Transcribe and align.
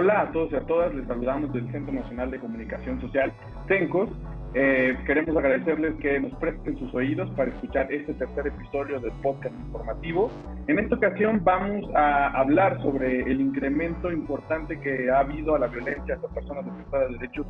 Hola 0.00 0.20
a 0.20 0.30
todos 0.30 0.52
y 0.52 0.54
a 0.54 0.60
todas, 0.60 0.94
les 0.94 1.08
saludamos 1.08 1.52
del 1.52 1.68
Centro 1.72 1.92
Nacional 1.92 2.30
de 2.30 2.38
Comunicación 2.38 3.00
Social, 3.00 3.32
CENCOS. 3.66 4.08
Eh, 4.54 4.96
queremos 5.04 5.36
agradecerles 5.36 5.96
que 5.96 6.20
nos 6.20 6.32
presten 6.38 6.78
sus 6.78 6.94
oídos 6.94 7.28
para 7.30 7.50
escuchar 7.50 7.92
este 7.92 8.14
tercer 8.14 8.46
episodio 8.46 9.00
del 9.00 9.10
podcast 9.24 9.52
informativo. 9.58 10.30
En 10.68 10.78
esta 10.78 10.94
ocasión 10.94 11.40
vamos 11.42 11.84
a 11.96 12.28
hablar 12.28 12.80
sobre 12.80 13.22
el 13.22 13.40
incremento 13.40 14.12
importante 14.12 14.78
que 14.78 15.10
ha 15.10 15.18
habido 15.18 15.56
a 15.56 15.58
la 15.58 15.66
violencia 15.66 16.14
hacia 16.14 16.28
personas 16.28 16.64
defensoras 16.64 17.08
de 17.08 17.18
derechos 17.18 17.46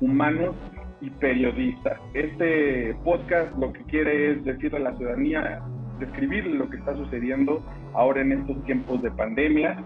humanos 0.00 0.56
y 1.00 1.08
periodistas. 1.08 2.00
Este 2.14 2.96
podcast 3.04 3.56
lo 3.58 3.72
que 3.72 3.84
quiere 3.84 4.32
es 4.32 4.44
decirle 4.44 4.78
a 4.78 4.90
la 4.90 4.96
ciudadanía, 4.96 5.60
describir 6.00 6.46
lo 6.46 6.68
que 6.68 6.78
está 6.78 6.96
sucediendo 6.96 7.64
ahora 7.94 8.22
en 8.22 8.32
estos 8.32 8.60
tiempos 8.64 9.00
de 9.02 9.12
pandemia 9.12 9.76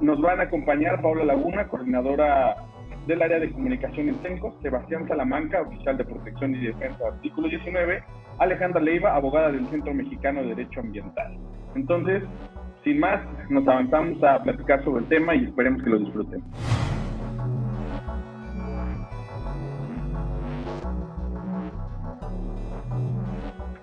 nos 0.00 0.20
van 0.20 0.40
a 0.40 0.44
acompañar 0.44 1.00
Paula 1.00 1.24
Laguna, 1.24 1.68
coordinadora 1.68 2.56
del 3.06 3.22
área 3.22 3.38
de 3.38 3.52
comunicación 3.52 4.08
en 4.08 4.14
CENCO, 4.16 4.56
Sebastián 4.62 5.06
Salamanca, 5.06 5.60
oficial 5.62 5.96
de 5.96 6.04
protección 6.04 6.54
y 6.54 6.66
defensa, 6.66 7.06
artículo 7.06 7.48
19, 7.48 8.02
Alejandra 8.38 8.80
Leiva, 8.80 9.14
abogada 9.14 9.52
del 9.52 9.66
Centro 9.68 9.92
Mexicano 9.92 10.42
de 10.42 10.54
Derecho 10.54 10.80
Ambiental. 10.80 11.38
Entonces, 11.74 12.22
sin 12.82 12.98
más, 12.98 13.20
nos 13.50 13.66
avanzamos 13.68 14.22
a 14.22 14.42
platicar 14.42 14.82
sobre 14.84 15.02
el 15.02 15.08
tema 15.08 15.34
y 15.34 15.44
esperemos 15.44 15.82
que 15.82 15.90
lo 15.90 15.98
disfruten. 15.98 16.42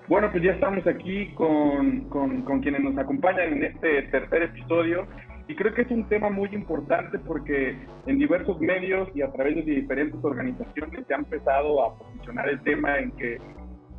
Bueno, 0.08 0.28
pues 0.30 0.42
ya 0.42 0.52
estamos 0.52 0.86
aquí 0.86 1.32
con, 1.34 2.02
con, 2.10 2.42
con 2.42 2.60
quienes 2.60 2.82
nos 2.82 2.98
acompañan 2.98 3.54
en 3.54 3.64
este 3.64 4.02
tercer 4.02 4.42
episodio 4.42 5.06
y 5.48 5.54
creo 5.54 5.74
que 5.74 5.82
es 5.82 5.90
un 5.90 6.08
tema 6.08 6.30
muy 6.30 6.48
importante 6.52 7.18
porque 7.18 7.76
en 8.06 8.18
diversos 8.18 8.60
medios 8.60 9.08
y 9.14 9.22
a 9.22 9.32
través 9.32 9.56
de 9.56 9.62
diferentes 9.62 10.22
organizaciones 10.22 11.06
se 11.06 11.14
ha 11.14 11.18
empezado 11.18 11.84
a 11.84 11.98
posicionar 11.98 12.48
el 12.48 12.60
tema 12.62 12.98
en 12.98 13.10
que 13.12 13.38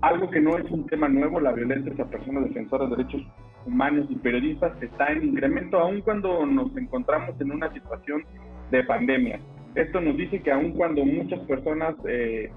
algo 0.01 0.29
que 0.29 0.41
no 0.41 0.57
es 0.57 0.69
un 0.69 0.85
tema 0.87 1.07
nuevo, 1.07 1.39
la 1.39 1.53
violencia 1.53 1.91
hacia 1.91 2.05
personas 2.05 2.43
defensoras 2.45 2.89
de 2.89 2.97
derechos 2.97 3.21
humanos 3.65 4.05
y 4.09 4.15
periodistas, 4.15 4.73
está 4.81 5.11
en 5.11 5.23
incremento 5.23 5.79
aun 5.79 6.01
cuando 6.01 6.45
nos 6.45 6.75
encontramos 6.75 7.39
en 7.39 7.51
una 7.51 7.71
situación 7.71 8.23
de 8.71 8.83
pandemia. 8.83 9.39
Esto 9.75 10.01
nos 10.01 10.17
dice 10.17 10.41
que 10.41 10.51
aun 10.51 10.73
cuando 10.73 11.05
muchas 11.05 11.39
personas 11.41 11.95
eh, 12.07 12.51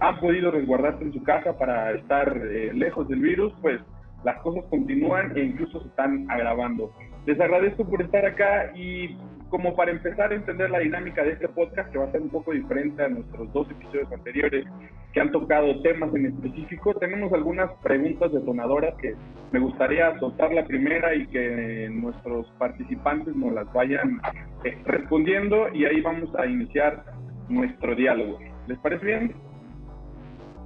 han 0.00 0.18
podido 0.20 0.50
resguardarse 0.50 1.04
en 1.04 1.12
su 1.12 1.22
casa 1.22 1.56
para 1.58 1.92
estar 1.92 2.36
eh, 2.36 2.72
lejos 2.72 3.06
del 3.08 3.20
virus, 3.20 3.52
pues 3.60 3.80
las 4.24 4.40
cosas 4.40 4.64
continúan 4.70 5.36
e 5.36 5.44
incluso 5.44 5.80
se 5.80 5.88
están 5.88 6.30
agravando. 6.30 6.90
Les 7.28 7.38
agradezco 7.38 7.84
por 7.84 8.00
estar 8.00 8.24
acá 8.24 8.72
y 8.74 9.14
como 9.50 9.76
para 9.76 9.90
empezar 9.90 10.32
a 10.32 10.34
entender 10.34 10.70
la 10.70 10.78
dinámica 10.78 11.22
de 11.22 11.32
este 11.32 11.46
podcast, 11.46 11.92
que 11.92 11.98
va 11.98 12.06
a 12.06 12.10
ser 12.10 12.22
un 12.22 12.30
poco 12.30 12.52
diferente 12.52 13.04
a 13.04 13.08
nuestros 13.08 13.52
dos 13.52 13.70
episodios 13.70 14.10
anteriores 14.10 14.64
que 15.12 15.20
han 15.20 15.30
tocado 15.30 15.78
temas 15.82 16.14
en 16.14 16.24
específico, 16.24 16.94
tenemos 16.94 17.30
algunas 17.34 17.70
preguntas 17.82 18.32
detonadoras 18.32 18.94
que 18.94 19.14
me 19.52 19.58
gustaría 19.58 20.18
soltar 20.18 20.54
la 20.54 20.64
primera 20.64 21.14
y 21.14 21.26
que 21.26 21.90
nuestros 21.92 22.50
participantes 22.52 23.36
nos 23.36 23.52
las 23.52 23.70
vayan 23.74 24.22
eh, 24.64 24.78
respondiendo 24.86 25.68
y 25.74 25.84
ahí 25.84 26.00
vamos 26.00 26.34
a 26.34 26.46
iniciar 26.46 27.04
nuestro 27.50 27.94
diálogo. 27.94 28.38
¿Les 28.68 28.78
parece 28.78 29.04
bien? 29.04 29.34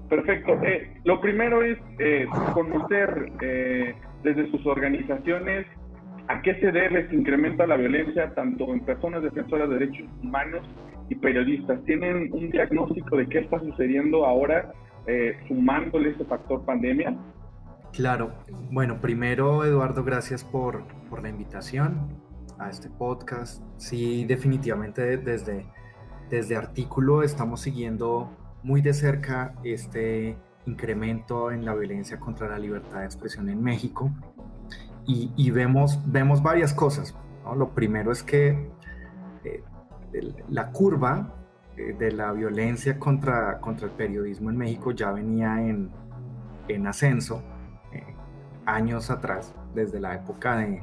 Perfecto. 0.09 0.53
Eh, 0.63 0.95
lo 1.03 1.21
primero 1.21 1.65
es 1.65 1.77
eh, 1.99 2.29
conocer 2.55 3.33
desde 4.23 4.49
sus 4.53 4.65
organizaciones 4.65 5.67
¿A 6.33 6.41
qué 6.41 6.59
se 6.61 6.73
debe 6.73 7.01
este 7.01 7.15
incremento 7.15 7.63
a 7.63 7.67
la 7.67 7.77
violencia 7.77 8.33
tanto 8.35 8.73
en 8.73 8.81
personas 8.81 9.23
defensoras 9.23 9.69
de 9.69 9.75
derechos 9.75 10.09
humanos 10.23 10.63
y 11.11 11.15
periodistas? 11.15 11.85
¿Tienen 11.85 12.33
un 12.33 12.51
diagnóstico 12.51 13.19
de 13.19 13.27
qué 13.27 13.41
está 13.41 13.61
sucediendo 13.61 14.25
ahora 14.25 14.73
eh, 15.07 15.37
sumándole 15.47 16.09
este 16.09 16.25
factor 16.25 16.65
pandemia? 16.65 17.15
Claro. 17.93 18.33
Bueno, 18.71 18.99
primero, 18.99 19.63
Eduardo, 19.67 20.05
gracias 20.05 20.43
por, 20.43 20.85
por 21.11 21.23
la 21.23 21.29
invitación 21.29 22.09
a 22.59 22.71
este 22.71 22.89
podcast. 22.89 23.63
Sí, 23.77 24.25
definitivamente 24.25 25.19
desde, 25.19 25.67
desde 26.31 26.57
artículo 26.57 27.23
estamos 27.23 27.61
siguiendo 27.61 28.35
muy 28.63 28.81
de 28.81 28.95
cerca 28.95 29.55
este 29.65 30.39
incremento 30.65 31.51
en 31.51 31.67
la 31.67 31.75
violencia 31.75 32.19
contra 32.19 32.49
la 32.49 32.59
libertad 32.59 33.01
de 33.01 33.05
expresión 33.05 33.51
en 33.51 33.63
México 33.63 34.11
y, 35.07 35.51
vemos, 35.51 35.99
vemos 36.07 36.43
varias 36.43 36.73
cosas. 36.73 37.15
Lo 37.57 37.71
primero 37.71 38.13
es 38.13 38.23
que 38.23 38.71
eh, 39.45 39.63
la 40.49 40.71
curva 40.71 41.35
eh, 41.77 41.95
de 41.99 42.13
la 42.13 42.33
violencia 42.33 42.99
contra, 42.99 43.59
contra 43.59 43.87
el 43.87 43.93
periodismo 43.93 44.51
en 44.51 44.57
México 44.57 44.93
ya 44.93 45.11
venía 45.11 45.61
en, 45.61 45.91
en 46.69 46.87
ascenso 46.87 47.43
eh, 47.93 48.15
años 48.65 49.11
atrás, 49.11 49.55
desde 49.75 50.01
la 50.01 50.15
época 50.15 50.57
de, 50.57 50.83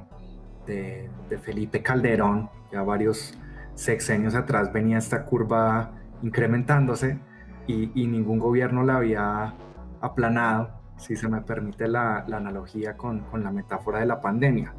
de, 1.30 1.38
Felipe 1.40 1.82
Calderón, 1.82 2.50
ya 2.72 2.84
varios 2.84 3.38
sexenios 3.74 4.36
atrás 4.36 4.72
venía 4.74 4.98
esta 4.98 5.24
curva 5.26 5.92
incrementándose 6.22 7.18
y, 7.66 7.92
y 8.00 8.08
ningún 8.08 8.40
gobierno 8.40 8.84
la 8.84 8.98
había 8.98 9.56
aplanado 10.02 10.79
si 11.00 11.16
se 11.16 11.28
me 11.28 11.42
permite 11.42 11.88
la, 11.88 12.20
analogía 12.20 12.96
con, 12.96 13.26
la 13.34 13.52
metáfora 13.52 14.00
de 14.00 14.06
la 14.06 14.22
pandemia. 14.22 14.74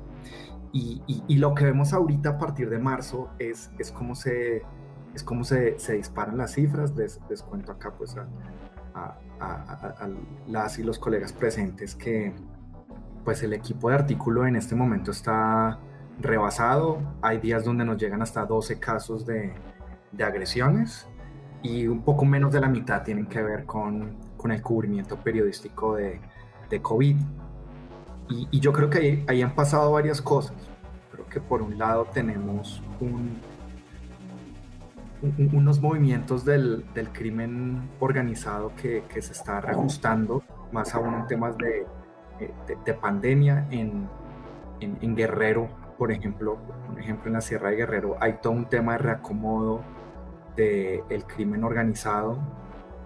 Y, 0.73 1.37
lo 1.39 1.55
que 1.55 1.65
vemos 1.65 1.93
ahorita 1.93 2.31
a 2.31 2.39
partir 2.39 2.71
de 2.71 2.79
marzo 2.79 3.31
es, 3.39 3.71
es 3.79 3.91
cómo, 3.91 4.15
se, 4.15 4.63
es 5.15 5.25
cómo 5.25 5.43
se, 5.43 5.77
disparan 5.93 6.37
las 6.37 6.53
cifras. 6.53 6.95
Les, 6.95 7.19
cuento 7.43 7.73
acá 7.73 7.93
pues 7.97 8.17
a, 8.95 9.17
las 10.47 10.79
y 10.79 10.83
los 10.83 10.99
colegas 10.99 11.33
presentes 11.33 11.95
que 11.95 12.35
pues 13.25 13.43
el 13.43 13.55
equipo 13.55 13.89
de 13.89 13.95
artículo 13.97 14.47
en 14.47 14.55
este 14.57 14.75
momento 14.77 15.11
está 15.11 15.79
rebasado. 16.21 16.99
Hay 17.23 17.39
días 17.39 17.65
donde 17.65 17.85
nos 17.85 17.97
llegan 17.97 18.23
hasta 18.23 18.45
12 18.45 18.79
casos 18.79 19.27
de, 19.27 19.55
de 20.13 20.25
agresiones 20.25 21.09
y 21.63 21.87
un 21.87 22.03
poco 22.03 22.25
menos 22.25 22.53
de 22.53 22.61
la 22.61 22.69
mitad 22.69 23.03
tienen 23.03 23.27
que 23.27 23.43
ver 23.43 23.65
con 23.65 24.30
con 24.41 24.53
el 24.53 24.63
cubrimiento 24.63 25.17
periodístico 25.17 25.97
de, 25.97 26.19
de 26.71 26.81
COVID. 26.81 27.17
Y, 28.31 28.61
yo 28.61 28.73
creo 28.73 28.89
que 28.89 29.25
ahí, 29.29 29.43
han 29.43 29.55
pasado 29.55 29.93
varias 29.93 30.23
cosas. 30.23 30.57
Creo 31.13 31.27
que 31.27 31.41
por 31.41 31.61
un 31.61 31.77
lado 31.77 32.07
tenemos 32.07 32.81
un, 33.01 33.39
unos 35.53 35.81
movimientos 35.81 36.45
del, 36.45 36.85
crimen 37.13 37.91
organizado 37.99 38.73
que, 38.77 39.05
se 39.21 39.33
está 39.33 39.61
reajustando, 39.61 40.43
más 40.73 40.95
aún 40.95 41.15
en 41.15 41.27
temas 41.27 41.59
de, 41.59 41.87
de, 42.87 42.95
pandemia. 42.95 43.67
En, 43.71 44.09
Guerrero, 45.15 45.69
por 45.99 46.13
ejemplo, 46.13 46.57
un 46.89 46.99
ejemplo 46.99 47.27
en 47.27 47.35
la 47.35 47.41
Sierra 47.43 47.69
de 47.69 47.77
Guerrero, 47.77 48.17
hay 48.21 48.39
todo 48.41 48.55
un 48.55 48.65
tema 48.67 48.93
de 48.93 48.99
reacomodo 48.99 49.83
del 50.57 51.25
crimen 51.27 51.65
organizado. 51.65 52.39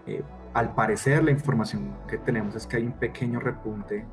Eh, 0.07 0.23
al 0.55 0.73
parecer 0.73 1.25
la 1.25 1.33
información 1.33 1.93
que 2.09 2.17
tenemos 2.17 2.55
es 2.55 2.67
que 2.67 2.77
hay 2.77 2.87
un 2.87 2.93
pequeño 2.93 3.41
repunte 3.41 4.07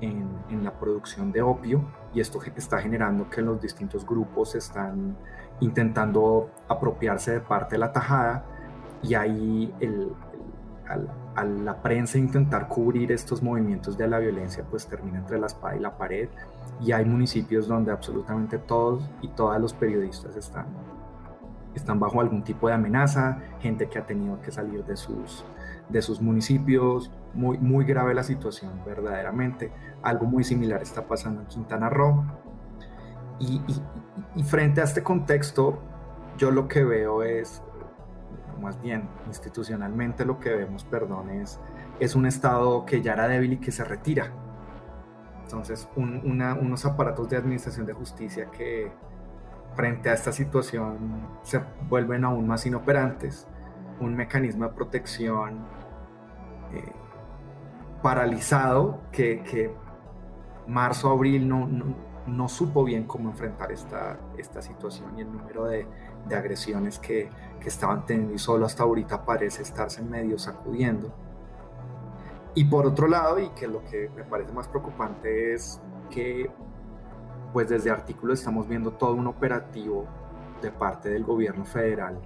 en, 0.00 0.64
la 0.64 0.72
producción 0.72 1.32
de 1.32 1.42
opio 1.42 1.84
y 2.12 2.20
esto 2.20 2.40
está 2.56 2.78
generando 2.78 3.30
que 3.30 3.40
los 3.40 3.60
distintos 3.60 4.04
grupos 4.04 4.54
están 4.54 5.16
intentando 5.60 6.50
apropiarse 6.68 7.32
de 7.32 7.40
parte 7.40 7.76
de 7.76 7.78
la 7.78 7.92
tajada 7.92 8.44
y 9.02 9.14
ahí 9.14 9.72
el, 9.80 10.12
la 11.64 11.82
prensa 11.82 12.18
intentar 12.18 12.68
cubrir 12.68 13.12
estos 13.12 13.42
movimientos 13.42 13.96
de 13.96 14.08
la 14.08 14.18
violencia 14.18 14.64
pues 14.68 14.86
termina 14.86 15.18
entre 15.18 15.38
la 15.38 15.46
espada 15.46 15.76
y 15.76 15.80
la 15.80 15.96
pared 15.96 16.28
y 16.80 16.92
hay 16.92 17.04
municipios 17.04 17.68
donde 17.68 17.92
absolutamente 17.92 18.58
todos 18.58 19.08
y 19.20 19.28
todas 19.28 19.60
los 19.60 19.72
periodistas 19.72 20.36
están, 20.36 20.66
están 21.74 22.00
bajo 22.00 22.20
algún 22.20 22.42
tipo 22.42 22.68
de 22.68 22.74
amenaza, 22.74 23.38
gente 23.60 23.88
que 23.88 23.98
ha 23.98 24.06
tenido 24.06 24.40
que 24.40 24.50
salir 24.50 24.84
de 24.84 24.96
sus 24.96 25.44
de 25.88 26.02
sus 26.02 26.20
municipios. 26.20 27.10
Muy, 27.34 27.58
muy 27.58 27.84
grave 27.84 28.14
la 28.14 28.22
situación, 28.22 28.82
verdaderamente. 28.84 29.72
Algo 30.02 30.26
muy 30.26 30.44
similar 30.44 30.82
está 30.82 31.06
pasando 31.06 31.42
en 31.42 31.46
Quintana 31.46 31.88
Roo. 31.88 32.24
Y, 33.38 33.60
frente 34.44 34.80
a 34.80 34.84
este 34.84 35.02
contexto, 35.02 35.80
yo 36.38 36.50
lo 36.50 36.68
que 36.68 36.84
veo 36.84 37.22
es, 37.22 37.62
más 38.60 38.80
bien 38.80 39.08
institucionalmente 39.26 40.24
lo 40.24 40.38
que 40.38 40.54
vemos, 40.54 40.84
perdón, 40.84 41.30
es, 41.30 41.58
es 41.98 42.14
un 42.14 42.26
Estado 42.26 42.86
que 42.86 43.02
ya 43.02 43.14
era 43.14 43.26
débil 43.26 43.54
y 43.54 43.56
que 43.58 43.72
se 43.72 43.84
retira. 43.84 44.32
Entonces, 45.42 45.88
unos 45.96 46.84
aparatos 46.86 47.28
de 47.28 47.36
administración 47.36 47.84
de 47.84 47.92
justicia 47.92 48.50
que 48.50 48.92
frente 49.74 50.10
a 50.10 50.14
esta 50.14 50.32
situación 50.32 51.26
se 51.42 51.60
vuelven 51.88 52.24
aún 52.24 52.46
más 52.46 52.64
inoperantes, 52.64 53.46
un 54.04 54.16
mecanismo 54.16 54.66
de 54.66 54.72
protección 54.72 55.66
paralizado 58.02 59.00
que, 59.12 59.42
que, 59.42 59.72
marzo, 60.66 61.10
abril 61.10 61.48
no, 61.48 61.68
no 62.26 62.48
supo 62.48 62.84
bien 62.84 63.04
cómo 63.04 63.30
enfrentar 63.30 63.72
esta, 63.72 64.18
esta 64.36 64.60
situación 64.60 65.18
y 65.18 65.22
el 65.22 65.32
número 65.32 65.64
de, 65.64 65.86
de 66.26 66.36
agresiones 66.36 66.98
que, 66.98 67.30
que, 67.60 67.68
estaban 67.68 68.04
teniendo 68.04 68.34
y 68.34 68.38
solo 68.38 68.66
hasta 68.66 68.82
ahorita 68.82 69.24
parece 69.24 69.62
estarse 69.62 70.02
medio 70.02 70.38
sacudiendo. 70.38 71.12
Y 72.54 72.64
por 72.64 72.86
otro 72.86 73.08
lado, 73.08 73.38
y 73.38 73.48
que 73.50 73.66
lo 73.66 73.82
que 73.84 74.10
me 74.14 74.24
parece 74.24 74.52
más 74.52 74.68
preocupante 74.68 75.54
es 75.54 75.80
que 76.10 76.50
pues 77.52 77.68
desde 77.68 77.90
artículo 77.90 78.32
estamos 78.32 78.66
viendo 78.68 78.92
todo 78.92 79.14
un 79.14 79.26
operativo 79.26 80.06
de 80.60 80.70
parte 80.70 81.10
del 81.10 81.24
gobierno 81.24 81.64
federal, 81.64 82.18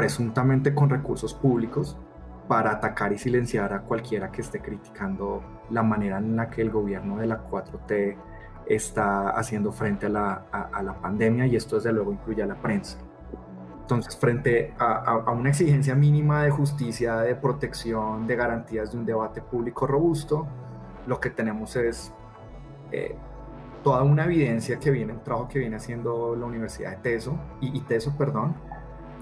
presuntamente 0.00 0.74
con 0.74 0.88
recursos 0.88 1.34
públicos, 1.34 1.94
para 2.48 2.70
atacar 2.70 3.12
y 3.12 3.18
silenciar 3.18 3.74
a 3.74 3.82
cualquiera 3.82 4.32
que 4.32 4.40
esté 4.40 4.60
criticando 4.60 5.42
la 5.68 5.82
manera 5.82 6.16
en 6.16 6.36
la 6.36 6.48
que 6.48 6.62
el 6.62 6.70
gobierno 6.70 7.18
de 7.18 7.26
la 7.26 7.46
4T 7.46 8.16
está 8.66 9.28
haciendo 9.28 9.72
frente 9.72 10.06
a 10.06 10.08
la, 10.08 10.32
a, 10.50 10.82
la 10.82 10.94
pandemia 10.94 11.44
y 11.44 11.54
esto 11.54 11.76
desde 11.76 11.92
luego 11.92 12.12
incluye 12.12 12.42
a 12.42 12.46
la 12.46 12.54
prensa. 12.54 12.96
Entonces, 13.82 14.16
frente 14.16 14.72
a, 14.78 15.20
a, 15.26 15.32
una 15.32 15.50
exigencia 15.50 15.94
mínima 15.94 16.44
de 16.44 16.50
justicia, 16.50 17.18
de 17.18 17.34
protección, 17.34 18.26
de 18.26 18.36
garantías 18.36 18.92
de 18.92 18.98
un 18.98 19.04
debate 19.04 19.42
público 19.42 19.86
robusto, 19.86 20.46
lo 21.06 21.20
que 21.20 21.28
tenemos 21.28 21.76
es 21.76 22.10
eh, 22.90 23.14
toda 23.84 24.02
una 24.02 24.24
evidencia 24.24 24.78
que 24.78 24.90
viene, 24.90 25.12
un 25.12 25.22
trabajo 25.22 25.46
que 25.46 25.58
viene 25.58 25.76
haciendo 25.76 26.34
la 26.36 26.46
Universidad 26.46 26.92
de 26.92 26.96
Teso, 26.96 27.38
y, 27.60 27.76
y 27.76 27.82
Teso, 27.82 28.16
perdón, 28.16 28.56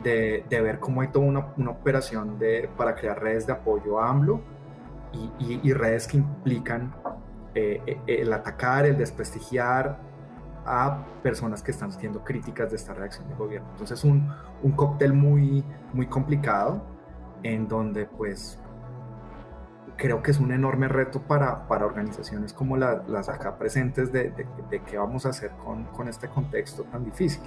de, 0.02 0.44
de, 0.48 0.60
ver 0.60 0.78
cómo 0.78 1.00
hay 1.00 1.08
toda 1.08 1.26
una, 1.26 1.52
una, 1.56 1.70
operación 1.70 2.38
de, 2.38 2.70
para 2.76 2.94
crear 2.94 3.20
redes 3.20 3.46
de 3.46 3.52
apoyo 3.52 4.00
a 4.00 4.10
AMLO 4.10 4.40
y, 5.12 5.60
y, 5.62 5.72
redes 5.72 6.06
que 6.06 6.18
implican 6.18 6.94
eh, 7.54 7.82
eh, 7.86 8.00
el 8.06 8.32
atacar, 8.32 8.86
el 8.86 8.96
desprestigiar 8.96 9.98
a 10.66 11.04
personas 11.22 11.62
que 11.62 11.70
están 11.70 11.90
siendo 11.92 12.22
críticas 12.22 12.70
de 12.70 12.76
esta 12.76 12.92
reacción 12.92 13.26
del 13.28 13.38
gobierno. 13.38 13.68
Entonces, 13.72 14.04
un, 14.04 14.30
un 14.62 14.72
cóctel 14.72 15.14
muy, 15.14 15.64
muy 15.94 16.06
complicado 16.06 16.82
en 17.42 17.68
donde 17.68 18.06
pues 18.06 18.58
creo 19.96 20.22
que 20.22 20.30
es 20.30 20.38
un 20.38 20.52
enorme 20.52 20.88
reto 20.88 21.20
para, 21.22 21.66
para 21.66 21.84
organizaciones 21.84 22.52
como 22.52 22.76
las 22.76 23.28
acá 23.28 23.58
presentes 23.58 24.12
de, 24.12 24.30
de, 24.70 24.82
qué 24.82 24.96
vamos 24.96 25.26
a 25.26 25.30
hacer 25.30 25.50
con, 25.64 25.84
con, 25.86 26.08
este 26.08 26.28
contexto 26.28 26.84
tan 26.84 27.04
difícil. 27.04 27.42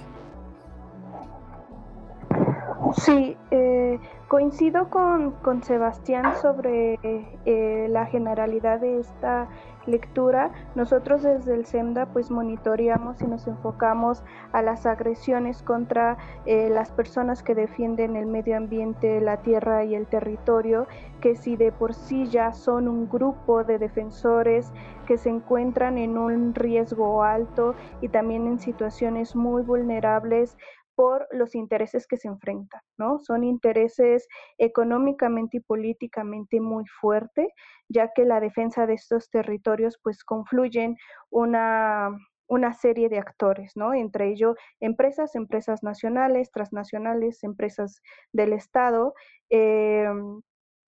Sí, 2.96 3.36
eh, 3.50 3.98
coincido 4.28 4.90
con, 4.90 5.32
con, 5.42 5.62
Sebastián 5.62 6.34
sobre 6.40 6.98
eh, 7.44 7.86
la 7.88 8.06
generalidad 8.06 8.80
de 8.80 9.00
esta 9.00 9.48
lectura, 9.86 10.52
nosotros 10.74 11.22
desde 11.22 11.54
el 11.54 11.66
SEMDA 11.66 12.06
pues 12.06 12.30
monitoreamos 12.30 13.20
y 13.20 13.26
nos 13.26 13.46
enfocamos 13.46 14.22
a 14.52 14.62
las 14.62 14.86
agresiones 14.86 15.62
contra 15.62 16.16
eh, 16.46 16.68
las 16.70 16.90
personas 16.92 17.42
que 17.42 17.54
defienden 17.54 18.16
el 18.16 18.26
medio 18.26 18.56
ambiente, 18.56 19.20
la 19.20 19.38
tierra 19.38 19.84
y 19.84 19.94
el 19.94 20.06
territorio, 20.06 20.86
que 21.20 21.34
si 21.34 21.56
de 21.56 21.72
por 21.72 21.94
sí 21.94 22.26
ya 22.26 22.52
son 22.52 22.88
un 22.88 23.08
grupo 23.08 23.64
de 23.64 23.78
defensores 23.78 24.72
que 25.06 25.18
se 25.18 25.30
encuentran 25.30 25.98
en 25.98 26.16
un 26.16 26.54
riesgo 26.54 27.22
alto 27.22 27.74
y 28.00 28.08
también 28.08 28.46
en 28.46 28.58
situaciones 28.58 29.34
muy 29.34 29.62
vulnerables 29.62 30.56
por 30.94 31.26
los 31.30 31.54
intereses 31.54 32.06
que 32.06 32.16
se 32.16 32.28
enfrentan, 32.28 32.80
¿no? 32.98 33.18
Son 33.18 33.44
intereses 33.44 34.26
económicamente 34.58 35.58
y 35.58 35.60
políticamente 35.60 36.60
muy 36.60 36.84
fuertes, 37.00 37.48
ya 37.88 38.12
que 38.14 38.24
la 38.24 38.40
defensa 38.40 38.86
de 38.86 38.94
estos 38.94 39.30
territorios 39.30 39.98
pues 40.02 40.24
confluyen 40.24 40.96
una, 41.30 42.10
una 42.48 42.72
serie 42.74 43.08
de 43.08 43.18
actores, 43.18 43.72
¿no? 43.76 43.94
Entre 43.94 44.28
ellos 44.28 44.56
empresas, 44.80 45.34
empresas 45.34 45.82
nacionales, 45.82 46.50
transnacionales, 46.52 47.42
empresas 47.44 48.02
del 48.32 48.52
Estado, 48.52 49.14
eh, 49.50 50.08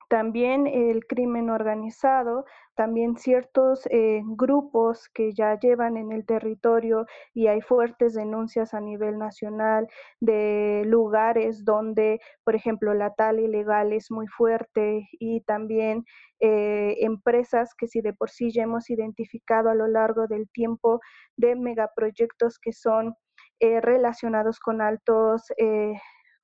también 0.09 0.67
el 0.67 1.07
crimen 1.07 1.51
organizado, 1.51 2.45
también 2.75 3.17
ciertos 3.17 3.87
eh, 3.91 4.23
grupos 4.25 5.09
que 5.15 5.33
ya 5.33 5.59
llevan 5.59 5.97
en 5.97 6.13
el 6.13 6.27
territorio 6.27 7.07
y 7.33 7.47
hay 7.47 7.61
fuertes 7.61 8.15
denuncias 8.15 8.75
a 8.75 8.81
nivel 8.81 9.19
nacional 9.19 9.89
de 10.21 10.83
lugares 10.87 11.65
donde, 11.65 12.21
por 12.45 12.55
ejemplo, 12.57 12.95
la 12.95 13.15
tal 13.15 13.41
ilegal 13.41 13.93
es 13.93 14.11
muy 14.11 14.27
fuerte 14.27 15.09
y 15.13 15.41
también 15.43 16.05
eh, 16.41 16.97
empresas 17.01 17.75
que 17.75 17.87
si 17.87 18.01
de 18.01 18.13
por 18.13 18.31
sí 18.31 18.51
ya 18.53 18.65
hemos 18.65 18.91
identificado 18.91 19.71
a 19.71 19.75
lo 19.75 19.87
largo 19.87 20.27
del 20.27 20.49
tiempo 20.51 21.01
de 21.37 21.55
megaproyectos 21.57 22.59
que 22.59 22.73
son 22.73 23.15
eh, 23.61 23.81
relacionados 23.81 24.59
con 24.59 24.83
altos 24.83 25.45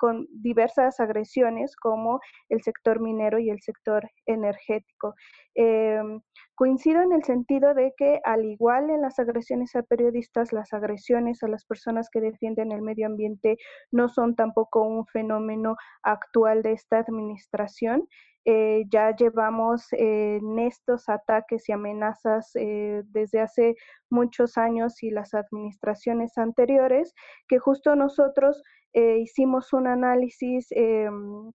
con 0.01 0.27
diversas 0.31 0.99
agresiones 0.99 1.77
como 1.77 2.21
el 2.49 2.63
sector 2.63 3.01
minero 3.01 3.39
y 3.39 3.51
el 3.51 3.61
sector 3.61 4.11
energético. 4.25 5.15
Em, 5.55 6.23
coincido 6.55 7.03
en 7.03 7.13
el 7.13 7.23
sentido 7.23 7.75
de 7.75 7.93
que 7.99 8.21
al 8.25 8.47
igual 8.47 8.89
en 8.89 9.03
las 9.03 9.19
agresiones 9.19 9.77
a 9.77 9.83
periodistas, 9.83 10.53
las 10.53 10.73
agresiones 10.73 11.43
a 11.43 11.49
las 11.49 11.67
personas 11.67 12.09
que 12.11 12.23
defienden 12.23 12.73
el 12.73 12.81
medio 12.81 13.07
ambiente 13.07 13.59
no 13.93 14.09
son 14.09 14.35
tampoco 14.37 14.83
un 14.83 15.07
fenómeno 15.07 15.77
actual 16.03 16.63
de 16.63 16.73
esta 16.73 16.99
administración. 16.99 18.09
Eh, 18.47 18.85
ya 18.91 19.15
llevamos 19.15 19.87
en 19.93 20.59
estos 20.59 21.09
ataques 21.09 21.69
y 21.69 21.73
amenazas 21.73 22.51
eh, 22.55 23.03
desde 23.07 23.41
hace 23.41 23.75
muchos 24.09 24.57
años 24.57 25.03
y 25.03 25.11
las 25.11 25.35
administraciones 25.35 26.39
anteriores, 26.39 27.15
que 27.49 27.59
justo 27.59 27.95
nosotros 27.97 28.63
eh, 28.95 29.19
hicimos 29.19 29.73
un 29.73 29.87
análisis 29.87 30.69
em, 30.71 31.53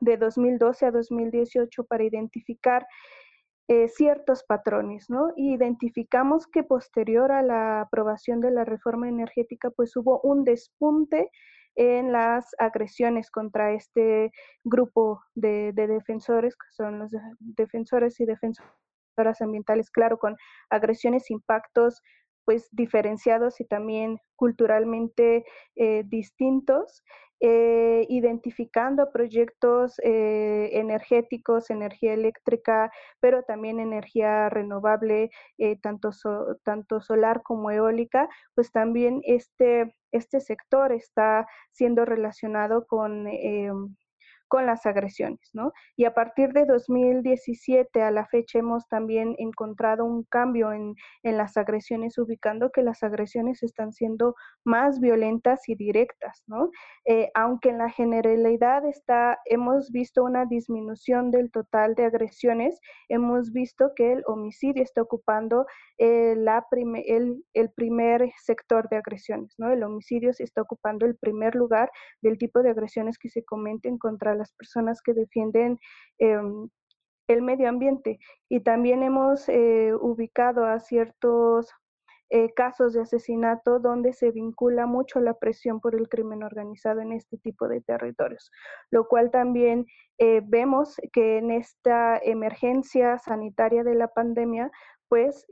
de 0.00 0.16
2012 0.16 0.86
a 0.86 0.90
2018 0.92 1.84
para 1.84 2.04
identificar 2.04 2.86
eh, 3.70 3.88
ciertos 3.88 4.44
patrones, 4.44 5.10
¿no? 5.10 5.32
identificamos 5.36 6.46
que 6.46 6.62
posterior 6.62 7.30
a 7.32 7.42
la 7.42 7.82
aprobación 7.82 8.40
de 8.40 8.50
la 8.50 8.64
reforma 8.64 9.10
energética, 9.10 9.70
pues 9.70 9.94
hubo 9.96 10.20
un 10.22 10.44
despunte 10.44 11.30
en 11.78 12.10
las 12.10 12.56
agresiones 12.58 13.30
contra 13.30 13.72
este 13.72 14.32
grupo 14.64 15.22
de, 15.36 15.72
de 15.72 15.86
defensores, 15.86 16.56
que 16.56 16.66
son 16.72 16.98
los 16.98 17.12
defensores 17.38 18.18
y 18.18 18.26
defensoras 18.26 19.40
ambientales, 19.40 19.88
claro, 19.90 20.18
con 20.18 20.36
agresiones, 20.70 21.30
impactos 21.30 22.02
pues 22.48 22.66
diferenciados 22.72 23.60
y 23.60 23.66
también 23.66 24.22
culturalmente 24.34 25.44
eh, 25.76 26.02
distintos, 26.06 27.04
eh, 27.40 28.06
identificando 28.08 29.12
proyectos 29.12 30.00
eh, 30.02 30.70
energéticos, 30.72 31.68
energía 31.68 32.14
eléctrica, 32.14 32.90
pero 33.20 33.42
también 33.42 33.80
energía 33.80 34.48
renovable, 34.48 35.28
tanto, 35.82 36.08
tanto 36.64 37.02
solar 37.02 37.42
como 37.42 37.70
eólica, 37.70 38.30
pues 38.54 38.72
también 38.72 39.20
este, 39.24 39.94
este 40.10 40.40
sector 40.40 40.92
está 40.92 41.46
siendo 41.72 42.06
relacionado 42.06 42.86
con 42.86 43.26
con 44.48 44.66
las 44.66 44.86
agresiones, 44.86 45.50
¿no? 45.52 45.72
Y 45.96 46.04
a 46.04 46.14
partir 46.14 46.52
de 46.52 46.64
2017 46.64 48.02
a 48.02 48.10
la 48.10 48.26
fecha 48.26 48.58
hemos 48.58 48.88
también 48.88 49.34
encontrado 49.38 50.04
un 50.04 50.24
cambio 50.24 50.72
en, 50.72 50.94
en 51.22 51.36
las 51.36 51.56
agresiones, 51.56 52.18
ubicando 52.18 52.70
que 52.70 52.82
las 52.82 53.02
agresiones 53.02 53.62
están 53.62 53.92
siendo 53.92 54.34
más 54.64 55.00
violentas 55.00 55.68
y 55.68 55.74
directas, 55.74 56.42
¿no? 56.46 56.70
Eh, 57.04 57.30
aunque 57.34 57.70
en 57.70 57.78
la 57.78 57.90
generalidad 57.90 58.84
está, 58.86 59.38
hemos 59.44 59.90
visto 59.90 60.24
una 60.24 60.46
disminución 60.46 61.30
del 61.30 61.50
total 61.50 61.94
de 61.94 62.04
agresiones, 62.06 62.80
hemos 63.08 63.52
visto 63.52 63.92
que 63.94 64.12
el 64.12 64.22
homicidio 64.26 64.82
está 64.82 65.02
ocupando 65.02 65.66
eh, 65.98 66.34
la 66.36 66.64
el, 67.06 67.44
el 67.54 67.70
primer 67.70 68.30
sector 68.36 68.88
de 68.88 68.96
agresiones, 68.96 69.54
¿no? 69.58 69.70
El 69.70 69.82
homicidio 69.82 70.32
se 70.32 70.44
está 70.44 70.62
ocupando 70.62 71.06
el 71.06 71.16
primer 71.16 71.54
lugar 71.54 71.90
del 72.22 72.38
tipo 72.38 72.62
de 72.62 72.70
agresiones 72.70 73.18
que 73.18 73.28
se 73.28 73.44
cometen 73.44 73.98
contra 73.98 74.34
las 74.38 74.52
personas 74.52 75.02
que 75.02 75.12
defienden 75.12 75.78
em, 76.18 76.68
el 77.28 77.42
medio 77.42 77.68
ambiente. 77.68 78.18
Y 78.48 78.60
también 78.60 79.02
hemos 79.02 79.48
eh, 79.48 79.92
ubicado 79.94 80.64
a 80.64 80.80
ciertos 80.80 81.70
eh, 82.30 82.52
casos 82.54 82.92
de 82.92 83.02
asesinato 83.02 83.78
donde 83.78 84.12
se 84.12 84.30
vincula 84.32 84.86
mucho 84.86 85.20
la 85.20 85.34
presión 85.34 85.80
por 85.80 85.94
el 85.94 86.08
crimen 86.08 86.42
organizado 86.42 87.00
en 87.00 87.12
este 87.12 87.38
tipo 87.38 87.68
de 87.68 87.80
territorios, 87.80 88.50
lo 88.90 89.06
cual 89.08 89.30
también 89.30 89.86
eh, 90.18 90.42
vemos 90.44 90.96
que 91.12 91.38
en 91.38 91.50
esta 91.50 92.18
emergencia 92.18 93.18
sanitaria 93.18 93.82
de 93.82 93.94
la 93.94 94.08
pandemia, 94.08 94.70
pues 95.08 95.46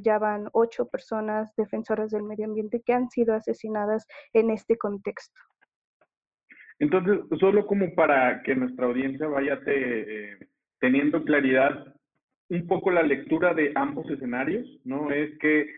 ya 0.00 0.18
van 0.18 0.48
ocho 0.54 0.88
personas 0.88 1.54
defensoras 1.56 2.10
del 2.10 2.22
medio 2.22 2.46
ambiente 2.46 2.80
que 2.80 2.94
han 2.94 3.10
sido 3.10 3.34
asesinadas 3.34 4.06
en 4.32 4.48
este 4.48 4.78
contexto. 4.78 5.38
Entonces, 6.82 7.20
solo 7.38 7.64
como 7.64 7.94
para 7.94 8.42
que 8.42 8.56
nuestra 8.56 8.86
audiencia 8.86 9.28
vaya 9.28 9.60
eh, 9.66 10.36
teniendo 10.80 11.22
claridad 11.22 11.94
un 12.48 12.66
poco 12.66 12.90
la 12.90 13.04
lectura 13.04 13.54
de 13.54 13.70
ambos 13.76 14.10
escenarios, 14.10 14.66
¿no? 14.84 15.12
Es 15.12 15.30
que 15.38 15.68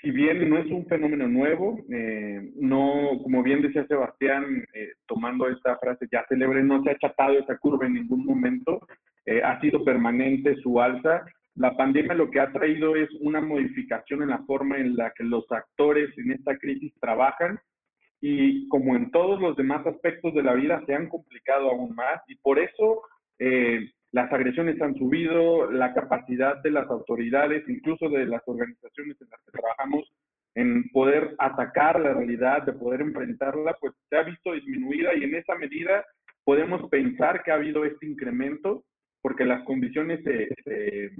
si 0.00 0.10
bien 0.10 0.48
no 0.48 0.56
es 0.56 0.64
un 0.70 0.86
fenómeno 0.86 1.28
nuevo, 1.28 1.84
eh, 1.90 2.52
no, 2.56 3.20
como 3.22 3.42
bien 3.42 3.60
decía 3.60 3.86
Sebastián, 3.86 4.64
eh, 4.72 4.92
tomando 5.06 5.46
esta 5.46 5.76
frase 5.76 6.08
ya 6.10 6.24
célebre, 6.26 6.62
no 6.62 6.82
se 6.82 6.88
ha 6.88 6.94
achatado 6.94 7.38
esa 7.38 7.58
curva 7.58 7.84
en 7.84 7.92
ningún 7.92 8.24
momento, 8.24 8.80
eh, 9.26 9.42
ha 9.44 9.60
sido 9.60 9.84
permanente 9.84 10.56
su 10.62 10.80
alza. 10.80 11.22
La 11.54 11.76
pandemia 11.76 12.14
lo 12.14 12.30
que 12.30 12.40
ha 12.40 12.50
traído 12.50 12.96
es 12.96 13.10
una 13.20 13.42
modificación 13.42 14.22
en 14.22 14.30
la 14.30 14.38
forma 14.44 14.78
en 14.78 14.96
la 14.96 15.12
que 15.14 15.24
los 15.24 15.44
actores 15.52 16.16
en 16.16 16.32
esta 16.32 16.56
crisis 16.56 16.94
trabajan 16.98 17.60
y 18.20 18.68
como 18.68 18.96
en 18.96 19.10
todos 19.10 19.40
los 19.40 19.56
demás 19.56 19.86
aspectos 19.86 20.34
de 20.34 20.42
la 20.42 20.54
vida 20.54 20.82
se 20.86 20.94
han 20.94 21.08
complicado 21.08 21.70
aún 21.70 21.94
más 21.94 22.22
y 22.28 22.36
por 22.36 22.58
eso 22.58 23.02
las 24.12 24.32
agresiones 24.32 24.80
han 24.82 24.94
subido, 24.96 25.70
la 25.70 25.94
capacidad 25.94 26.60
de 26.62 26.70
las 26.70 26.88
autoridades, 26.88 27.66
incluso 27.68 28.08
de 28.08 28.26
las 28.26 28.42
organizaciones 28.46 29.20
en 29.20 29.28
las 29.30 29.40
que 29.44 29.52
trabajamos, 29.52 30.12
en 30.54 30.88
poder 30.90 31.36
atacar 31.38 32.00
la 32.00 32.12
realidad, 32.12 32.64
de 32.64 32.72
poder 32.72 33.02
enfrentarla, 33.02 33.76
pues 33.80 33.92
se 34.08 34.16
ha 34.16 34.22
visto 34.24 34.52
disminuida 34.52 35.14
y 35.14 35.24
en 35.24 35.36
esa 35.36 35.54
medida 35.54 36.04
podemos 36.44 36.88
pensar 36.90 37.42
que 37.42 37.52
ha 37.52 37.54
habido 37.54 37.84
este 37.84 38.06
incremento 38.06 38.82
porque 39.22 39.44
las 39.44 39.62
condiciones 39.64 40.22
se, 40.24 41.10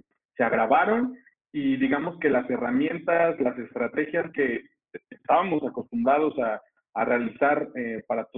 agravaron 0.42 1.18
y 1.52 1.76
digamos 1.76 2.18
que 2.18 2.30
las 2.30 2.48
herramientas, 2.48 3.38
las 3.40 3.58
estrategias 3.58 4.32
que 4.32 4.62
estábamos 5.10 5.62
acostumbrados 5.62 6.36
a, 6.38 6.62
realizar 6.94 7.68
eh, 7.74 8.02
para 8.06 8.28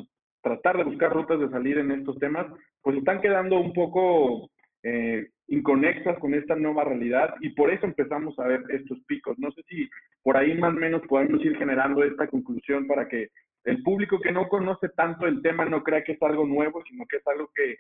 tratar 0.43 0.77
de 0.77 0.85
buscar 0.85 1.13
rutas 1.13 1.41
de 1.41 1.49
salir 1.51 1.79
en 1.79 1.91
estos 1.93 2.19
temas, 2.19 2.47
pues 2.83 2.97
están 2.97 3.21
quedando 3.21 3.59
un 3.59 3.73
poco 3.73 4.51
eh, 4.83 5.29
inconexas 5.49 6.19
con 6.19 6.35
esta 6.35 6.57
nueva 6.57 6.85
realidad 6.85 7.35
y 7.41 7.51
por 7.51 7.71
eso 7.71 7.87
empezamos 7.87 8.39
a 8.39 8.47
ver 8.47 8.63
estos 8.71 8.99
picos. 9.07 9.39
No 9.39 9.51
sé 9.53 9.63
si 9.69 9.89
por 10.23 10.37
ahí 10.37 10.57
más 10.59 10.75
o 10.75 10.79
menos 10.79 11.03
podemos 11.09 11.45
ir 11.45 11.57
generando 11.57 12.03
esta 12.03 12.27
conclusión 12.27 12.87
para 12.87 13.09
que 13.09 13.29
el 13.65 13.83
público 13.83 14.21
que 14.21 14.33
no 14.33 14.49
conoce 14.49 14.89
tanto 14.91 15.27
el 15.27 15.41
tema 15.43 15.65
no 15.65 15.85
crea 15.85 16.03
que 16.03 16.13
es 16.13 16.23
algo 16.23 16.47
nuevo, 16.47 16.83
sino 16.89 17.07
que 17.07 17.19
es 17.19 17.27
algo 17.27 17.49
que, 17.55 17.77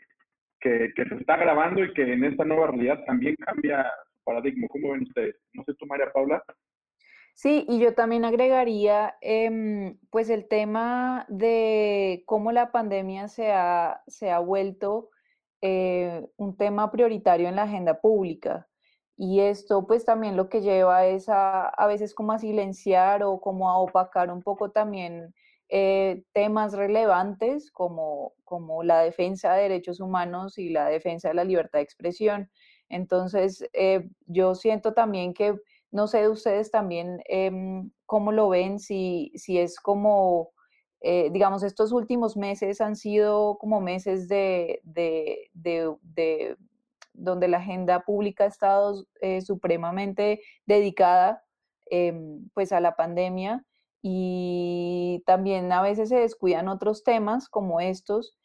que, 0.61 1.05
se 1.09 1.14
está 1.17 1.37
grabando 1.37 1.85
y 1.85 1.93
que 1.93 2.02
en 2.12 2.25
esta 2.25 2.45
nueva 2.45 2.69
realidad 2.69 3.05
también 3.05 3.35
cambia 3.37 3.85
paradigma. 4.25 4.69
¿Cómo 4.69 4.93
ven 4.93 5.02
ustedes? 5.02 5.37
No 5.55 5.64
sé 5.64 5.75
tú, 5.75 5.87
María 5.87 6.12
Paula. 6.12 6.43
Sí, 7.35 7.65
y 7.69 7.81
yo 7.81 7.95
también 7.95 8.25
agregaría 8.25 9.17
em, 9.21 9.99
pues 10.11 10.31
el 10.31 10.47
tema 10.49 11.27
de 11.29 12.23
cómo 12.27 12.53
la 12.53 12.71
pandemia 12.73 13.29
se 13.29 13.51
ha, 13.53 14.03
se 14.07 14.31
ha 14.31 14.39
vuelto 14.39 15.11
eh, 15.62 16.27
un 16.37 16.57
tema 16.57 16.91
prioritario 16.93 17.49
en 17.49 17.57
la 17.57 17.62
agenda 17.65 18.01
pública. 18.01 18.69
Y 19.17 19.41
esto 19.41 19.87
pues 19.87 20.05
también 20.05 20.37
lo 20.37 20.49
que 20.49 20.61
lleva 20.62 21.07
es 21.07 21.29
a, 21.29 21.69
a 21.69 21.87
veces 21.87 22.15
como 22.15 22.33
a 22.33 22.39
silenciar 22.39 23.23
o 23.25 23.41
como 23.41 23.71
a 23.71 23.79
opacar 23.79 24.31
un 24.31 24.43
poco 24.43 24.71
también 24.71 25.35
eh, 25.69 26.23
temas 26.33 26.75
relevantes 26.75 27.71
como, 27.73 28.35
como 28.45 28.83
la 28.83 29.01
defensa 29.01 29.55
de 29.55 29.62
derechos 29.62 30.01
humanos 30.01 30.59
y 30.59 30.69
la 30.71 30.87
defensa 30.89 31.29
de 31.29 31.35
la 31.35 31.45
libertad 31.45 31.79
de 31.79 31.85
expresión. 31.85 32.51
Entonces, 32.89 33.65
eh, 33.73 34.09
yo 34.27 34.55
siento 34.55 34.93
también 34.93 35.33
que 35.35 35.57
no 35.93 36.07
sé 36.09 36.23
de 36.23 36.29
ustedes 36.29 36.71
también 36.71 37.23
em, 37.27 37.91
cómo 38.07 38.33
lo 38.33 38.49
ven, 38.49 38.81
si, 38.81 39.31
si 39.37 39.59
es 39.59 39.79
como, 39.79 40.51
eh, 41.01 41.31
digamos, 41.31 41.63
estos 41.63 41.93
últimos 41.93 42.37
meses 42.37 42.81
han 42.81 42.97
sido 42.97 43.59
como 43.59 43.81
meses 43.81 44.27
de, 44.27 44.81
de, 44.85 45.51
de, 45.53 46.57
donde 47.13 47.49
la 47.49 47.59
agenda 47.59 48.01
pública 48.01 48.45
ha 48.45 48.49
estado 48.49 49.07
eh, 49.21 49.43
supremamente 49.43 50.41
dedicada 50.67 51.45
em, 51.91 52.49
pues 52.55 52.73
a 52.73 52.81
la 52.81 52.97
pandemia 52.97 53.65
y 54.01 55.23
también 55.27 55.71
a 55.73 55.83
veces 55.83 56.09
se 56.09 56.17
descuidan 56.17 56.69
otros 56.69 57.05
temas 57.05 57.49
como 57.49 57.81
estos. 57.81 58.37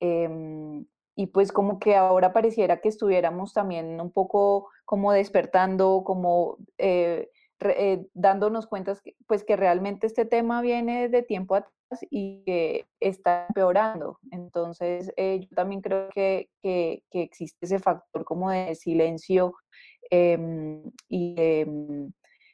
Em, 0.00 0.84
y 1.18 1.26
pues 1.26 1.50
como 1.50 1.80
que 1.80 1.96
ahora 1.96 2.32
pareciera 2.32 2.80
que 2.80 2.88
estuviéramos 2.88 3.52
también 3.52 4.00
un 4.00 4.12
poco 4.12 4.70
como 4.84 5.12
despertando, 5.12 6.04
como 6.06 6.58
eh, 6.78 7.28
eh, 7.58 8.06
dándonos 8.14 8.68
cuenta 8.68 8.96
que, 9.02 9.16
pues 9.26 9.42
que 9.42 9.56
realmente 9.56 10.06
este 10.06 10.26
tema 10.26 10.62
viene 10.62 11.08
de 11.08 11.24
tiempo 11.24 11.56
atrás 11.56 11.72
y 12.08 12.44
que 12.44 12.86
está 13.00 13.46
empeorando. 13.48 14.20
Entonces 14.30 15.12
eh, 15.16 15.40
yo 15.40 15.48
también 15.56 15.80
creo 15.80 16.08
que, 16.10 16.50
que, 16.62 17.02
existe 17.10 17.66
ese 17.66 17.80
factor 17.80 18.24
como 18.24 18.52
de 18.52 18.76
silencio 18.76 19.54
em, 20.10 20.84
y 21.08 21.34
em, 21.36 22.12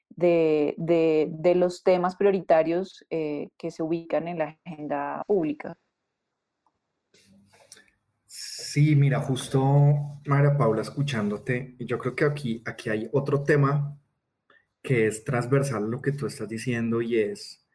de, 0.08 0.74
de, 0.78 1.28
de, 1.32 1.54
los 1.54 1.82
temas 1.82 2.16
prioritarios 2.16 3.04
que 3.10 3.70
se 3.70 3.82
ubican 3.82 4.26
en 4.26 4.38
la 4.38 4.58
agenda 4.64 5.22
pública. 5.26 5.76
Sí, 8.56 8.94
mira, 8.94 9.18
justo 9.18 10.20
María 10.26 10.56
Paula, 10.56 10.82
escuchándote, 10.82 11.74
yo 11.80 11.98
creo 11.98 12.14
que 12.14 12.24
aquí, 12.24 12.62
aquí 12.64 12.88
hay 12.88 13.08
otro 13.12 13.42
tema 13.42 13.98
que 14.80 15.08
es 15.08 15.24
transversal 15.24 15.90
lo 15.90 16.00
que 16.00 16.12
tú 16.12 16.26
estás 16.26 16.48
diciendo 16.48 17.02
y 17.02 17.18
es 17.18 17.66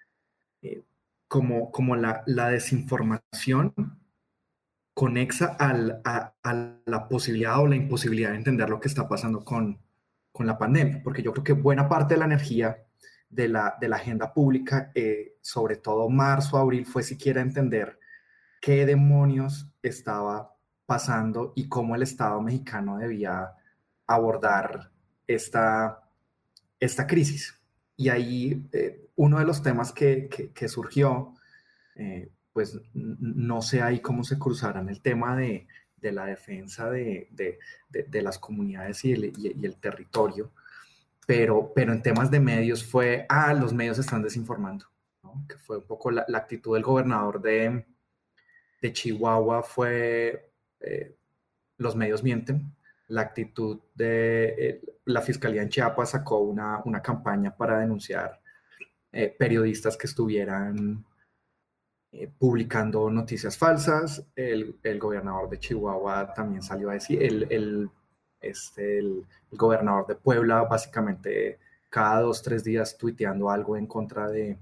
eh, 0.61 0.81
como, 1.27 1.69
como 1.69 1.97
la, 1.97 2.23
desinformación 2.25 3.73
conexa 4.93 5.57
a, 5.59 6.33
la 6.85 7.07
posibilidad 7.09 7.59
o 7.59 7.67
la 7.67 7.75
imposibilidad 7.75 8.29
de 8.29 8.37
entender 8.37 8.69
lo 8.69 8.79
que 8.79 8.87
está 8.87 9.09
pasando 9.09 9.43
con, 9.43 9.81
la 10.39 10.57
pandemia, 10.57 11.03
porque 11.03 11.21
yo 11.21 11.33
creo 11.33 11.43
que 11.43 11.51
buena 11.51 11.89
parte 11.89 12.13
de 12.13 12.19
la 12.19 12.25
energía 12.25 12.85
de 13.27 13.49
la, 13.49 13.75
de 13.81 13.89
la 13.89 13.97
agenda 13.97 14.33
pública, 14.33 14.93
eh, 14.95 15.35
sobre 15.41 15.75
todo 15.75 16.07
marzo, 16.09 16.57
abril, 16.57 16.85
fue 16.85 17.03
siquiera 17.03 17.41
entender 17.41 17.99
qué 18.61 18.85
demonios 18.85 19.69
estaba 19.83 20.55
pasando 20.89 21.53
y 21.55 21.69
cómo 21.69 21.95
el 21.95 22.01
Estado 22.01 22.41
mexicano 22.41 22.97
debía 22.97 23.53
abordar 24.07 24.89
esta, 25.27 26.01
esta 26.79 27.05
crisis. 27.05 27.55
Y 27.95 28.09
ahí 28.09 28.67
eh, 28.71 29.07
uno 29.15 29.37
de 29.37 29.45
los 29.45 29.61
temas 29.61 29.91
que, 29.91 30.27
que, 30.27 30.67
surgió, 30.67 31.35
eh, 31.93 32.31
pues 32.51 32.81
no 32.93 33.61
sé 33.61 33.83
ahí 33.83 33.99
cómo 33.99 34.23
se 34.23 34.39
cruzarán 34.39 34.89
el 34.89 34.99
tema 34.99 35.37
de, 35.37 35.67
de 35.97 36.11
la 36.11 36.25
defensa 36.25 36.89
de, 36.89 37.27
de, 37.29 37.59
de, 37.89 38.21
las 38.23 38.39
comunidades 38.39 39.05
y 39.05 39.11
el, 39.11 39.25
y, 39.37 39.63
el 39.63 39.75
territorio, 39.75 40.51
pero, 41.27 41.71
pero 41.75 41.93
en 41.93 42.01
temas 42.01 42.31
de 42.31 42.39
medios 42.39 42.83
fue, 42.83 43.27
ah, 43.29 43.53
los 43.53 43.73
medios 43.75 43.99
están 43.99 44.23
desinformando, 44.23 44.87
que 45.47 45.57
fue 45.59 45.77
un 45.77 45.85
poco 45.85 46.09
la, 46.09 46.25
la 46.27 46.39
actitud 46.39 46.73
del 46.73 46.83
gobernador 46.83 47.39
de, 47.43 47.85
de 48.81 48.93
Chihuahua 48.93 49.61
fue 49.61 50.48
eh, 50.79 51.15
los 51.77 51.95
medios 51.95 52.23
mienten. 52.23 52.73
La 53.07 53.21
actitud 53.21 53.79
de 53.95 54.55
eh, 54.57 54.81
la 55.05 55.21
Fiscalía 55.21 55.61
en 55.61 55.69
Chiapas 55.69 56.11
sacó 56.11 56.39
una, 56.39 56.81
una 56.85 57.01
campaña 57.01 57.55
para 57.55 57.79
denunciar 57.79 58.39
eh, 59.11 59.35
periodistas 59.37 59.97
que 59.97 60.07
estuvieran 60.07 61.05
publicando 62.39 63.09
noticias 63.09 63.57
falsas. 63.57 64.25
El, 64.35 64.75
gobernador 64.99 65.49
de 65.49 65.59
Chihuahua 65.59 66.33
también 66.33 66.63
salió 66.63 66.89
a 66.89 66.93
decir, 66.93 67.21
el, 67.21 67.47
el, 67.51 67.89
este, 68.41 68.97
el, 68.99 69.25
gobernador 69.51 70.07
de 70.07 70.15
Puebla 70.15 70.63
básicamente 70.63 71.59
cada 71.89 72.21
dos, 72.21 72.41
tres 72.41 72.63
días 72.63 72.97
tuiteando 72.97 73.49
algo 73.49 73.77
en 73.77 73.87
contra 73.87 74.27
de, 74.27 74.57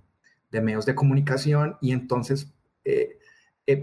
de 0.52 0.62
medios 0.62 0.86
de 0.86 0.96
comunicación 0.96 1.78
y 1.82 1.92
entonces 1.92 2.54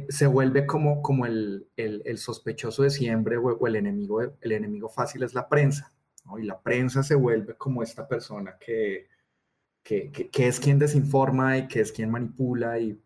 se 0.08 0.26
vuelve 0.26 0.66
como, 0.66 1.02
como 1.02 1.26
el, 1.26 1.68
el, 1.76 2.18
sospechoso 2.18 2.82
de 2.84 2.90
siempre 2.90 3.36
o, 3.36 3.66
el, 3.66 3.76
enemigo, 3.76 4.22
el 4.22 4.52
enemigo 4.52 4.88
fácil 4.88 5.22
es 5.22 5.34
la 5.34 5.48
prensa. 5.48 5.92
Y 6.38 6.42
la 6.44 6.58
prensa 6.58 7.02
se 7.02 7.14
vuelve 7.14 7.54
como 7.56 7.82
esta 7.82 8.08
persona 8.08 8.56
que, 8.58 9.08
que, 9.82 10.10
que, 10.10 10.46
es 10.48 10.58
quien 10.58 10.78
desinforma 10.78 11.58
y 11.58 11.68
que 11.68 11.80
es 11.80 11.92
quien 11.92 12.10
manipula 12.10 12.78
y, 12.78 12.98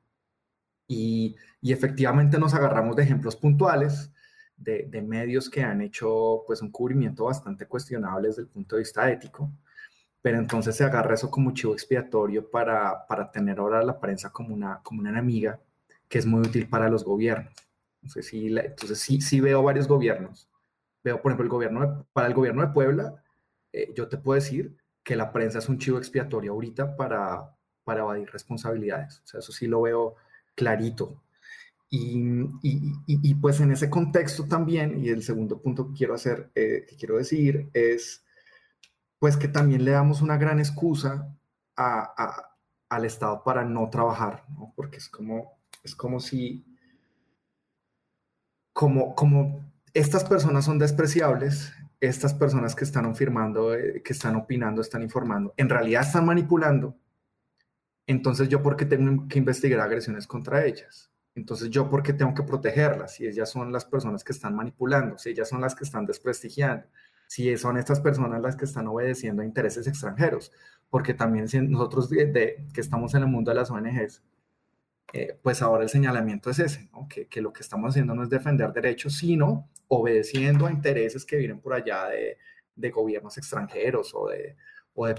y, 0.87 1.37
efectivamente 1.63 2.39
nos 2.39 2.55
agarramos 2.55 2.95
de 2.95 3.03
ejemplos 3.03 3.35
puntuales 3.35 4.13
de, 4.57 4.85
de, 4.89 5.03
medios 5.03 5.51
que 5.51 5.63
han 5.63 5.83
hecho 5.83 6.45
pues 6.47 6.63
un 6.63 6.71
cubrimiento 6.71 7.25
bastante 7.25 7.67
cuestionable 7.67 8.29
desde 8.29 8.43
el 8.43 8.49
punto 8.49 8.77
de 8.77 8.83
vista 8.83 9.11
ético, 9.11 9.51
pero 10.23 10.39
entonces 10.39 10.77
se 10.77 10.85
agarra 10.85 11.15
eso 11.15 11.29
como 11.31 11.53
chivo 11.53 11.73
expiatorio 11.73 12.49
para, 12.49 13.05
para 13.09 13.31
tener 13.33 13.59
ahora 13.59 13.81
a 13.81 13.85
la 13.85 13.99
prensa 13.99 14.31
como 14.31 14.55
una, 14.55 14.81
como 14.85 15.01
una 15.01 15.11
enemiga 15.11 15.61
que 16.09 16.19
es 16.19 16.27
muy 16.27 16.41
útil 16.41 16.69
para 16.69 16.89
los 16.89 17.05
gobiernos. 17.05 17.55
Entonces 18.03 18.99
sí, 18.99 19.21
sí, 19.21 19.41
veo 19.41 19.63
varios 19.63 19.89
gobiernos. 19.89 20.49
Veo, 21.05 21.21
por 21.21 21.31
ejemplo, 21.31 21.45
el 21.45 21.51
gobierno 21.51 22.07
para 22.13 22.29
el 22.29 22.35
gobierno 22.35 22.63
de 22.63 22.73
Puebla, 22.73 23.23
eh, 23.73 23.93
yo 23.95 24.09
te 24.09 24.19
puedo 24.19 24.35
decir 24.35 24.77
que 25.03 25.17
la 25.17 25.33
prensa 25.33 25.59
es 25.59 25.69
un 25.69 25.79
chivo 25.79 25.99
expiatorio 25.99 26.53
ahorita 26.53 26.97
para, 26.97 27.57
para 27.85 28.01
evadir 28.01 28.31
responsabilidades. 28.31 29.21
O 29.25 29.27
sea, 29.27 29.41
eso 29.41 29.53
sí 29.53 29.67
lo 29.67 29.83
veo 29.83 30.17
clarito. 30.55 31.23
Y, 31.91 32.21
y, 32.63 33.35
pues 33.37 33.61
en 33.61 33.73
ese 33.73 33.89
contexto 33.89 34.45
también, 34.45 35.03
y 35.03 35.09
el 35.09 35.23
segundo 35.23 35.63
punto 35.63 35.89
que 35.89 35.95
quiero 35.95 36.15
hacer, 36.15 36.51
eh, 36.55 36.85
que 36.87 36.97
quiero 36.97 37.17
decir, 37.17 37.71
es 37.73 38.23
pues 39.19 39.37
que 39.39 39.49
también 39.49 39.85
le 39.85 39.93
damos 39.93 40.21
una 40.21 40.37
gran 40.37 40.59
excusa 40.59 41.35
al 41.77 43.05
Estado 43.05 43.43
para 43.43 43.65
no 43.65 43.89
trabajar, 43.89 44.45
porque 44.77 44.99
es 44.99 45.09
como, 45.09 45.58
es 45.83 45.95
como 45.95 46.21
si, 46.21 46.65
como, 48.73 49.15
como 49.15 49.73
estas 49.95 50.25
personas 50.25 50.65
son 50.65 50.79
despreciables, 50.79 51.73
estas 52.01 52.35
personas 52.35 52.75
que 52.75 52.85
están 52.85 53.15
firmando, 53.17 53.75
eh, 53.75 54.03
que 54.03 54.13
están 54.13 54.37
opinando, 54.37 54.81
están 54.81 55.03
informando, 55.03 55.55
en 55.57 55.69
realidad 55.69 56.03
están 56.03 56.27
manipulando, 56.27 56.97
entonces 58.07 58.49
yo 58.49 58.63
por 58.63 58.77
qué 58.77 58.87
tengo 58.87 59.29
que 59.29 59.39
investigar 59.39 59.81
agresiones 59.81 60.27
contra 60.27 60.65
ellas? 60.65 61.11
Entonces 61.35 61.71
yo 61.71 61.89
por 61.89 62.03
qué 62.03 62.13
tengo 62.13 62.35
que 62.35 62.43
protegerlas 62.43 63.15
si 63.15 63.27
ellas 63.27 63.51
son 63.51 63.71
las 63.73 63.85
personas 63.85 64.25
que 64.25 64.33
están 64.33 64.57
manipulando, 64.57 65.19
si 65.19 65.31
ellas 65.31 65.49
son 65.49 65.61
las 65.61 65.75
que 65.75 65.85
están 65.85 66.07
desprestigiando, 66.07 66.87
si 67.29 67.57
son 67.59 67.77
estas 67.77 68.01
personas 68.01 68.41
las 68.41 68.57
que 68.57 68.65
están 68.65 68.89
obedeciendo 68.89 69.43
a 69.43 69.45
intereses 69.45 69.87
extranjeros, 69.87 70.51
porque 70.91 71.15
también 71.15 71.47
nosotros 71.71 72.09
que 72.09 72.81
estamos 72.81 73.15
en 73.15 73.23
el 73.23 73.29
mundo 73.29 73.51
de 73.51 73.57
las 73.57 73.71
ONGs, 73.71 74.23
eh, 75.13 75.39
pues 75.43 75.63
ahora 75.63 75.85
el 75.85 75.89
señalamiento 75.89 76.51
es 76.51 76.59
ese, 76.59 76.91
que, 77.31 77.41
lo 77.41 77.53
que 77.53 77.63
estamos 77.63 77.91
haciendo 77.91 78.15
no 78.15 78.23
es 78.23 78.29
defender 78.29 78.73
derechos, 78.73 79.15
sino 79.17 79.71
obedeciendo 79.89 80.67
a 80.67 80.71
intereses 80.71 81.25
que 81.25 81.37
vienen 81.37 81.61
por 81.61 81.73
allá 81.73 82.09
de, 82.09 82.91
gobiernos 82.91 83.39
extranjeros 83.39 84.13
o 84.15 84.29
de, 84.29 84.57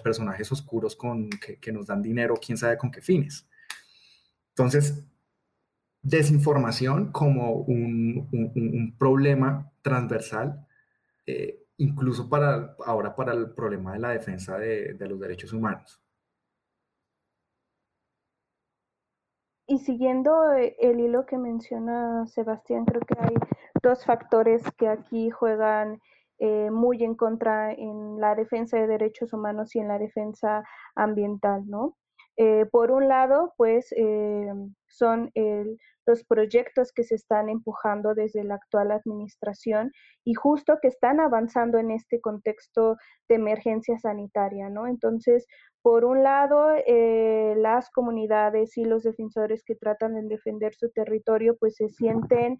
personajes 0.03 0.51
oscuros 0.51 0.95
con, 0.95 1.29
que, 1.29 1.71
nos 1.71 1.87
dan 1.87 2.01
dinero, 2.01 2.35
quién 2.35 2.57
sabe 2.57 2.77
con 2.77 2.91
qué 2.91 3.01
fines. 3.01 3.47
Entonces, 4.49 5.05
desinformación 6.01 7.11
como 7.11 7.53
un, 7.53 8.95
problema 8.99 9.71
transversal, 9.81 10.67
eh, 11.25 11.63
incluso 11.77 12.29
para 12.29 12.75
ahora 12.85 13.15
para 13.15 13.33
el 13.33 13.51
problema 13.51 13.93
de 13.93 13.99
la 13.99 14.09
defensa 14.09 14.57
de, 14.57 14.93
de 14.93 15.07
los 15.07 15.19
derechos 15.19 15.53
humanos. 15.53 15.99
Y 19.69 19.77
siguiendo 19.77 20.51
eh, 20.53 20.75
el 20.79 20.99
hilo 20.99 21.27
que 21.27 21.37
menciona 21.37 22.25
Sebastián, 22.25 22.85
creo 22.85 23.01
que 23.01 23.13
hay 23.19 23.35
dos 23.83 24.03
factores 24.03 24.63
que 24.79 24.87
aquí 24.87 25.29
juegan 25.29 26.01
eh, 26.39 26.71
muy 26.71 27.03
en 27.03 27.13
contra 27.13 27.71
en 27.71 28.19
la 28.19 28.33
defensa 28.33 28.77
de 28.77 28.87
derechos 28.87 29.31
humanos 29.31 29.75
y 29.75 29.79
en 29.79 29.87
la 29.89 29.99
defensa 29.99 30.63
ambiental, 30.95 31.67
¿no? 31.67 31.95
Eh, 32.35 32.65
por 32.71 32.89
un 32.89 33.07
lado, 33.07 33.53
pues 33.57 33.93
eh, 33.95 34.51
son 34.87 35.31
los 36.09 36.25
proyectos 36.25 36.91
que 36.91 37.03
se 37.03 37.15
están 37.15 37.49
empujando 37.49 38.15
desde 38.15 38.43
la 38.43 38.55
actual 38.55 38.91
administración 38.91 39.91
y 40.25 40.33
justo 40.33 40.79
que 40.81 40.87
están 40.87 41.19
avanzando 41.19 41.77
en 41.77 41.91
este 41.91 42.19
contexto 42.19 42.97
de 43.29 43.35
emergencia 43.35 43.97
sanitaria, 43.99 44.69
¿no? 44.69 44.87
Entonces, 44.87 45.45
por 45.83 46.03
un 46.05 46.23
lado, 46.23 46.69
las 47.55 47.89
comunidades 47.91 48.75
y 48.77 48.85
los 48.85 49.03
defensores 49.03 49.63
que 49.63 49.75
tratan 49.75 50.15
de 50.15 50.23
defender 50.27 50.73
su 50.73 50.89
territorio, 50.89 51.55
pues 51.57 51.75
se 51.75 51.89
sienten 51.89 52.57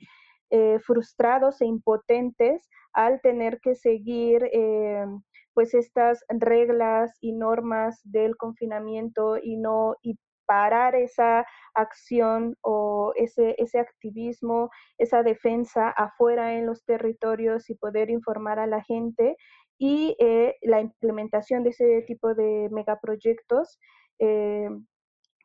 eh, 0.51 0.79
frustrados 0.79 1.59
e 1.61 1.65
impotentes 1.65 2.69
al 2.93 3.19
tener 3.21 3.59
que 3.61 3.75
seguir 3.75 4.49
eh, 4.53 5.05
pues 5.53 5.73
estas 5.73 6.23
reglas 6.29 7.17
y 7.19 7.33
normas 7.33 7.99
del 8.03 8.37
confinamiento 8.37 9.37
y 9.41 9.57
no 9.57 9.95
y 10.01 10.17
parar 10.49 10.95
esa 10.95 11.45
acción 11.75 12.57
o 12.61 13.13
ese, 13.15 13.55
ese 13.59 13.77
activismo, 13.79 14.71
esa 14.97 15.21
defensa 15.21 15.89
afuera 15.91 16.55
en 16.55 16.65
los 16.65 16.83
territorios 16.85 17.69
y 17.69 17.75
poder 17.75 18.09
informar 18.09 18.57
a 18.57 18.65
la 18.65 18.81
gente 18.81 19.37
y 19.77 20.15
eh, 20.19 20.55
la 20.63 20.81
implementación 20.81 21.63
de 21.63 21.69
ese 21.69 22.01
tipo 22.07 22.33
de 22.33 22.67
megaproyectos 22.71 23.79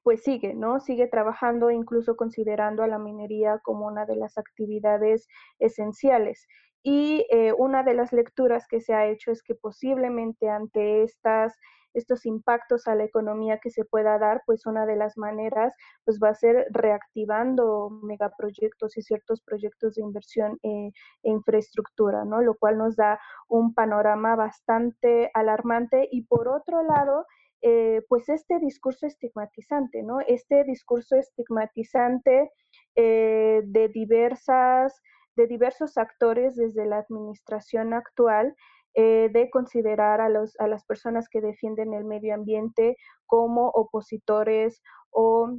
pues 0.04 0.22
sigue, 0.22 0.54
¿no? 0.54 0.80
Sigue 0.80 1.08
trabajando, 1.08 1.70
incluso 1.70 2.14
considerando 2.14 2.82
a 2.82 2.86
la 2.86 2.98
minería 2.98 3.58
como 3.64 3.86
una 3.86 4.04
de 4.04 4.16
las 4.16 4.36
actividades 4.38 5.26
esenciales. 5.58 6.46
Y 6.82 7.26
eh, 7.30 7.54
una 7.56 7.82
de 7.82 7.94
las 7.94 8.12
lecturas 8.12 8.66
que 8.68 8.82
se 8.82 8.92
ha 8.92 9.06
hecho 9.06 9.32
es 9.32 9.42
que 9.42 9.54
posiblemente 9.54 10.50
ante 10.50 11.02
estas, 11.02 11.56
estos 11.94 12.26
impactos 12.26 12.86
a 12.86 12.94
la 12.94 13.04
economía 13.04 13.58
que 13.62 13.70
se 13.70 13.84
pueda 13.84 14.18
dar, 14.18 14.42
pues 14.46 14.66
una 14.66 14.84
de 14.84 14.96
las 14.96 15.16
maneras 15.16 15.72
pues 16.04 16.18
va 16.22 16.30
a 16.30 16.34
ser 16.34 16.66
reactivando 16.70 17.90
megaproyectos 18.02 18.96
y 18.96 19.02
ciertos 19.02 19.40
proyectos 19.42 19.94
de 19.94 20.02
inversión 20.02 20.58
eh, 20.62 20.90
e 21.22 21.30
infraestructura, 21.30 22.24
¿no? 22.24 22.42
Lo 22.42 22.54
cual 22.56 22.78
nos 22.78 22.96
da 22.96 23.20
un 23.48 23.74
panorama 23.74 24.36
bastante 24.36 25.30
alarmante. 25.34 26.08
Y 26.10 26.22
por 26.26 26.48
otro 26.48 26.82
lado, 26.82 27.26
eh, 27.62 28.02
pues 28.08 28.28
este 28.28 28.58
discurso 28.58 29.06
estigmatizante, 29.06 30.02
¿no? 30.02 30.20
Este 30.20 30.64
discurso 30.64 31.16
estigmatizante 31.16 32.50
eh, 32.94 33.62
de 33.64 33.88
diversas, 33.88 35.00
de 35.36 35.46
diversos 35.46 35.96
actores 35.96 36.56
desde 36.56 36.84
la 36.86 36.98
administración 36.98 37.94
actual, 37.94 38.54
eh, 38.94 39.30
de 39.32 39.50
considerar 39.50 40.20
a, 40.20 40.28
los, 40.28 40.58
a 40.60 40.68
las 40.68 40.84
personas 40.84 41.28
que 41.28 41.40
defienden 41.40 41.94
el 41.94 42.04
medio 42.04 42.34
ambiente 42.34 42.96
como 43.26 43.68
opositores 43.68 44.82
o 45.10 45.58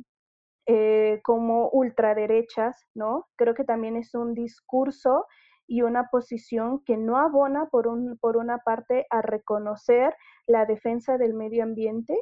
como 1.21 1.69
ultraderechas, 1.69 2.87
¿no? 2.95 3.27
Creo 3.35 3.53
que 3.53 3.63
también 3.63 3.97
es 3.97 4.15
un 4.15 4.33
discurso 4.33 5.27
y 5.67 5.81
una 5.81 6.09
posición 6.09 6.83
que 6.85 6.97
no 6.97 7.17
abona 7.17 7.67
por, 7.67 7.87
un, 7.87 8.17
por 8.19 8.37
una 8.37 8.59
parte 8.59 9.05
a 9.09 9.21
reconocer 9.21 10.15
la 10.47 10.65
defensa 10.65 11.17
del 11.17 11.33
medio 11.33 11.63
ambiente 11.63 12.17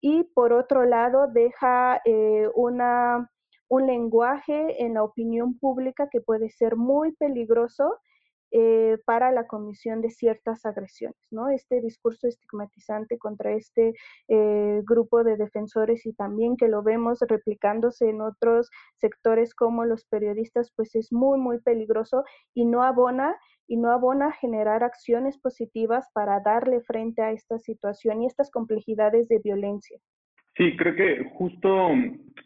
y 0.00 0.24
por 0.34 0.52
otro 0.52 0.84
lado 0.84 1.26
deja 1.28 2.00
eh, 2.04 2.48
una, 2.54 3.30
un 3.68 3.86
lenguaje 3.86 4.82
en 4.82 4.94
la 4.94 5.02
opinión 5.02 5.58
pública 5.58 6.08
que 6.10 6.20
puede 6.20 6.50
ser 6.50 6.76
muy 6.76 7.12
peligroso 7.12 7.98
eh, 8.50 8.96
para 9.04 9.30
la 9.30 9.46
comisión 9.46 10.00
de 10.00 10.10
ciertas 10.10 10.64
agresiones, 10.64 11.18
¿no? 11.30 11.48
Este 11.48 11.80
discurso 11.80 12.26
estigmatizante 12.26 13.18
contra 13.18 13.52
este 13.52 13.92
eh, 14.28 14.82
grupo 14.84 15.22
de 15.22 15.36
defensores 15.36 16.06
y 16.06 16.14
también 16.14 16.56
que 16.56 16.68
lo 16.68 16.82
vemos 16.82 17.18
replicándose 17.28 18.08
en 18.08 18.22
otros 18.22 18.70
sectores 18.96 19.54
como 19.54 19.84
los 19.84 20.06
periodistas, 20.06 20.72
pues 20.74 20.94
es 20.94 21.12
muy, 21.12 21.38
muy 21.38 21.60
peligroso 21.60 22.24
y 22.54 22.64
no 22.64 22.82
abona 22.82 23.36
y 23.66 23.76
no 23.76 23.92
abona 23.92 24.32
generar 24.32 24.82
acciones 24.82 25.38
positivas 25.38 26.08
para 26.14 26.40
darle 26.40 26.80
frente 26.80 27.20
a 27.20 27.32
esta 27.32 27.58
situación 27.58 28.22
y 28.22 28.26
estas 28.26 28.50
complejidades 28.50 29.28
de 29.28 29.40
violencia. 29.40 29.98
Sí, 30.56 30.74
creo 30.76 30.94
que 30.96 31.30
justo 31.34 31.90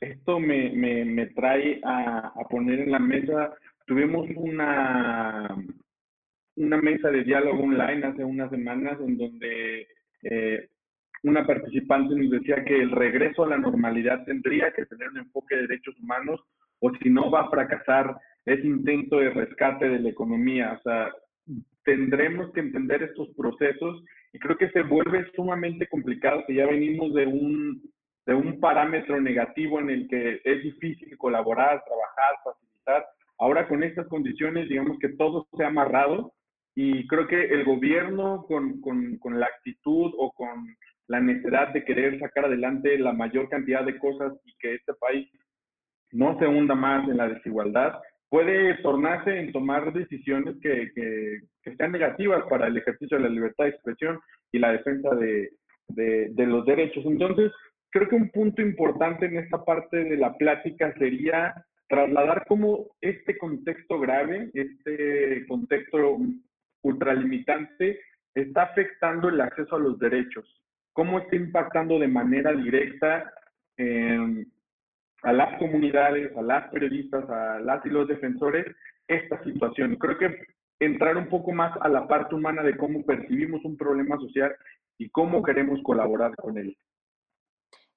esto 0.00 0.40
me, 0.40 0.70
me, 1.04 1.26
trae 1.28 1.80
a, 1.84 2.32
a, 2.34 2.48
poner 2.50 2.80
en 2.80 2.92
la 2.92 2.98
mesa, 2.98 3.54
tuvimos 3.86 4.28
una, 4.36 5.56
una 6.56 6.76
mesa 6.78 7.10
de 7.10 7.24
diálogo 7.24 7.62
online 7.62 8.06
hace 8.06 8.24
unas 8.24 8.50
semanas 8.50 8.98
en 9.00 9.16
donde 9.16 9.86
eh, 10.22 10.68
una 11.22 11.46
participante 11.46 12.14
nos 12.14 12.30
decía 12.30 12.64
que 12.64 12.80
el 12.80 12.90
regreso 12.90 13.44
a 13.44 13.48
la 13.48 13.58
normalidad 13.58 14.24
tendría 14.24 14.72
que 14.72 14.86
tener 14.86 15.08
un 15.10 15.18
enfoque 15.18 15.56
de 15.56 15.62
derechos 15.68 15.98
humanos 16.00 16.40
o 16.80 16.90
si 16.96 17.10
no 17.10 17.30
va 17.30 17.42
a 17.42 17.50
fracasar 17.50 18.16
ese 18.44 18.66
intento 18.66 19.18
de 19.18 19.30
rescate 19.30 19.88
de 19.88 20.00
la 20.00 20.08
economía. 20.08 20.76
O 20.78 20.82
sea, 20.82 21.12
tendremos 21.84 22.52
que 22.52 22.60
entender 22.60 23.02
estos 23.04 23.28
procesos 23.36 24.04
y 24.32 24.38
creo 24.38 24.56
que 24.56 24.70
se 24.70 24.82
vuelve 24.82 25.30
sumamente 25.34 25.86
complicado 25.86 26.44
que 26.46 26.54
ya 26.54 26.66
venimos 26.66 27.14
de 27.14 27.26
un, 27.26 27.82
de 28.26 28.34
un 28.34 28.58
parámetro 28.58 29.20
negativo 29.20 29.78
en 29.78 29.90
el 29.90 30.08
que 30.08 30.40
es 30.44 30.62
difícil 30.62 31.16
colaborar, 31.18 31.84
trabajar, 31.84 32.34
facilitar. 32.44 33.06
Ahora 33.38 33.68
con 33.68 33.84
estas 33.84 34.08
condiciones, 34.08 34.68
digamos 34.68 34.98
que 34.98 35.10
todo 35.10 35.46
se 35.56 35.62
ha 35.62 35.68
amarrado 35.68 36.32
y 36.74 37.06
creo 37.06 37.26
que 37.26 37.44
el 37.44 37.64
gobierno 37.64 38.44
con, 38.46 38.80
con, 38.80 39.18
con, 39.18 39.38
la 39.38 39.46
actitud 39.46 40.12
o 40.16 40.32
con 40.32 40.74
la 41.08 41.20
necesidad 41.20 41.72
de 41.72 41.84
querer 41.84 42.18
sacar 42.18 42.46
adelante 42.46 42.98
la 42.98 43.12
mayor 43.12 43.48
cantidad 43.48 43.84
de 43.84 43.98
cosas 43.98 44.32
y 44.44 44.54
que 44.58 44.74
este 44.74 44.94
país 44.94 45.28
no 46.12 46.38
se 46.38 46.46
hunda 46.46 46.74
más 46.74 47.08
en 47.08 47.18
la 47.18 47.28
desigualdad, 47.28 48.00
puede 48.28 48.74
tornarse 48.82 49.38
en 49.38 49.52
tomar 49.52 49.92
decisiones 49.92 50.56
que, 50.62 50.90
que, 50.94 51.40
que 51.62 51.76
sean 51.76 51.92
negativas 51.92 52.44
para 52.48 52.66
el 52.66 52.76
ejercicio 52.76 53.18
de 53.18 53.24
la 53.24 53.28
libertad 53.28 53.64
de 53.64 53.70
expresión 53.70 54.18
y 54.50 54.58
la 54.58 54.72
defensa 54.72 55.14
de, 55.14 55.50
de, 55.88 56.28
de 56.30 56.46
los 56.46 56.64
derechos. 56.64 57.04
Entonces, 57.04 57.52
creo 57.90 58.08
que 58.08 58.14
un 58.14 58.30
punto 58.30 58.62
importante 58.62 59.26
en 59.26 59.36
esta 59.36 59.62
parte 59.64 60.04
de 60.04 60.16
la 60.16 60.34
plática 60.36 60.94
sería 60.94 61.54
trasladar 61.88 62.46
cómo 62.48 62.86
este 63.02 63.36
contexto 63.36 64.00
grave, 64.00 64.50
este 64.54 65.46
contexto 65.46 66.18
ultralimitante 66.82 68.00
está 68.34 68.62
afectando 68.64 69.28
el 69.28 69.40
acceso 69.40 69.76
a 69.76 69.80
los 69.80 69.98
derechos, 69.98 70.44
cómo 70.92 71.18
está 71.18 71.36
impactando 71.36 71.98
de 71.98 72.08
manera 72.08 72.52
directa 72.52 73.32
em, 73.76 74.46
a 75.22 75.32
las 75.32 75.58
comunidades, 75.58 76.36
a 76.36 76.42
las 76.42 76.68
periodistas, 76.70 77.28
a 77.28 77.60
las 77.60 77.84
y 77.86 77.90
los 77.90 78.08
defensores 78.08 78.66
esta 79.06 79.42
situación. 79.44 79.96
Creo 79.96 80.18
que 80.18 80.46
entrar 80.80 81.16
un 81.16 81.28
poco 81.28 81.52
más 81.52 81.76
a 81.80 81.88
la 81.88 82.08
parte 82.08 82.34
humana 82.34 82.62
de 82.62 82.76
cómo 82.76 83.04
percibimos 83.04 83.64
un 83.64 83.76
problema 83.76 84.16
social 84.18 84.54
y 84.98 85.08
cómo 85.10 85.42
queremos 85.42 85.80
colaborar 85.82 86.34
con 86.36 86.58
él. 86.58 86.76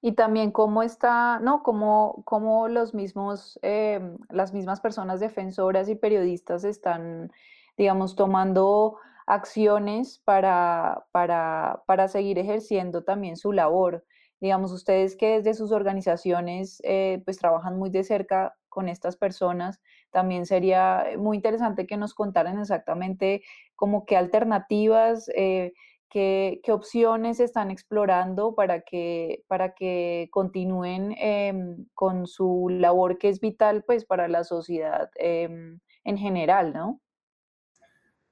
Y 0.00 0.12
también 0.12 0.52
cómo 0.52 0.82
está, 0.82 1.40
¿no? 1.40 1.62
Cómo, 1.62 2.22
cómo 2.24 2.68
los 2.68 2.94
mismos, 2.94 3.58
em, 3.62 4.18
las 4.30 4.52
mismas 4.52 4.80
personas 4.80 5.20
defensoras 5.20 5.88
y 5.88 5.96
periodistas 5.96 6.64
están, 6.64 7.32
digamos, 7.76 8.16
tomando 8.16 8.98
acciones 9.26 10.20
para, 10.24 11.06
para, 11.12 11.82
para 11.86 12.08
seguir 12.08 12.38
ejerciendo 12.38 13.02
también 13.04 13.36
su 13.36 13.52
labor. 13.52 14.04
Digamos, 14.40 14.72
ustedes 14.72 15.16
que 15.16 15.36
desde 15.36 15.54
sus 15.54 15.72
organizaciones 15.72 16.80
eh, 16.84 17.22
pues 17.24 17.38
trabajan 17.38 17.78
muy 17.78 17.90
de 17.90 18.04
cerca 18.04 18.54
con 18.68 18.88
estas 18.88 19.16
personas, 19.16 19.80
también 20.10 20.44
sería 20.44 21.06
muy 21.18 21.38
interesante 21.38 21.86
que 21.86 21.96
nos 21.96 22.14
contaran 22.14 22.60
exactamente 22.60 23.42
como 23.74 24.04
qué 24.04 24.16
alternativas, 24.16 25.30
eh, 25.34 25.72
qué, 26.10 26.60
opciones 26.68 27.40
están 27.40 27.70
explorando 27.70 28.54
para 28.54 28.82
que, 28.82 29.44
para 29.48 29.74
que 29.74 30.28
continúen 30.30 31.14
em, 31.18 31.86
con 31.94 32.26
su 32.26 32.68
labor 32.70 33.18
que 33.18 33.28
es 33.28 33.40
vital 33.40 33.82
pues 33.86 34.04
para 34.04 34.28
la 34.28 34.44
sociedad 34.44 35.10
em, 35.16 35.80
en 36.04 36.18
general, 36.18 36.72
¿no? 36.72 37.00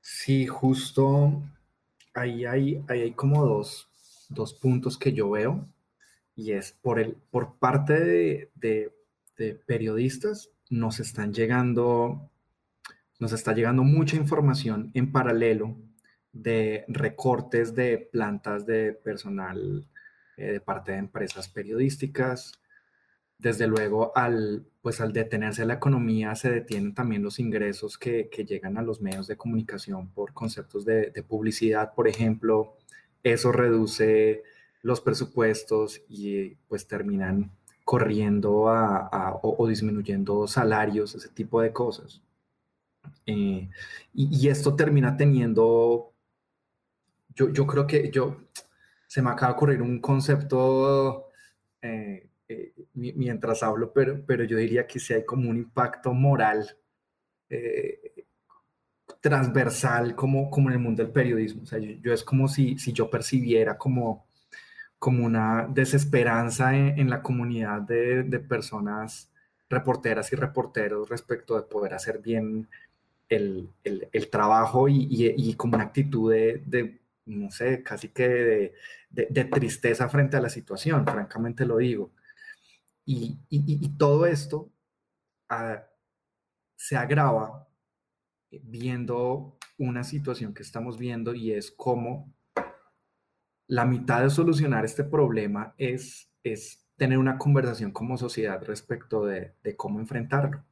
Sí, 0.06 0.46
justo 0.46 1.42
ahí 2.12 2.44
hay, 2.44 2.84
hay 2.88 3.12
como 3.12 3.42
dos, 3.46 3.88
dos 4.28 4.52
puntos 4.52 4.98
que 4.98 5.14
yo 5.14 5.30
veo 5.30 5.66
y 6.36 6.52
es 6.52 6.72
por, 6.72 7.00
el, 7.00 7.16
por 7.30 7.54
parte 7.56 8.50
de, 8.54 8.92
periodistas 9.66 10.50
nos 10.68 11.00
están 11.00 11.32
llegando, 11.32 12.30
nos 13.18 13.32
está 13.32 13.54
llegando 13.54 13.82
mucha 13.82 14.16
información 14.16 14.90
en 14.92 15.10
paralelo 15.10 15.74
de 16.34 16.84
recortes 16.86 17.74
de 17.74 17.96
plantas 17.96 18.66
de 18.66 18.92
personal 18.92 19.88
eh, 20.36 20.52
de 20.52 20.60
parte 20.60 20.92
de 20.92 20.98
empresas 20.98 21.48
periodísticas. 21.48 22.52
Desde 23.44 23.66
luego, 23.66 24.10
al, 24.16 24.64
pues 24.80 25.02
al 25.02 25.12
detenerse 25.12 25.66
la 25.66 25.74
economía, 25.74 26.34
se 26.34 26.50
detienen 26.50 26.94
también 26.94 27.22
los 27.22 27.38
ingresos 27.38 27.98
que, 27.98 28.30
llegan 28.48 28.78
a 28.78 28.82
los 28.82 29.02
medios 29.02 29.26
de 29.26 29.36
comunicación 29.36 30.08
por 30.08 30.32
conceptos 30.32 30.86
de, 30.86 31.10
de 31.10 31.22
publicidad, 31.22 31.92
por 31.92 32.08
ejemplo. 32.08 32.78
Eso 33.22 33.52
reduce 33.52 34.42
los 34.80 35.02
presupuestos 35.02 36.00
y 36.08 36.54
pues 36.68 36.86
terminan 36.86 37.50
corriendo 37.84 38.70
a, 38.70 39.38
o, 39.42 39.68
disminuyendo 39.68 40.46
salarios, 40.46 41.14
ese 41.14 41.28
tipo 41.28 41.60
de 41.60 41.70
cosas. 41.70 42.22
Eh, 43.26 43.68
y, 44.14 44.48
esto 44.48 44.74
termina 44.74 45.18
teniendo, 45.18 46.14
yo, 47.34 47.50
yo, 47.50 47.66
creo 47.66 47.86
que 47.86 48.10
yo, 48.10 48.38
se 49.06 49.20
me 49.20 49.28
acaba 49.28 49.52
de 49.52 49.56
ocurrir 49.56 49.82
un 49.82 50.00
concepto 50.00 51.26
eh, 51.82 52.30
eh, 52.48 52.72
mientras 52.94 53.62
hablo, 53.62 53.92
pero, 53.92 54.24
pero 54.26 54.44
yo 54.44 54.56
diría 54.56 54.86
que 54.86 54.98
sí 54.98 55.14
hay 55.14 55.24
como 55.24 55.50
un 55.50 55.56
impacto 55.56 56.12
moral 56.12 56.76
transversal 59.20 60.14
como, 60.16 60.50
como 60.50 60.68
en 60.68 60.74
el 60.74 60.80
mundo 60.80 61.02
del 61.02 61.12
periodismo. 61.12 61.62
O 61.62 61.66
sea, 61.66 61.78
yo, 61.78 62.12
es 62.12 62.24
como 62.24 62.48
si, 62.48 62.78
si 62.78 62.92
yo 62.92 63.08
percibiera 63.08 63.78
como 63.78 64.26
como 65.04 65.26
una 65.26 65.66
desesperanza 65.68 66.74
en, 66.74 67.10
la 67.10 67.20
comunidad 67.20 67.82
de, 67.82 68.24
personas 68.40 69.30
reporteras 69.68 70.32
y 70.32 70.36
reporteros 70.36 71.10
respecto 71.10 71.56
de 71.56 71.62
poder 71.64 71.92
hacer 71.92 72.20
bien 72.20 72.68
el, 73.28 73.68
trabajo 74.30 74.88
y, 74.88 75.54
como 75.58 75.74
una 75.74 75.84
actitud 75.84 76.32
de, 76.32 77.00
no 77.26 77.50
sé, 77.50 77.82
casi 77.82 78.08
que 78.08 78.72
de, 79.10 79.44
tristeza 79.44 80.08
frente 80.08 80.38
a 80.38 80.40
la 80.40 80.48
situación, 80.48 81.04
francamente 81.04 81.66
lo 81.66 81.76
digo. 81.76 82.10
Y, 83.06 83.38
todo 83.98 84.26
esto 84.26 84.70
ah, 85.48 85.84
se 86.76 86.96
agrava 86.96 87.68
viendo 88.62 89.58
una 89.78 90.04
situación 90.04 90.54
que 90.54 90.62
estamos 90.62 90.98
viendo 90.98 91.34
y 91.34 91.52
es 91.52 91.70
cómo 91.70 92.32
la 93.66 93.84
mitad 93.84 94.22
de 94.22 94.30
solucionar 94.30 94.84
este 94.84 95.04
problema 95.04 95.74
es, 95.78 96.30
es 96.42 96.84
tener 96.96 97.18
una 97.18 97.38
conversación 97.38 97.90
como 97.90 98.16
sociedad 98.16 98.62
respecto 98.62 99.24
de, 99.24 99.54
cómo 99.76 100.00
enfrentarlo. 100.00 100.64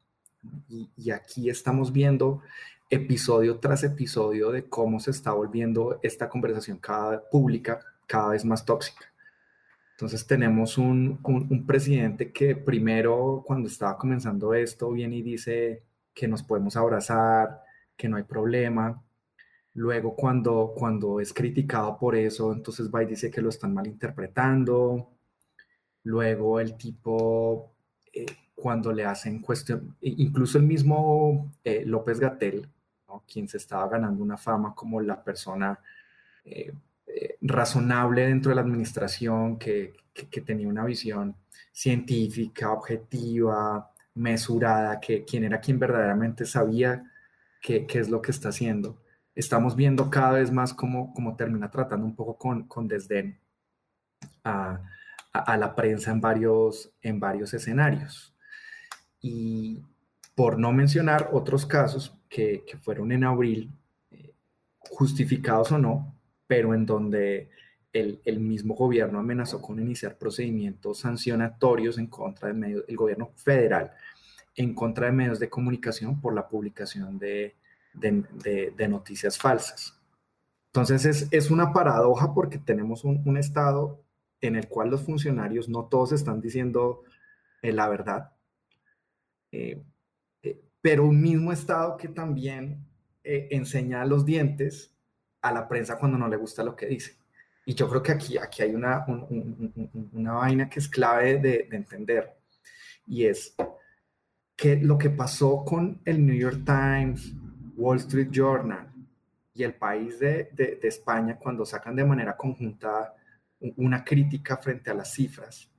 Y, 0.69 1.11
aquí 1.11 1.49
estamos 1.49 1.93
viendo 1.93 2.43
episodio 2.91 3.59
tras 3.59 3.85
episodio 3.85 4.51
de 4.51 4.69
cómo 4.69 5.01
se 5.01 5.11
está 5.13 5.33
volviendo 5.33 5.99
esta 6.03 6.29
conversación 6.29 6.79
cada, 6.79 7.29
pública 7.31 7.81
cada 8.07 8.31
vez 8.31 8.45
más 8.45 8.65
tóxica. 8.65 9.12
Entonces 10.03 10.27
tenemos 10.27 10.79
un, 10.79 11.21
un, 11.23 11.65
presidente 11.65 12.33
que 12.33 12.57
primero 12.57 13.45
cuando 13.47 13.69
estaba 13.69 13.97
comenzando 13.97 14.53
esto 14.53 14.91
viene 14.91 15.19
y 15.19 15.23
dice 15.23 15.85
que 16.13 16.27
nos 16.27 16.43
podemos 16.43 16.77
abrazar, 16.77 17.63
que 17.97 18.09
no 18.09 18.17
hay 18.17 18.25
problema, 18.25 19.01
Luego, 19.75 20.17
cuando, 20.17 20.75
cuando 20.77 21.21
es 21.21 21.33
criticado 21.33 21.97
por 21.99 22.17
eso, 22.17 22.53
entonces 22.53 22.91
va 22.91 23.05
y 23.05 23.07
dice 23.07 23.31
que 23.31 23.41
lo 23.41 23.49
están 23.49 23.73
malinterpretando. 23.73 25.09
Luego, 26.03 26.59
el 26.59 26.77
tipo, 26.77 27.73
eh, 28.13 28.27
cuando 28.57 28.93
le 28.93 29.05
hacen 29.05 29.41
cuestión, 29.41 29.97
incluso 30.01 30.59
el 30.59 30.65
mismo 30.65 31.53
eh, 31.63 31.85
López 31.87 32.19
Gatel, 32.19 32.69
quien 33.33 33.47
se 33.47 33.59
estaba 33.59 33.89
ganando 33.89 34.21
una 34.21 34.37
fama 34.37 34.75
como 34.75 35.01
la 35.01 35.23
persona 35.23 35.79
eh, 36.45 36.73
razonable 37.41 38.27
dentro 38.27 38.51
de 38.51 38.57
la 38.57 38.63
administración, 38.63 39.59
que, 39.59 39.95
tenía 40.45 40.69
una 40.69 40.85
visión 40.85 41.37
científica, 41.73 42.73
objetiva, 42.73 43.91
mesurada, 44.15 45.01
que 45.01 45.25
quien 45.25 45.45
era 45.45 45.61
quien 45.61 45.79
verdaderamente 45.79 46.45
sabía 46.45 47.11
qué 47.61 47.87
es 47.93 48.11
lo 48.11 48.21
que 48.21 48.33
está 48.33 48.51
haciendo 48.51 49.03
estamos 49.35 49.77
viendo 49.77 50.11
cada 50.11 50.33
vez 50.33 50.51
más 50.51 50.75
cómo, 50.75 51.13
cómo 51.15 51.37
termina 51.37 51.71
tratando 51.71 52.07
un 52.07 52.15
poco 52.15 52.37
con, 52.37 52.67
con 52.69 52.89
desdén 52.89 53.39
a, 54.45 54.81
a, 55.33 55.57
la 55.57 55.75
prensa 55.75 56.11
en 56.11 56.21
varios, 56.21 56.93
en 57.01 57.19
varios 57.19 57.55
escenarios. 57.55 58.35
Y 59.21 59.81
por 60.35 60.59
no 60.59 60.73
mencionar 60.73 61.31
otros 61.33 61.67
casos 61.67 62.17
que, 62.29 62.65
que 62.67 62.77
fueron 62.77 63.13
en 63.13 63.25
abril, 63.25 63.71
eh, 64.11 64.35
justificados 64.79 65.73
o 65.73 65.79
no, 65.79 66.15
pero 66.53 66.75
en 66.75 66.85
donde 66.85 67.49
el, 67.95 68.39
mismo 68.39 68.75
gobierno 68.75 69.19
amenazó 69.19 69.63
con 69.63 69.81
iniciar 69.81 70.19
procedimientos 70.19 70.99
sancionatorios 70.99 71.97
en 71.97 72.09
contra 72.09 72.49
del 72.49 72.59
medio, 72.59 72.85
el 72.87 72.95
gobierno 72.95 73.33
federal, 73.37 73.93
en 74.55 74.75
contra 74.75 75.07
de 75.07 75.13
medios 75.13 75.41
de 75.41 75.49
comunicación 75.49 76.21
por 76.21 76.35
la 76.35 76.47
publicación 76.47 77.19
de, 77.19 77.57
de, 77.95 78.87
noticias 78.87 79.39
falsas. 79.39 79.99
Entonces 80.67 81.07
es, 81.07 81.29
es, 81.31 81.51
una 81.51 81.73
paradoja 81.73 82.35
porque 82.35 82.59
tenemos 82.59 83.03
un, 83.03 83.39
Estado 83.39 84.05
en 84.43 84.57
el 84.57 84.69
cual 84.69 84.91
los 84.91 85.01
funcionarios 85.01 85.71
no 85.71 85.87
todos 85.87 86.13
están 86.13 86.43
diciendo 86.43 87.03
eh, 87.63 87.73
la 87.73 87.89
verdad, 87.89 88.35
eh, 89.53 89.83
eh, 90.43 90.61
pero 90.83 91.07
un 91.07 91.19
mismo 91.19 91.51
Estado 91.51 91.97
que 91.97 92.09
también 92.09 92.85
enseña 93.25 94.05
los 94.05 94.27
dientes 94.27 94.92
a 95.43 95.53
la 95.53 95.69
prensa 95.69 95.99
cuando 95.99 96.17
no 96.17 96.29
le 96.29 96.37
gusta 96.37 96.65
lo 96.65 96.75
que 96.75 96.87
dice. 96.87 97.17
Y 97.67 97.75
yo 97.75 97.89
creo 97.89 98.03
que 98.03 98.13
aquí, 98.13 98.39
aquí 98.39 98.63
hay 98.63 98.75
una, 98.75 99.05
una 100.13 100.33
vaina 100.33 100.69
que 100.69 100.81
es 100.81 100.89
clave 100.89 101.39
de, 101.39 101.69
de 101.71 101.77
entender 101.77 102.43
y 103.07 103.27
es 103.27 103.55
que 104.57 104.77
lo 104.77 104.97
que 104.97 105.11
pasó 105.11 105.65
con 105.65 106.01
el 106.05 106.25
New 106.25 106.37
York 106.37 106.63
Times, 106.65 107.33
Wall 107.77 107.99
Street 107.99 108.29
Journal 108.31 108.93
y 109.55 109.65
el 109.65 109.75
país 109.75 110.19
de, 110.19 110.51
España 110.83 111.39
cuando 111.39 111.67
sacan 111.67 111.97
de 111.97 112.05
manera 112.05 112.37
conjunta 112.37 113.15
una 113.77 114.05
crítica 114.05 114.57
frente 114.57 114.91
a 114.91 114.95
las 114.95 115.13
cifras 115.13 115.71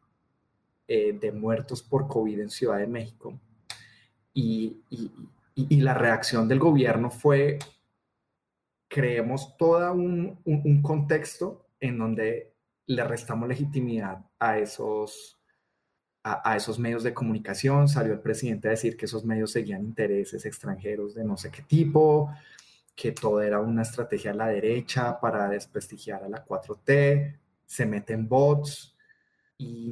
eh, 0.87 1.17
de 1.19 1.31
muertos 1.31 1.81
por 1.81 2.07
COVID 2.07 2.41
en 2.41 2.49
Ciudad 2.49 2.77
de 2.77 2.87
México. 2.87 3.39
Y, 4.33 4.81
la 5.55 5.93
reacción 5.93 6.47
del 6.47 6.59
gobierno 6.59 7.11
fue, 7.11 7.59
creemos 8.93 9.57
todo 9.57 9.91
un, 9.91 10.39
un, 10.45 10.81
contexto 10.83 11.65
en 11.79 11.97
donde 11.97 12.53
le 12.85 13.03
restamos 13.03 13.49
legitimidad 13.49 14.23
a 14.37 14.59
esos, 14.59 15.39
a, 16.23 16.55
esos 16.55 16.77
medios 16.77 17.01
de 17.01 17.11
comunicación, 17.11 17.87
salió 17.87 18.13
el 18.13 18.19
presidente 18.19 18.67
a 18.67 18.71
decir 18.71 18.95
que 18.95 19.05
esos 19.05 19.25
medios 19.25 19.51
seguían 19.51 19.83
intereses 19.83 20.45
extranjeros 20.45 21.15
de 21.15 21.23
no 21.23 21.37
sé 21.37 21.49
qué 21.49 21.63
tipo, 21.63 22.31
que 22.95 23.13
todo 23.13 23.41
era 23.41 23.59
una 23.59 23.81
estrategia 23.81 24.29
a 24.29 24.35
la 24.35 24.47
derecha 24.47 25.19
para 25.19 25.49
desprestigiar 25.49 26.23
a 26.23 26.29
la 26.29 26.45
4T, 26.45 27.35
se 27.65 27.85
meten 27.87 28.27
bots 28.27 28.95
y, 29.57 29.91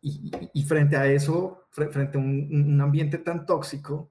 y, 0.00 0.62
frente 0.64 0.96
a 0.96 1.06
eso, 1.06 1.68
frente 1.70 2.18
a 2.18 2.20
un, 2.20 2.80
ambiente 2.80 3.18
tan 3.18 3.46
tóxico, 3.46 4.10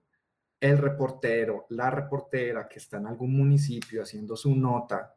el 0.63 0.77
reportero, 0.77 1.65
la 1.71 1.89
reportera 1.89 2.69
que 2.69 2.79
está 2.79 2.95
en 2.95 3.07
algún 3.07 3.35
municipio 3.35 4.01
haciendo 4.01 4.37
su 4.37 4.55
nota 4.55 5.13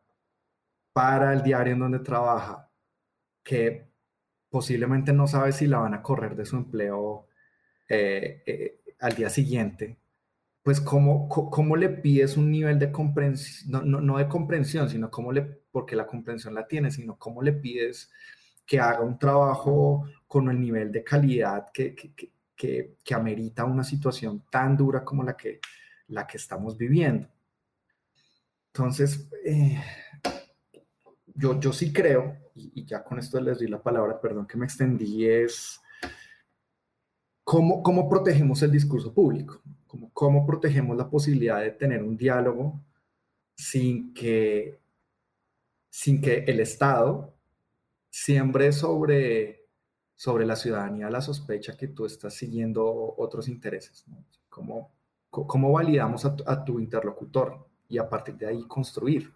para 0.92 1.32
el 1.32 1.40
diario 1.44 1.74
en 1.74 1.78
donde 1.78 2.00
trabaja, 2.00 2.68
que 3.44 3.88
posiblemente 4.50 5.12
no 5.12 5.28
sabe 5.28 5.52
si 5.52 5.68
la 5.68 5.78
van 5.78 5.94
a 5.94 6.02
correr 6.02 6.34
de 6.34 6.46
su 6.46 6.56
empleo 6.56 7.28
eh, 7.88 8.42
eh, 8.44 8.80
al 8.98 9.14
día 9.14 9.30
siguiente, 9.30 9.96
pues 10.64 10.80
¿cómo, 10.80 11.28
cómo 11.28 11.76
le 11.76 11.90
pides 11.90 12.36
un 12.36 12.50
nivel 12.50 12.80
de 12.80 12.90
comprensión, 12.90 13.70
no, 13.70 13.82
no, 13.82 14.00
no, 14.00 14.18
de 14.18 14.26
comprensión, 14.26 14.90
sino 14.90 15.12
cómo 15.12 15.30
le, 15.30 15.42
porque 15.70 15.94
la 15.94 16.08
comprensión 16.08 16.54
la 16.54 16.66
tiene, 16.66 16.90
sino 16.90 17.16
cómo 17.16 17.40
le 17.40 17.52
pides 17.52 18.10
que 18.66 18.80
haga 18.80 19.02
un 19.02 19.16
trabajo 19.16 20.08
con 20.26 20.50
el 20.50 20.58
nivel 20.58 20.90
de 20.90 21.04
calidad 21.04 21.68
que, 21.72 21.94
que, 21.94 22.32
que, 22.56 22.96
amerita 23.14 23.64
una 23.64 23.84
situación 23.84 24.44
tan 24.50 24.76
dura 24.76 25.04
como 25.04 25.22
la 25.22 25.36
que, 25.36 25.60
la 26.08 26.26
que 26.26 26.38
estamos 26.38 26.76
viviendo. 26.76 27.28
Entonces, 28.72 29.28
eh, 29.44 29.80
yo, 31.34 31.60
yo 31.60 31.72
sí 31.72 31.92
creo, 31.92 32.36
y, 32.54 32.84
ya 32.84 33.04
con 33.04 33.18
esto 33.18 33.40
les 33.40 33.58
doy 33.58 33.68
la 33.68 33.82
palabra, 33.82 34.20
perdón 34.20 34.46
que 34.46 34.56
me 34.56 34.64
extendí, 34.64 35.26
es 35.26 35.80
cómo, 37.44 37.82
cómo 37.82 38.08
protegemos 38.08 38.62
el 38.62 38.72
discurso 38.72 39.12
público, 39.12 39.62
cómo, 39.86 40.10
cómo 40.12 40.46
protegemos 40.46 40.96
la 40.96 41.08
posibilidad 41.08 41.60
de 41.60 41.70
tener 41.70 42.02
un 42.02 42.16
diálogo 42.16 42.80
sin 43.54 44.12
que, 44.12 44.80
sin 45.90 46.20
que 46.20 46.44
el 46.46 46.60
Estado 46.60 47.36
siembre 48.16 48.72
sobre, 48.72 49.55
sobre 50.16 50.46
la 50.46 50.56
ciudadanía 50.56 51.10
la 51.10 51.20
sospecha 51.20 51.76
que 51.76 51.88
tú 51.88 52.06
estás 52.06 52.34
siguiendo 52.34 53.14
otros 53.16 53.48
intereses. 53.48 54.04
¿Cómo, 54.48 54.90
cómo 55.30 55.70
validamos 55.70 56.24
a 56.24 56.64
tu 56.64 56.80
interlocutor 56.80 57.68
y 57.88 57.98
a 57.98 58.08
partir 58.08 58.36
de 58.36 58.48
ahí 58.48 58.66
construir? 58.66 59.32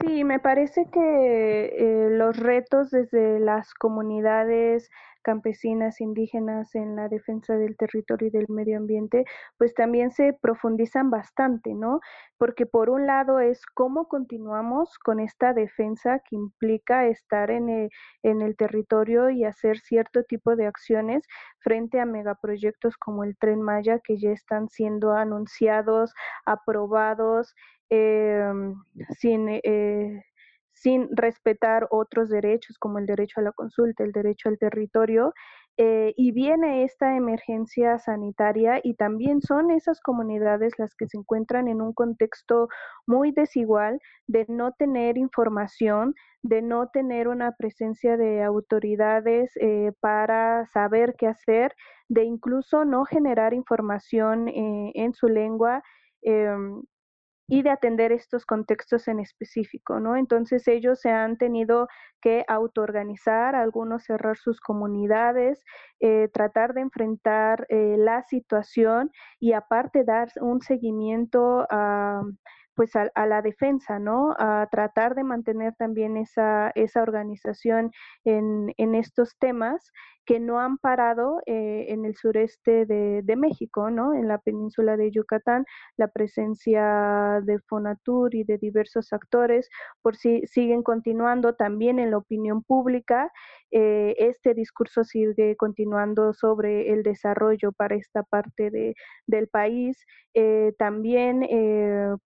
Sí, 0.00 0.24
me 0.24 0.38
parece 0.38 0.88
que 0.90 1.66
eh, 1.76 2.10
los 2.10 2.36
retos 2.36 2.90
desde 2.90 3.40
las 3.40 3.74
comunidades 3.74 4.90
campesinas, 5.26 6.00
indígenas 6.00 6.72
en 6.76 6.94
la 6.94 7.08
defensa 7.08 7.56
del 7.56 7.76
territorio 7.76 8.28
y 8.28 8.30
del 8.30 8.46
medio 8.48 8.76
ambiente, 8.78 9.24
pues 9.58 9.74
también 9.74 10.12
se 10.12 10.32
profundizan 10.40 11.10
bastante, 11.10 11.74
¿no? 11.74 11.98
Porque 12.38 12.64
por 12.64 12.90
un 12.90 13.08
lado 13.08 13.40
es 13.40 13.66
cómo 13.74 14.06
continuamos 14.06 14.96
con 15.00 15.18
esta 15.18 15.52
defensa 15.52 16.20
que 16.20 16.36
implica 16.36 17.06
estar 17.08 17.50
en 17.50 17.68
el, 17.68 17.90
en 18.22 18.40
el 18.40 18.54
territorio 18.56 19.28
y 19.30 19.42
hacer 19.42 19.78
cierto 19.80 20.22
tipo 20.22 20.54
de 20.54 20.66
acciones 20.66 21.24
frente 21.58 21.98
a 21.98 22.06
megaproyectos 22.06 22.96
como 22.96 23.24
el 23.24 23.36
tren 23.36 23.60
Maya 23.62 23.98
que 23.98 24.18
ya 24.18 24.30
están 24.30 24.68
siendo 24.68 25.12
anunciados, 25.12 26.14
aprobados 26.44 27.52
Em, 27.88 28.74
sin, 29.18 29.48
eh, 29.48 30.24
sin 30.76 31.08
respetar 31.10 31.88
otros 31.90 32.28
derechos 32.28 32.78
como 32.78 32.98
el 32.98 33.06
derecho 33.06 33.40
a 33.40 33.44
la 33.44 33.52
consulta, 33.52 34.04
el 34.04 34.12
derecho 34.12 34.50
al 34.50 34.58
territorio. 34.58 35.32
Eh, 35.78 36.14
y 36.16 36.32
viene 36.32 36.84
esta 36.84 37.16
emergencia 37.16 37.98
sanitaria 37.98 38.80
y 38.82 38.94
también 38.94 39.42
son 39.42 39.70
esas 39.70 40.00
comunidades 40.00 40.72
las 40.78 40.94
que 40.94 41.06
se 41.06 41.18
encuentran 41.18 41.68
en 41.68 41.82
un 41.82 41.92
contexto 41.92 42.68
muy 43.06 43.32
desigual 43.32 44.00
de 44.26 44.46
no 44.48 44.72
tener 44.72 45.18
información, 45.18 46.14
de 46.42 46.62
no 46.62 46.88
tener 46.88 47.28
una 47.28 47.52
presencia 47.52 48.16
de 48.16 48.42
autoridades 48.42 49.52
eh, 49.60 49.92
para 50.00 50.66
saber 50.66 51.14
qué 51.18 51.26
hacer, 51.26 51.74
de 52.08 52.24
incluso 52.24 52.86
no 52.86 53.04
generar 53.04 53.52
información 53.52 54.48
en 54.48 55.12
su 55.12 55.28
lengua. 55.28 55.82
Em, 56.22 56.82
y 57.48 57.62
de 57.62 57.70
atender 57.70 58.12
estos 58.12 58.44
contextos 58.44 59.08
en 59.08 59.20
específico, 59.20 60.00
¿no? 60.00 60.16
Entonces 60.16 60.66
ellos 60.68 61.00
se 61.00 61.10
han 61.10 61.36
tenido 61.36 61.88
que 62.20 62.44
autoorganizar, 62.48 63.54
algunos 63.54 64.04
cerrar 64.04 64.36
sus 64.36 64.60
comunidades, 64.60 65.62
eh, 66.00 66.28
tratar 66.32 66.74
de 66.74 66.80
enfrentar 66.82 67.66
eh, 67.68 67.96
la 67.98 68.22
situación 68.24 69.10
y 69.38 69.52
aparte 69.52 70.04
dar 70.04 70.28
un 70.40 70.60
seguimiento 70.60 71.66
a 71.70 72.22
pues 72.76 72.92
a, 72.94 73.26
la 73.26 73.42
defensa, 73.42 73.98
¿no? 73.98 74.36
A 74.38 74.68
tratar 74.70 75.14
de 75.16 75.24
mantener 75.24 75.74
también 75.76 76.16
esa, 76.16 76.70
esa 76.74 77.02
organización 77.02 77.90
en, 78.24 78.72
en 78.76 78.94
estos 78.94 79.36
temas 79.38 79.90
que 80.26 80.40
no 80.40 80.60
han 80.60 80.76
parado 80.76 81.40
eh, 81.46 81.86
en 81.88 82.04
el 82.04 82.16
sureste 82.16 82.84
de, 82.84 83.36
México, 83.36 83.90
¿no? 83.90 84.14
En 84.14 84.28
la 84.28 84.38
península 84.38 84.96
de 84.96 85.10
Yucatán, 85.10 85.64
la 85.96 86.08
presencia 86.08 87.40
de 87.44 87.58
Fonatur 87.60 88.34
y 88.34 88.44
de 88.44 88.58
diversos 88.58 89.12
actores 89.12 89.68
por 90.02 90.16
si 90.16 90.42
siguen 90.46 90.82
continuando 90.82 91.54
también 91.54 91.98
en 91.98 92.10
la 92.10 92.18
opinión 92.18 92.62
pública. 92.62 93.30
Eh, 93.70 94.14
este 94.18 94.54
discurso 94.54 95.04
sigue 95.04 95.54
continuando 95.56 96.32
sobre 96.32 96.92
el 96.92 97.02
desarrollo 97.02 97.72
para 97.72 97.94
esta 97.94 98.22
parte 98.22 98.70
de, 98.70 98.94
del 99.26 99.48
país. 99.48 99.98
Eh, 100.34 100.72
también, 100.78 101.46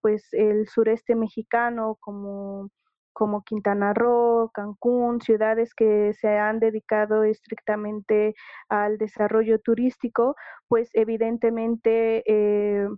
pues, 0.01 0.29
el 0.41 0.69
sureste 0.69 1.15
mexicano 1.15 1.97
como 2.01 2.71
como 3.13 3.43
Quintana 3.43 3.93
Roo, 3.93 4.51
Cancún, 4.55 5.21
ciudades 5.21 5.75
que 5.75 6.15
se 6.15 6.39
han 6.39 6.59
dedicado 6.59 7.25
estrictamente 7.25 8.35
al 8.69 8.97
desarrollo 8.99 9.59
turístico, 9.59 10.37
pues 10.69 10.89
evidentemente 10.95 12.23
eh, 12.27 12.89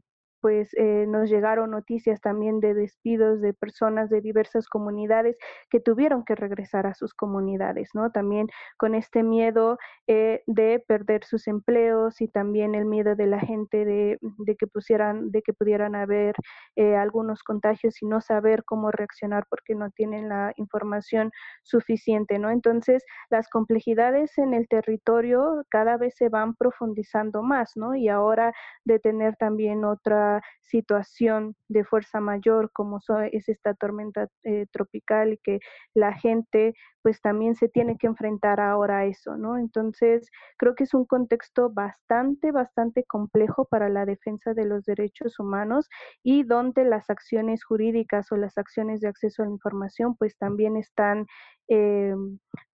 pues 0.42 0.74
eh, 0.76 1.06
nos 1.08 1.30
llegaron 1.30 1.70
noticias 1.70 2.20
también 2.20 2.60
de 2.60 2.74
despidos 2.74 3.40
de 3.40 3.54
personas 3.54 4.10
de 4.10 4.20
diversas 4.20 4.68
comunidades 4.68 5.36
que 5.70 5.80
tuvieron 5.80 6.24
que 6.24 6.34
regresar 6.34 6.86
a 6.86 6.94
sus 6.94 7.14
comunidades, 7.14 7.90
¿no? 7.94 8.10
También 8.10 8.48
con 8.76 8.96
este 8.96 9.22
miedo 9.22 9.78
eh, 10.08 10.42
de 10.46 10.82
perder 10.86 11.24
sus 11.24 11.46
empleos 11.46 12.20
y 12.20 12.28
también 12.28 12.74
el 12.74 12.86
miedo 12.86 13.14
de 13.14 13.26
la 13.26 13.38
gente 13.38 13.84
de, 13.84 14.18
que 14.58 14.66
pusieran, 14.66 15.30
de 15.30 15.42
que 15.42 15.52
pudieran 15.52 15.94
haber 15.94 16.34
eh, 16.76 16.96
algunos 16.96 17.44
contagios 17.44 18.02
y 18.02 18.06
no 18.06 18.20
saber 18.20 18.64
cómo 18.64 18.90
reaccionar 18.90 19.46
porque 19.48 19.76
no 19.76 19.90
tienen 19.90 20.28
la 20.28 20.52
información 20.56 21.30
suficiente, 21.62 22.38
¿no? 22.40 22.50
Entonces, 22.50 23.04
las 23.30 23.48
complejidades 23.48 24.36
en 24.38 24.54
el 24.54 24.66
territorio 24.66 25.64
cada 25.70 25.96
vez 25.96 26.14
se 26.16 26.28
van 26.28 26.54
profundizando 26.56 27.42
más, 27.42 27.72
¿no? 27.76 27.94
Y 27.94 28.08
ahora 28.08 28.52
de 28.84 28.98
tener 28.98 29.36
también 29.36 29.84
otra 29.84 30.31
situación 30.60 31.54
de 31.68 31.84
fuerza 31.84 32.20
mayor 32.20 32.70
como 32.72 33.00
es 33.30 33.48
esta 33.48 33.74
tormenta 33.74 34.28
eh, 34.44 34.66
tropical 34.72 35.34
y 35.34 35.38
que 35.38 35.60
la 35.94 36.12
gente 36.14 36.74
pues 37.02 37.20
también 37.20 37.56
se 37.56 37.68
tiene 37.68 37.98
que 37.98 38.06
enfrentar 38.06 38.60
ahora 38.60 38.98
a 38.98 39.04
eso, 39.06 39.36
¿no? 39.36 39.58
Entonces, 39.58 40.30
creo 40.56 40.74
que 40.74 40.84
es 40.84 40.94
un 40.94 41.04
contexto 41.04 41.68
bastante, 41.68 42.52
bastante 42.52 43.04
complejo 43.04 43.64
para 43.64 43.88
la 43.88 44.06
defensa 44.06 44.54
de 44.54 44.64
los 44.64 44.84
derechos 44.84 45.38
humanos 45.40 45.88
y 46.22 46.44
donde 46.44 46.84
las 46.84 47.10
acciones 47.10 47.64
jurídicas 47.64 48.30
o 48.30 48.36
las 48.36 48.56
acciones 48.56 49.00
de 49.00 49.08
acceso 49.08 49.42
a 49.42 49.46
la 49.46 49.52
información 49.52 50.16
pues 50.16 50.38
también 50.38 50.76
están 50.76 51.26
eh, 51.74 52.14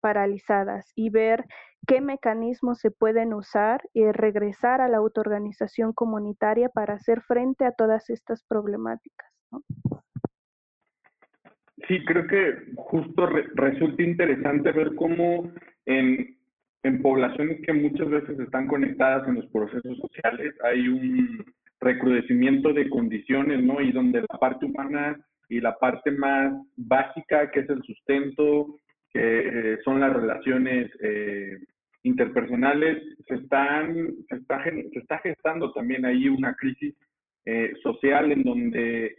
paralizadas 0.01 0.93
y 0.97 1.09
ver 1.11 1.45
qué 1.87 2.01
mecanismos 2.01 2.81
se 2.81 2.91
pueden 2.91 3.33
usar 3.33 3.81
y 3.95 4.11
regresar 4.11 4.81
a 4.81 4.89
la 4.89 4.97
autoorganización 4.97 5.93
comunitaria 5.93 6.69
para 6.69 6.95
hacer 6.95 7.21
frente 7.21 7.65
a 7.65 7.71
todas 7.71 8.11
estas 8.11 8.43
problemáticas. 8.43 9.33
Sí, 11.87 12.05
creo 12.05 12.27
que 12.27 12.73
justo 12.77 13.27
resulta 13.55 14.03
interesante 14.03 14.73
ver 14.73 14.97
cómo 14.97 15.49
en, 15.87 16.37
en 16.83 17.01
poblaciones 17.01 17.61
que 17.65 17.73
muchas 17.73 18.11
veces 18.11 18.41
están 18.41 18.67
conectadas 18.67 19.29
en 19.29 19.37
los 19.37 19.47
procesos 19.47 19.97
sociales 19.97 20.55
hay 20.65 20.89
un 20.89 21.45
recrudecimiento 21.81 22.73
de 22.73 22.91
condiciones, 22.91 23.63
¿no? 23.63 23.81
Y 23.81 23.93
donde 23.93 24.23
la 24.29 24.39
parte 24.41 24.67
humana 24.67 25.25
y 25.49 25.61
la 25.61 25.79
parte 25.79 26.11
más 26.11 26.53
básica, 26.77 27.49
que 27.53 27.61
es 27.61 27.71
el 27.71 27.81
sustento, 27.85 28.77
que 29.13 29.21
eh, 29.75 29.79
son 29.85 30.01
las 30.01 30.13
relaciones 30.13 30.91
eh, 31.01 31.59
interpersonales, 32.03 33.03
se, 33.27 33.35
están, 33.35 34.15
se, 34.29 34.37
está, 34.37 34.63
se 34.65 34.99
está 34.99 35.19
gestando 35.19 35.73
también 35.73 36.05
ahí 36.05 36.29
una 36.29 36.55
crisis 36.55 36.95
eh, 37.45 37.73
social 37.83 38.31
en 38.33 38.43
donde 38.43 39.17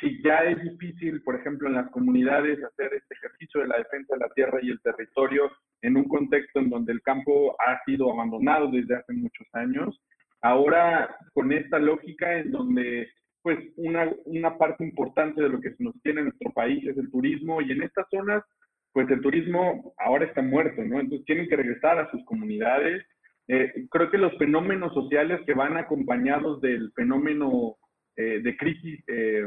si 0.00 0.20
ya 0.22 0.38
es 0.38 0.60
difícil, 0.62 1.22
por 1.22 1.36
ejemplo, 1.36 1.68
en 1.68 1.74
las 1.74 1.90
comunidades 1.90 2.62
hacer 2.62 2.92
este 2.94 3.14
ejercicio 3.14 3.60
de 3.60 3.68
la 3.68 3.78
defensa 3.78 4.14
de 4.14 4.20
la 4.20 4.28
tierra 4.30 4.58
y 4.60 4.70
el 4.70 4.80
territorio 4.80 5.50
en 5.82 5.96
un 5.96 6.04
contexto 6.08 6.58
en 6.58 6.70
donde 6.70 6.92
el 6.92 7.02
campo 7.02 7.54
ha 7.60 7.82
sido 7.84 8.12
abandonado 8.12 8.68
desde 8.70 8.96
hace 8.96 9.12
muchos 9.12 9.46
años, 9.52 10.00
ahora 10.40 11.16
con 11.34 11.52
esta 11.52 11.78
lógica 11.78 12.38
en 12.38 12.50
donde 12.50 13.08
pues 13.42 13.58
una, 13.76 14.10
una 14.24 14.58
parte 14.58 14.82
importante 14.82 15.40
de 15.40 15.48
lo 15.48 15.60
que 15.60 15.72
se 15.72 15.84
nos 15.84 15.94
tiene 16.02 16.20
en 16.20 16.26
nuestro 16.26 16.52
país 16.52 16.84
es 16.84 16.96
el 16.96 17.10
turismo 17.10 17.62
y 17.62 17.70
en 17.70 17.82
estas 17.82 18.06
zonas 18.10 18.42
pues 18.96 19.10
el 19.10 19.20
turismo 19.20 19.92
ahora 19.98 20.24
está 20.24 20.40
muerto, 20.40 20.82
¿no? 20.82 20.98
Entonces 20.98 21.26
tienen 21.26 21.50
que 21.50 21.56
regresar 21.56 21.98
a 21.98 22.10
sus 22.10 22.24
comunidades. 22.24 23.04
Eh, 23.46 23.86
creo 23.90 24.10
que 24.10 24.16
los 24.16 24.34
fenómenos 24.38 24.94
sociales 24.94 25.38
que 25.44 25.52
van 25.52 25.76
acompañados 25.76 26.62
del 26.62 26.90
fenómeno 26.92 27.76
eh, 28.16 28.40
de 28.42 28.56
crisis 28.56 29.04
eh, 29.08 29.46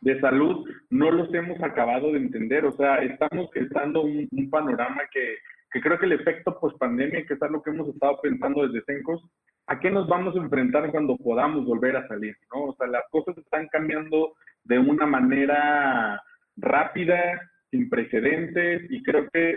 de 0.00 0.20
salud 0.22 0.66
no 0.88 1.10
los 1.10 1.34
hemos 1.34 1.62
acabado 1.62 2.12
de 2.12 2.20
entender. 2.20 2.64
O 2.64 2.72
sea, 2.72 3.02
estamos 3.02 3.50
gestando 3.52 4.00
un, 4.00 4.48
panorama 4.50 5.02
que, 5.12 5.36
que, 5.70 5.82
creo 5.82 5.98
que 5.98 6.06
el 6.06 6.12
efecto 6.12 6.58
post 6.58 6.78
pandemia, 6.78 7.26
que 7.26 7.34
es 7.34 7.42
algo 7.42 7.62
que 7.62 7.68
hemos 7.68 7.88
estado 7.88 8.18
pensando 8.22 8.66
desde 8.66 8.82
CENCOS, 8.86 9.28
¿a 9.66 9.78
qué 9.78 9.90
nos 9.90 10.08
vamos 10.08 10.36
a 10.36 10.40
enfrentar 10.40 10.90
cuando 10.90 11.18
podamos 11.18 11.66
volver 11.66 11.98
a 11.98 12.08
salir? 12.08 12.34
¿no? 12.50 12.68
O 12.68 12.76
sea, 12.76 12.86
las 12.86 13.04
cosas 13.10 13.36
están 13.36 13.68
cambiando 13.68 14.32
de 14.64 14.78
una 14.78 15.04
manera 15.04 16.18
rápida, 16.56 17.50
sin 17.74 17.90
precedentes, 17.90 18.82
y 18.88 19.02
creo 19.02 19.28
que 19.32 19.56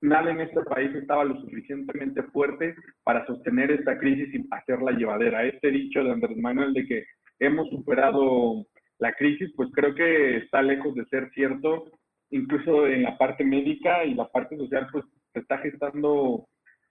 nada 0.00 0.32
en 0.32 0.40
este 0.40 0.60
país 0.62 0.92
estaba 0.96 1.24
lo 1.24 1.40
suficientemente 1.40 2.24
fuerte 2.24 2.74
para 3.04 3.24
sostener 3.24 3.70
esta 3.70 3.96
crisis 3.98 4.34
y 4.34 4.44
hacerla 4.50 4.90
llevadera. 4.92 5.44
Este 5.44 5.70
dicho 5.70 6.02
de 6.02 6.10
Andrés 6.10 6.36
Manuel 6.36 6.74
de 6.74 6.86
que 6.86 7.04
hemos 7.38 7.68
superado 7.70 8.66
la 8.98 9.12
crisis, 9.12 9.52
pues 9.56 9.68
creo 9.72 9.94
que 9.94 10.38
está 10.38 10.60
lejos 10.60 10.94
de 10.96 11.04
ser 11.06 11.30
cierto, 11.34 11.84
incluso 12.30 12.88
en 12.88 13.04
la 13.04 13.16
parte 13.16 13.44
médica 13.44 14.04
y 14.04 14.14
la 14.14 14.26
parte 14.28 14.56
social, 14.56 14.88
pues 14.90 15.04
se 15.32 15.40
está 15.40 15.58
gestando 15.58 16.48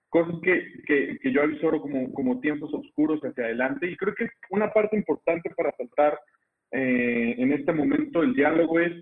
cosas 0.08 0.36
que, 0.42 0.64
que, 0.88 1.18
que 1.22 1.32
yo 1.34 1.42
avisoro 1.42 1.82
como, 1.82 2.14
como 2.14 2.40
tiempos 2.40 2.74
oscuros 2.74 3.20
hacia 3.22 3.44
adelante. 3.44 3.90
Y 3.90 3.98
creo 3.98 4.16
que 4.16 4.30
una 4.52 4.72
parte 4.72 4.96
importante 4.96 5.50
para 5.50 5.74
saltar 5.76 6.18
eh, 6.72 7.36
en 7.38 7.52
este 7.52 7.74
momento 7.74 8.24
el 8.24 8.34
diálogo 8.34 8.80
es 8.80 8.94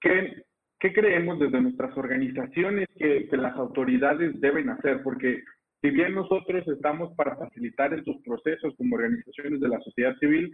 qué, 0.00 0.44
qué 0.80 0.92
creemos 0.92 1.38
desde 1.38 1.60
nuestras 1.60 1.96
organizaciones 1.96 2.88
que, 2.96 3.28
que 3.28 3.36
las 3.36 3.54
autoridades 3.56 4.40
deben 4.40 4.70
hacer, 4.70 5.02
porque 5.02 5.42
si 5.82 5.90
bien 5.90 6.14
nosotros 6.14 6.66
estamos 6.68 7.14
para 7.14 7.36
facilitar 7.36 7.92
estos 7.94 8.16
procesos 8.24 8.74
como 8.76 8.96
organizaciones 8.96 9.60
de 9.60 9.68
la 9.68 9.80
sociedad 9.80 10.16
civil, 10.18 10.50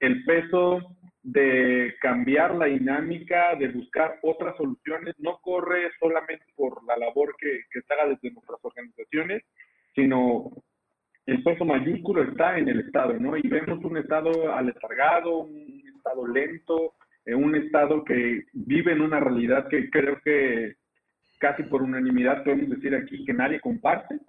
el 0.00 0.24
peso 0.24 0.80
de 1.22 1.94
cambiar 2.00 2.54
la 2.54 2.66
dinámica, 2.66 3.54
de 3.54 3.68
buscar 3.68 4.18
otras 4.22 4.56
soluciones, 4.56 5.14
no 5.18 5.38
corre 5.40 5.90
solamente 6.00 6.44
por 6.56 6.84
la 6.84 6.96
labor 6.96 7.34
que, 7.38 7.60
que 7.70 7.80
se 7.82 7.94
haga 7.94 8.08
desde 8.08 8.32
nuestras 8.32 8.58
organizaciones, 8.62 9.42
sino 9.94 10.50
el 11.26 11.42
peso 11.44 11.64
mayúsculo 11.64 12.24
está 12.24 12.58
en 12.58 12.68
el 12.68 12.80
Estado, 12.80 13.14
¿no? 13.14 13.36
Y 13.36 13.42
vemos 13.42 13.84
un 13.84 13.96
Estado 13.96 14.52
aletargado, 14.52 15.44
un 15.44 15.82
Estado 15.96 16.26
lento, 16.26 16.94
un 17.26 17.54
Estado 17.54 18.04
que 18.04 18.44
vive 18.52 18.92
en 18.92 19.00
una 19.00 19.20
realidad 19.20 19.68
que 19.68 19.90
creo 19.90 20.20
que 20.24 20.76
casi 21.38 21.64
por 21.64 21.82
unanimidad 21.82 22.44
podemos 22.44 22.70
decir 22.70 22.94
aquí 22.94 23.24
que 23.24 23.34
nadie 23.34 23.60
comparte. 23.60 24.20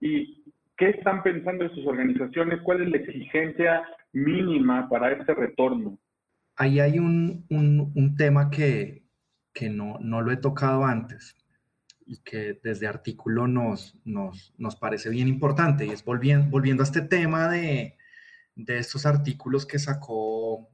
¿Y 0.00 0.44
qué 0.76 0.90
están 0.90 1.22
pensando 1.22 1.64
esas 1.64 1.86
organizaciones? 1.86 2.60
¿Cuál 2.62 2.82
es 2.82 2.90
la 2.90 2.96
exigencia 2.96 3.82
mínima 4.12 4.88
para 4.88 5.12
este 5.12 5.34
retorno? 5.34 5.98
Ahí 6.56 6.80
hay 6.80 6.98
un, 6.98 7.44
un, 7.50 8.16
tema 8.16 8.50
que, 8.50 9.02
que 9.52 9.68
no, 9.68 9.98
no, 10.00 10.22
lo 10.22 10.32
he 10.32 10.38
tocado 10.38 10.86
antes 10.86 11.36
y 12.06 12.22
que 12.22 12.58
desde 12.62 12.86
artículo 12.86 13.46
nos, 13.46 14.00
nos, 14.06 14.54
nos 14.56 14.76
parece 14.76 15.10
bien 15.10 15.28
importante 15.28 15.84
y 15.84 15.90
es 15.90 16.02
volviendo, 16.02 16.48
volviendo 16.48 16.82
a 16.82 16.86
este 16.86 17.02
tema 17.02 17.50
de, 17.50 17.96
de 18.54 18.78
estos 18.78 19.04
artículos 19.04 19.66
que 19.66 19.78
sacó 19.78 20.70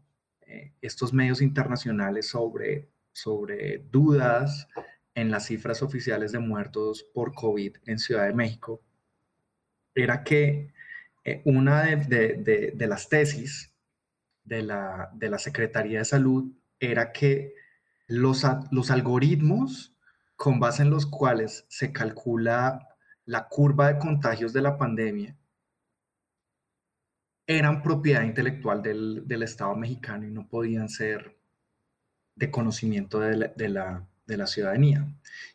eh, 0.46 0.72
estos 0.80 1.12
medios 1.12 1.42
internacionales 1.42 2.28
sobre, 2.28 2.88
sobre 3.12 3.78
dudas 3.90 4.68
en 5.14 5.30
las 5.30 5.46
cifras 5.46 5.82
oficiales 5.82 6.32
de 6.32 6.38
muertos 6.38 7.04
por 7.14 7.34
COVID 7.34 7.76
en 7.86 7.98
Ciudad 7.98 8.26
de 8.26 8.34
México, 8.34 8.82
era 9.94 10.24
que 10.24 10.72
eh, 11.24 11.42
una 11.44 11.82
de, 11.82 12.36
de, 12.36 12.72
de, 12.74 12.86
las 12.86 13.08
tesis 13.08 13.72
de 14.44 14.62
la, 14.62 15.10
de 15.14 15.28
la 15.28 15.38
Secretaría 15.38 15.98
de 15.98 16.04
Salud 16.04 16.52
era 16.80 17.12
que 17.12 17.54
los, 18.06 18.44
los 18.70 18.90
algoritmos 18.90 19.94
con 20.36 20.58
base 20.58 20.82
en 20.82 20.90
los 20.90 21.06
cuales 21.06 21.64
se 21.68 21.92
calcula 21.92 22.88
la 23.24 23.48
curva 23.48 23.92
de 23.92 23.98
contagios 23.98 24.52
de 24.52 24.62
la 24.62 24.76
pandemia 24.76 25.36
eran 27.58 27.82
propiedad 27.82 28.22
intelectual 28.22 28.82
del, 28.82 29.26
del 29.26 29.42
Estado 29.42 29.74
mexicano 29.74 30.26
y 30.26 30.30
no 30.30 30.46
podían 30.48 30.88
ser 30.88 31.36
de 32.34 32.50
conocimiento 32.50 33.20
de 33.20 33.36
la, 33.36 34.06
de 34.26 34.36
la, 34.36 34.46
ciudadanía. 34.46 35.06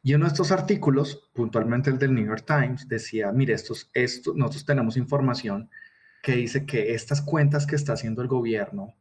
Y 0.04 0.14
uno 0.14 0.26
de 0.26 0.32
estos 0.32 0.52
artículos, 0.52 1.30
puntualmente 1.34 1.90
el 1.90 1.98
del 1.98 2.14
New 2.14 2.26
York 2.26 2.46
Times, 2.46 2.88
decía, 2.88 3.32
mire, 3.32 3.54
estos, 3.54 3.90
estos, 3.94 4.36
nosotros 4.36 4.66
tenemos 4.66 4.98
información 4.98 5.70
que 6.22 6.34
dice 6.34 6.66
que 6.66 6.94
estas 6.94 7.22
cuentas 7.22 7.66
que 7.66 7.76
está 7.76 7.94
haciendo 7.94 8.22
el 8.22 8.28
gobierno 8.28 8.96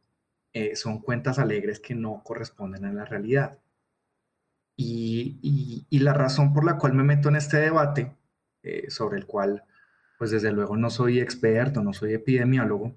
eh, 0.53 0.75
son 0.75 0.99
cuentas 1.01 1.39
alegres 1.39 1.79
que 1.79 1.95
no 1.95 2.21
corresponden 2.23 2.85
a 2.85 2.93
la 2.93 3.05
realidad. 3.05 3.59
Y, 4.75 5.85
y, 5.89 5.99
la 5.99 6.13
razón 6.13 6.53
por 6.53 6.63
la 6.63 6.77
cual 6.77 6.93
me 6.93 7.03
meto 7.03 7.29
en 7.29 7.35
este 7.35 7.57
debate, 7.57 8.15
eh, 8.61 8.89
sobre 8.89 9.17
el 9.17 9.25
cual, 9.25 9.63
pues 10.17 10.31
desde 10.31 10.51
luego 10.51 10.77
no 10.77 10.89
soy 10.89 11.19
experto, 11.19 11.83
no 11.83 11.93
soy 11.93 12.13
epidemiólogo, 12.13 12.95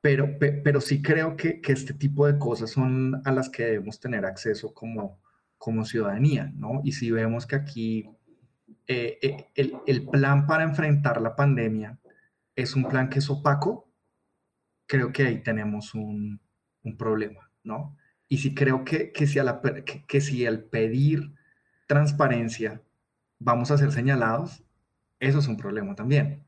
pero, 0.00 0.36
pero 0.38 0.80
sí 0.80 1.02
creo 1.02 1.36
que, 1.36 1.60
que 1.60 1.72
este 1.72 1.94
tipo 1.94 2.26
de 2.26 2.38
cosas 2.38 2.70
son 2.70 3.22
a 3.24 3.32
las 3.32 3.48
que 3.48 3.64
debemos 3.64 4.00
tener 4.00 4.24
acceso 4.26 4.74
como, 4.74 5.18
como 5.58 5.84
ciudadanía, 5.84 6.52
¿no? 6.54 6.82
Y 6.84 6.92
si 6.92 7.10
vemos 7.10 7.46
que 7.46 7.56
aquí 7.56 8.10
eh, 8.86 9.48
el, 9.54 9.74
el, 9.86 10.06
plan 10.06 10.46
para 10.46 10.64
enfrentar 10.64 11.22
la 11.22 11.34
pandemia 11.34 11.98
es 12.54 12.76
un 12.76 12.86
plan 12.86 13.08
que 13.08 13.20
es 13.20 13.30
opaco, 13.30 13.88
creo 14.86 15.10
que 15.10 15.22
ahí 15.26 15.42
tenemos 15.42 15.94
un, 15.94 16.38
un 16.82 16.96
problema, 16.98 17.50
¿no? 17.62 17.96
Y 18.28 18.38
si 18.38 18.54
creo 18.54 18.84
que, 18.84 19.10
que, 19.10 19.26
si 19.26 19.38
la, 19.40 19.62
que, 20.06 20.20
si 20.20 20.44
al 20.44 20.64
pedir 20.64 21.32
transparencia 21.86 22.82
vamos 23.38 23.70
a 23.70 23.78
ser 23.78 23.90
señalados, 23.90 24.62
eso 25.18 25.38
es 25.38 25.48
un 25.48 25.56
problema 25.56 25.94
también. 25.94 26.43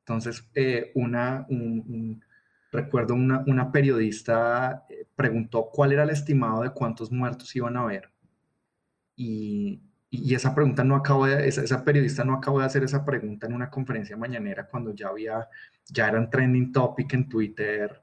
Entonces, 0.00 0.48
eh, 0.54 0.92
una, 0.94 1.46
un, 1.48 2.24
recuerdo 2.72 3.14
una, 3.14 3.44
una 3.46 3.70
periodista 3.72 4.86
eh, 4.88 5.06
preguntó 5.16 5.70
cuál 5.72 5.92
era 5.92 6.02
el 6.04 6.10
estimado 6.10 6.62
de 6.62 6.70
cuántos 6.70 7.10
muertos 7.12 7.54
iban 7.56 7.76
a 7.76 7.82
haber. 7.82 8.10
Y, 9.16 9.80
y 10.10 10.34
esa 10.34 10.54
pregunta 10.54 10.82
no 10.82 10.96
acabo 10.96 11.26
de, 11.26 11.46
esa, 11.46 11.62
esa, 11.62 11.84
periodista 11.84 12.24
no 12.24 12.34
acabó 12.34 12.60
de 12.60 12.66
hacer 12.66 12.82
esa 12.82 13.04
pregunta 13.04 13.46
en 13.46 13.54
una 13.54 13.70
conferencia 13.70 14.16
mañanera 14.16 14.66
cuando 14.66 14.94
ya 14.94 15.08
había, 15.08 15.48
ya 15.86 16.08
eran 16.08 16.30
trending 16.30 16.72
topic 16.72 17.14
en 17.14 17.28
Twitter, 17.28 18.02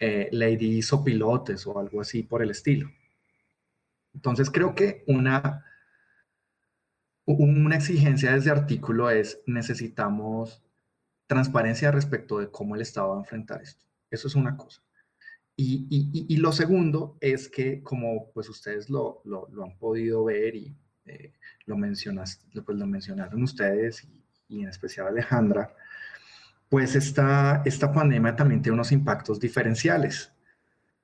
eh, 0.00 0.28
Lady 0.32 0.78
hizo 0.78 1.02
pilotes 1.02 1.66
o 1.66 1.78
algo 1.78 2.00
así 2.00 2.22
por 2.22 2.42
el 2.42 2.50
estilo. 2.50 2.90
Entonces 4.14 4.50
creo 4.50 4.74
que 4.74 5.04
una, 5.06 5.64
una 7.24 7.76
exigencia 7.76 8.32
de 8.32 8.38
ese 8.38 8.50
artículo 8.50 9.10
es 9.10 9.40
necesitamos 9.46 10.62
transparencia 11.28 11.92
respecto 11.92 12.38
de 12.38 12.50
cómo 12.50 12.74
el 12.74 12.80
Estado 12.80 13.10
va 13.10 13.16
a 13.16 13.20
enfrentar 13.20 13.62
esto. 13.62 13.86
Eso 14.10 14.26
es 14.26 14.34
una 14.34 14.56
cosa. 14.56 14.82
Y, 15.54 15.86
y, 15.90 16.26
y 16.32 16.36
lo 16.38 16.52
segundo 16.52 17.18
es 17.20 17.48
que, 17.48 17.82
como 17.82 18.30
pues 18.32 18.48
ustedes 18.48 18.88
lo, 18.88 19.20
lo, 19.24 19.48
han 19.62 19.76
podido 19.76 20.24
ver 20.24 20.54
y 20.54 20.76
eh, 21.04 21.32
lo, 21.66 21.76
mencionas, 21.76 22.46
pues 22.64 22.78
lo 22.78 22.86
mencionaron 22.86 23.42
ustedes 23.42 24.04
y, 24.48 24.62
en 24.62 24.68
especial 24.68 25.08
Alejandra, 25.08 25.74
pues 26.68 26.94
esta, 26.94 27.62
esta 27.64 27.92
pandemia 27.92 28.36
también 28.36 28.62
tiene 28.62 28.74
unos 28.74 28.92
impactos 28.92 29.40
diferenciales. 29.40 30.32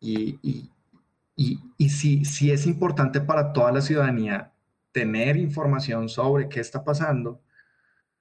Y, 0.01 0.39
y, 0.43 0.71
y, 1.77 1.89
si, 1.89 2.25
si 2.25 2.51
es 2.51 2.67
importante 2.67 3.21
para 3.21 3.53
toda 3.53 3.73
la 3.73 3.81
ciudadanía 3.81 4.53
tener 4.93 5.37
información 5.37 6.09
sobre 6.09 6.49
qué 6.49 6.61
está 6.61 6.85
pasando, 6.85 7.43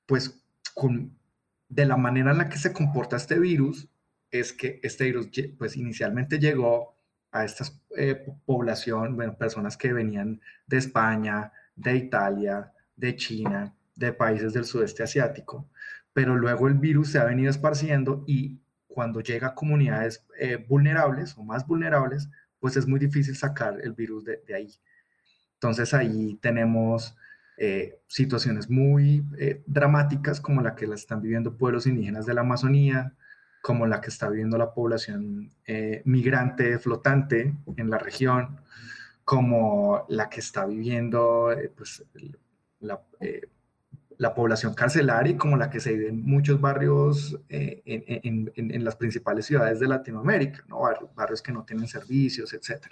pues 0.08 0.44
con, 0.74 1.16
de 1.74 1.86
la 1.86 1.98
manera 1.98 2.32
en 2.32 2.38
la 2.38 2.50
que 2.50 2.60
se 2.60 2.72
comporta 2.72 3.16
este 3.16 3.40
virus, 3.40 3.90
es 4.30 4.54
que 4.54 4.80
este 4.84 5.06
virus 5.06 5.30
pues 5.58 5.76
inicialmente 5.76 6.38
llegó 6.38 6.96
a 7.32 7.46
esta 7.46 7.66
eh, 7.98 8.16
población, 8.46 9.16
bueno, 9.16 9.36
personas 9.38 9.76
que 9.76 9.92
venían 9.92 10.40
de 10.68 10.78
España, 10.78 11.52
de 11.76 11.96
Italia, 11.96 12.72
de 12.96 13.16
China, 13.16 13.76
de 13.96 14.14
países 14.14 14.54
del 14.54 14.66
sudeste 14.66 15.02
asiático, 15.02 15.68
pero 16.14 16.36
luego 16.36 16.68
el 16.68 16.76
virus 16.76 17.12
se 17.12 17.18
ha 17.18 17.26
venido 17.26 17.50
esparciendo 17.50 18.24
y 18.28 18.62
cuando 18.88 19.22
llega 19.22 19.48
a 19.48 19.56
comunidades 19.56 20.24
eh, 20.40 20.58
vulnerables 20.58 21.36
o 21.38 21.44
más 21.44 21.66
vulnerables, 21.66 22.30
pues 22.60 22.78
es 22.78 22.88
muy 22.88 23.00
difícil 23.00 23.36
sacar 23.36 23.82
el 23.82 23.94
virus 23.94 24.26
de, 24.26 24.42
ahí. 24.56 24.72
Entonces 25.56 25.94
ahí 25.96 26.38
tenemos 26.40 27.16
eh, 27.58 28.00
situaciones 28.08 28.70
muy 28.70 29.26
eh, 29.38 29.64
dramáticas 29.68 30.42
como 30.42 30.62
la 30.62 30.76
que 30.76 30.88
la 30.88 30.96
están 30.96 31.22
viviendo 31.22 31.58
pueblos 31.58 31.88
indígenas 31.88 32.26
de 32.26 32.34
la 32.34 32.42
Amazonía, 32.42 33.14
como 33.62 33.88
la 33.88 34.02
que 34.02 34.10
está 34.10 34.30
viviendo 34.30 34.58
la 34.58 34.74
población 34.74 35.52
migrante 36.04 36.78
flotante 36.80 37.56
en 37.78 37.90
la 37.90 37.98
región, 37.98 38.60
como 39.24 40.06
la 40.10 40.30
que 40.30 40.40
está 40.40 40.66
viviendo 40.66 41.52
eh, 41.52 41.72
pues, 41.76 42.04
la, 42.82 43.02
eh, 43.20 43.48
la, 44.18 44.34
población 44.34 44.74
carcelaria 44.74 45.34
y 45.34 45.38
como 45.38 45.56
la 45.58 45.70
que 45.70 45.80
se 45.80 45.94
vive 45.94 46.10
en 46.10 46.24
muchos 46.24 46.60
barrios 46.60 47.40
eh, 47.50 47.82
en, 47.86 48.84
las 48.84 48.96
principales 48.96 49.46
ciudades 49.46 49.80
de 49.80 49.88
Latinoamérica, 49.88 50.64
¿no? 50.68 50.82
barrios 51.16 51.42
que 51.42 51.54
no 51.54 51.64
tienen 51.64 51.88
servicios, 51.88 52.54
etc. 52.54 52.88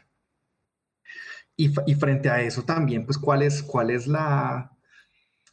Y, 1.56 1.70
frente 1.96 2.30
a 2.30 2.42
eso 2.42 2.64
también, 2.64 3.06
pues, 3.06 3.18
¿cuál 3.18 3.44
es, 3.44 3.62
cuál 3.62 3.92
es 3.92 4.08
la, 4.08 4.72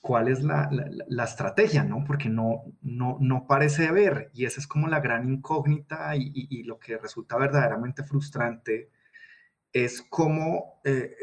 cuál 0.00 0.28
es 0.28 0.42
la, 0.42 0.70
la, 1.08 1.24
estrategia, 1.24 1.84
¿no? 1.84 2.02
Porque 2.06 2.30
no, 2.30 2.62
no, 2.80 3.18
no 3.20 3.46
parece 3.46 3.88
haber, 3.88 4.30
y 4.32 4.46
esa 4.46 4.60
es 4.60 4.66
como 4.66 4.88
la 4.88 5.00
gran 5.00 5.28
incógnita 5.28 6.16
y, 6.16 6.30
y, 6.34 6.62
lo 6.62 6.78
que 6.78 6.96
resulta 6.96 7.36
verdaderamente 7.36 8.04
frustrante 8.04 8.90
es 9.72 10.02
cómo 10.08 10.80
eh, 10.84 11.14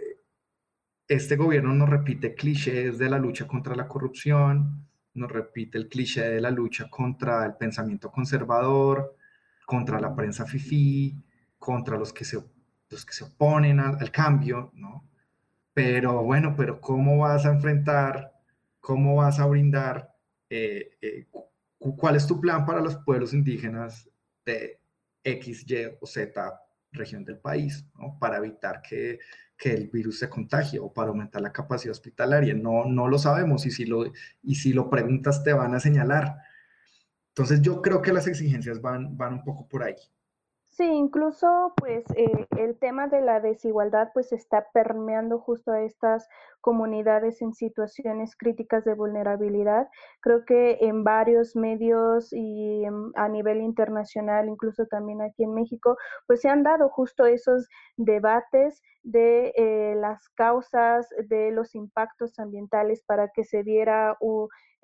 este 1.07 1.35
gobierno 1.35 1.73
nos 1.73 1.89
repite 1.89 2.35
clichés 2.35 2.97
de 2.97 3.09
la 3.09 3.17
lucha 3.17 3.47
contra 3.47 3.75
la 3.75 3.87
corrupción, 3.87 4.87
nos 5.13 5.31
repite 5.31 5.77
el 5.77 5.87
cliché 5.87 6.29
de 6.29 6.41
la 6.41 6.51
lucha 6.51 6.89
contra 6.89 7.45
el 7.45 7.55
pensamiento 7.55 8.11
conservador, 8.11 9.15
contra 9.65 9.99
la 9.99 10.15
prensa 10.15 10.45
fifí, 10.45 11.15
contra 11.57 11.97
los 11.97 12.13
que 12.13 12.25
se, 12.25 12.37
los 12.89 13.05
que 13.05 13.13
se 13.13 13.23
oponen 13.23 13.79
al, 13.79 14.11
cambio, 14.11 14.71
¿no? 14.75 15.07
Pero 15.73 16.23
bueno, 16.23 16.55
pero 16.55 16.79
¿cómo 16.79 17.19
vas 17.19 17.45
a 17.45 17.51
enfrentar, 17.51 18.33
cómo 18.79 19.15
vas 19.15 19.39
a 19.39 19.45
brindar, 19.45 20.15
eh, 20.49 20.91
eh, 21.01 21.27
cuál 21.77 22.15
es 22.15 22.27
tu 22.27 22.39
plan 22.39 22.65
para 22.65 22.81
los 22.81 22.95
pueblos 22.97 23.33
indígenas 23.33 24.09
de 24.45 24.79
X, 25.23 25.65
Y 25.67 25.85
o 25.99 26.05
Z 26.05 26.61
región 26.91 27.25
del 27.25 27.39
país, 27.39 27.85
¿no? 27.95 28.17
Para 28.19 28.37
evitar 28.37 28.81
que 28.81 29.19
que 29.57 29.73
el 29.73 29.87
virus 29.87 30.19
se 30.19 30.29
contagie 30.29 30.79
o 30.79 30.91
para 30.91 31.09
aumentar 31.09 31.41
la 31.41 31.51
capacidad 31.51 31.91
hospitalaria. 31.91 32.53
No, 32.53 32.85
no 32.85 33.07
lo 33.07 33.17
sabemos 33.17 33.65
y 33.65 33.71
si 33.71 33.85
lo, 33.85 34.05
y 34.43 34.55
si 34.55 34.73
lo 34.73 34.89
preguntas 34.89 35.43
te 35.43 35.53
van 35.53 35.73
a 35.73 35.79
señalar. 35.79 36.37
Entonces 37.29 37.61
yo 37.61 37.81
creo 37.81 38.01
que 38.01 38.13
las 38.13 38.27
exigencias 38.27 38.81
van, 38.81 39.17
van 39.17 39.35
un 39.35 39.43
poco 39.43 39.67
por 39.67 39.83
ahí. 39.83 39.95
Sí, 40.77 40.83
incluso 40.83 41.73
pues 41.77 42.03
eh, 42.17 42.47
el 42.57 42.77
tema 42.77 43.07
de 43.07 43.21
la 43.21 43.39
desigualdad 43.39 44.09
pues 44.13 44.33
está 44.33 44.67
permeando 44.73 45.39
justo 45.39 45.71
a 45.71 45.81
estas 45.81 46.27
comunidades 46.59 47.41
en 47.41 47.53
situaciones 47.53 48.35
críticas 48.35 48.83
de 48.83 48.93
vulnerabilidad. 48.93 49.87
Creo 50.19 50.43
que 50.43 50.79
en 50.81 51.05
varios 51.05 51.55
medios 51.55 52.33
y 52.33 52.83
a 53.15 53.29
nivel 53.29 53.61
internacional, 53.61 54.49
incluso 54.49 54.85
también 54.87 55.21
aquí 55.21 55.43
en 55.43 55.53
México, 55.53 55.95
pues 56.27 56.41
se 56.41 56.49
han 56.49 56.63
dado 56.63 56.89
justo 56.89 57.25
esos 57.25 57.69
debates 57.95 58.81
de 59.03 59.53
eh, 59.55 59.95
las 59.95 60.27
causas, 60.35 61.07
de 61.29 61.51
los 61.51 61.73
impactos 61.73 62.37
ambientales 62.37 63.01
para 63.07 63.29
que 63.29 63.45
se 63.45 63.63
diera 63.63 64.17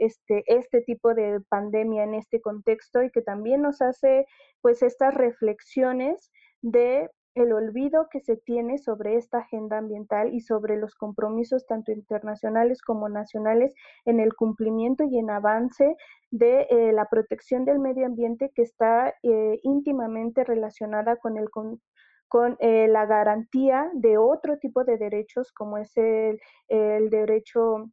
este, 0.01 0.43
este 0.47 0.81
tipo 0.81 1.13
de 1.13 1.39
pandemia 1.49 2.03
en 2.03 2.15
este 2.15 2.41
contexto 2.41 3.03
y 3.03 3.11
que 3.11 3.21
también 3.21 3.61
nos 3.61 3.81
hace 3.81 4.25
pues 4.61 4.81
estas 4.81 5.13
reflexiones 5.13 6.31
de 6.61 7.09
el 7.35 7.53
olvido 7.53 8.07
que 8.11 8.19
se 8.19 8.35
tiene 8.35 8.77
sobre 8.77 9.15
esta 9.15 9.39
agenda 9.39 9.77
ambiental 9.77 10.33
y 10.33 10.41
sobre 10.41 10.75
los 10.77 10.95
compromisos 10.95 11.65
tanto 11.65 11.91
internacionales 11.91 12.81
como 12.81 13.07
nacionales 13.09 13.73
en 14.05 14.19
el 14.19 14.33
cumplimiento 14.33 15.05
y 15.05 15.17
en 15.17 15.29
avance 15.29 15.95
de 16.31 16.67
eh, 16.69 16.91
la 16.91 17.05
protección 17.05 17.63
del 17.63 17.79
medio 17.79 18.05
ambiente 18.05 18.51
que 18.53 18.63
está 18.63 19.13
eh, 19.23 19.59
íntimamente 19.63 20.43
relacionada 20.43 21.15
con 21.17 21.37
el 21.37 21.49
con, 21.49 22.57
eh, 22.59 22.87
la 22.87 23.05
garantía 23.05 23.89
de 23.93 24.17
otro 24.17 24.57
tipo 24.57 24.83
de 24.83 24.97
derechos 24.97 25.51
como 25.51 25.77
es 25.77 25.95
el, 25.97 26.39
el 26.69 27.09
derecho 27.09 27.91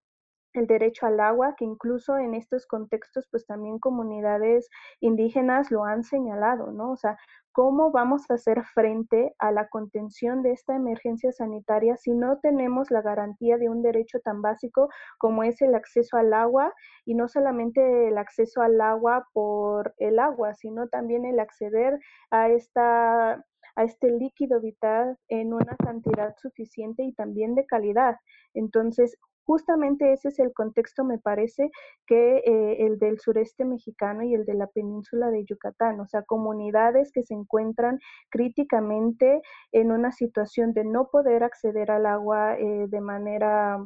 el 0.52 0.66
derecho 0.66 1.06
al 1.06 1.20
agua, 1.20 1.54
que 1.56 1.64
incluso 1.64 2.16
en 2.16 2.34
estos 2.34 2.66
contextos, 2.66 3.26
pues 3.30 3.46
también 3.46 3.78
comunidades 3.78 4.68
indígenas 5.00 5.70
lo 5.70 5.84
han 5.84 6.04
señalado, 6.04 6.72
¿no? 6.72 6.92
O 6.92 6.96
sea, 6.96 7.16
¿cómo 7.52 7.90
vamos 7.90 8.30
a 8.30 8.34
hacer 8.34 8.64
frente 8.64 9.34
a 9.38 9.52
la 9.52 9.68
contención 9.68 10.42
de 10.42 10.52
esta 10.52 10.76
emergencia 10.76 11.32
sanitaria 11.32 11.96
si 11.96 12.12
no 12.12 12.38
tenemos 12.40 12.90
la 12.90 13.02
garantía 13.02 13.58
de 13.58 13.68
un 13.68 13.82
derecho 13.82 14.20
tan 14.20 14.42
básico 14.42 14.88
como 15.18 15.42
es 15.42 15.60
el 15.62 15.74
acceso 15.74 16.16
al 16.16 16.32
agua 16.32 16.72
y 17.04 17.14
no 17.14 17.28
solamente 17.28 18.08
el 18.08 18.18
acceso 18.18 18.62
al 18.62 18.80
agua 18.80 19.26
por 19.32 19.94
el 19.98 20.18
agua, 20.18 20.54
sino 20.54 20.88
también 20.88 21.24
el 21.24 21.40
acceder 21.40 21.98
a 22.30 22.48
esta 22.48 23.44
a 23.76 23.84
este 23.84 24.10
líquido 24.10 24.60
vital 24.60 25.16
en 25.28 25.54
una 25.54 25.76
cantidad 25.76 26.34
suficiente 26.36 27.04
y 27.04 27.12
también 27.12 27.54
de 27.54 27.64
calidad. 27.64 28.16
Entonces, 28.52 29.16
justamente 29.48 30.12
ese 30.12 30.28
es 30.28 30.38
el 30.40 30.52
contexto, 30.52 31.04
me 31.04 31.18
parece, 31.18 31.70
que 32.06 32.42
eh, 32.44 32.84
el 32.84 32.98
del 32.98 33.18
sureste 33.18 33.64
mexicano 33.64 34.22
y 34.22 34.34
el 34.34 34.44
de 34.44 34.52
la 34.52 34.66
península 34.66 35.30
de 35.30 35.42
Yucatán, 35.46 35.98
o 36.00 36.06
sea, 36.06 36.22
comunidades 36.22 37.10
que 37.12 37.22
se 37.22 37.32
encuentran 37.32 37.98
críticamente 38.28 39.40
en 39.72 39.90
una 39.90 40.12
situación 40.12 40.74
de 40.74 40.84
no 40.84 41.08
poder 41.08 41.44
acceder 41.44 41.90
al 41.90 42.04
agua 42.04 42.58
eh, 42.58 42.88
de 42.88 43.00
manera 43.00 43.82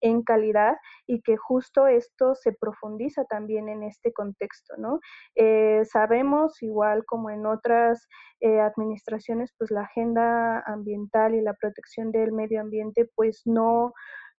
en 0.00 0.24
calidad 0.24 0.74
y 1.06 1.22
que 1.22 1.36
justo 1.36 1.86
esto 1.86 2.34
se 2.34 2.52
profundiza 2.52 3.24
también 3.26 3.68
en 3.68 3.84
este 3.84 4.12
contexto, 4.12 4.74
¿no? 4.78 4.98
Eh, 5.36 5.84
sabemos, 5.84 6.60
igual 6.60 7.04
como 7.06 7.30
en 7.30 7.46
otras 7.46 8.08
administraciones, 8.44 9.54
pues 9.56 9.70
la 9.70 9.82
agenda 9.82 10.58
ambiental 10.66 11.36
y 11.36 11.40
la 11.40 11.54
protección 11.54 12.10
del 12.10 12.32
medio 12.32 12.60
ambiente, 12.60 13.08
pues 13.14 13.42
no, 13.44 13.92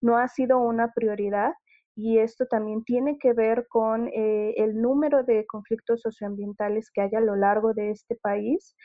no 0.04 0.18
ha 0.18 0.28
sido 0.28 0.60
una 0.60 0.91
prioridad 0.93 1.54
y 1.95 2.20
esto 2.20 2.45
también 2.47 2.84
tiene 2.84 3.18
que 3.20 3.34
ver 3.34 3.68
con 3.70 4.08
eh, 4.08 4.54
el 4.58 4.82
número 4.82 5.24
de 5.24 5.45
conflictos 5.45 6.01
socioambientales 6.01 6.89
que 6.91 7.01
hay 7.01 7.12
a 7.16 7.22
lo 7.22 7.36
largo 7.36 7.74
de 7.74 7.91
este 7.91 8.16
país 8.16 8.76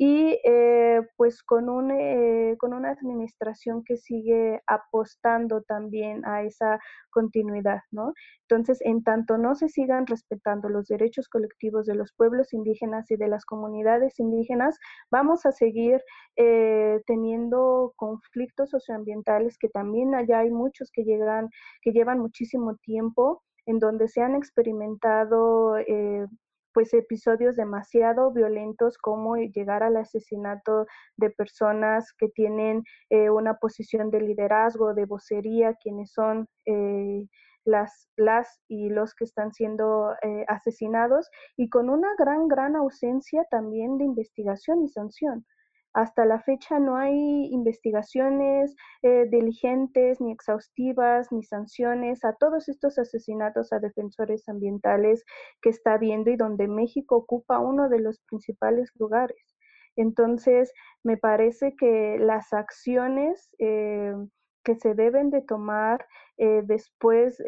y 0.00 0.38
eh, 0.44 1.00
pues 1.16 1.42
con, 1.42 1.68
un, 1.68 1.90
eh, 1.90 2.54
con 2.58 2.72
una 2.72 2.90
administración 2.92 3.82
que 3.84 3.96
sigue 3.96 4.62
apostando 4.68 5.62
también 5.62 6.24
a 6.24 6.44
esa 6.44 6.78
continuidad, 7.10 7.80
¿no? 7.90 8.12
Entonces, 8.42 8.78
en 8.82 9.02
tanto 9.02 9.38
no 9.38 9.56
se 9.56 9.68
sigan 9.68 10.06
respetando 10.06 10.68
los 10.68 10.86
derechos 10.86 11.28
colectivos 11.28 11.84
de 11.86 11.96
los 11.96 12.12
pueblos 12.16 12.52
indígenas 12.52 13.10
y 13.10 13.16
de 13.16 13.26
las 13.26 13.44
comunidades 13.44 14.20
indígenas, 14.20 14.78
vamos 15.10 15.44
a 15.46 15.50
seguir 15.50 16.00
eh, 16.36 17.00
teniendo 17.06 17.92
conflictos 17.96 18.70
socioambientales 18.70 19.58
que 19.58 19.68
también 19.68 20.14
allá 20.14 20.38
hay 20.40 20.50
muchos 20.50 20.92
que 20.92 21.02
llegan, 21.02 21.48
que 21.82 21.90
llevan 21.90 22.20
muchísimo 22.20 22.76
tiempo 22.76 23.42
en 23.66 23.80
donde 23.80 24.06
se 24.06 24.22
han 24.22 24.36
experimentado 24.36 25.76
pues 26.72 26.92
episodios 26.94 27.56
demasiado 27.56 28.32
violentos 28.32 28.98
como 28.98 29.36
llegar 29.36 29.82
al 29.82 29.96
asesinato 29.96 30.86
de 31.16 31.30
personas 31.30 32.12
que 32.18 32.28
tienen 32.28 32.84
eh, 33.10 33.30
una 33.30 33.54
posición 33.54 34.10
de 34.10 34.20
liderazgo, 34.20 34.94
de 34.94 35.06
vocería, 35.06 35.74
quienes 35.74 36.12
son 36.12 36.46
eh, 36.66 37.26
las, 37.64 38.08
las 38.16 38.60
y 38.68 38.88
los 38.88 39.14
que 39.14 39.24
están 39.24 39.52
siendo 39.52 40.14
eh, 40.22 40.44
asesinados 40.48 41.28
y 41.56 41.68
con 41.68 41.90
una 41.90 42.08
gran, 42.18 42.48
gran 42.48 42.76
ausencia 42.76 43.44
también 43.50 43.98
de 43.98 44.04
investigación 44.04 44.82
y 44.82 44.88
sanción. 44.88 45.44
Hasta 45.94 46.24
la 46.24 46.40
fecha 46.40 46.78
no 46.78 46.96
hay 46.96 47.46
investigaciones 47.50 48.74
eh, 49.02 49.26
diligentes, 49.30 50.20
ni 50.20 50.32
exhaustivas, 50.32 51.32
ni 51.32 51.42
sanciones 51.42 52.24
a 52.24 52.34
todos 52.34 52.68
estos 52.68 52.98
asesinatos 52.98 53.72
a 53.72 53.78
defensores 53.78 54.48
ambientales 54.48 55.24
que 55.62 55.70
está 55.70 55.94
habiendo 55.94 56.30
y 56.30 56.36
donde 56.36 56.68
México 56.68 57.16
ocupa 57.16 57.58
uno 57.58 57.88
de 57.88 58.00
los 58.00 58.20
principales 58.28 58.90
lugares. 58.98 59.56
Entonces, 59.96 60.72
me 61.02 61.16
parece 61.16 61.74
que 61.76 62.18
las 62.20 62.52
acciones 62.52 63.50
eh, 63.58 64.14
que 64.62 64.76
se 64.76 64.94
deben 64.94 65.30
de 65.30 65.40
tomar 65.42 66.06
eh, 66.36 66.62
después 66.64 67.42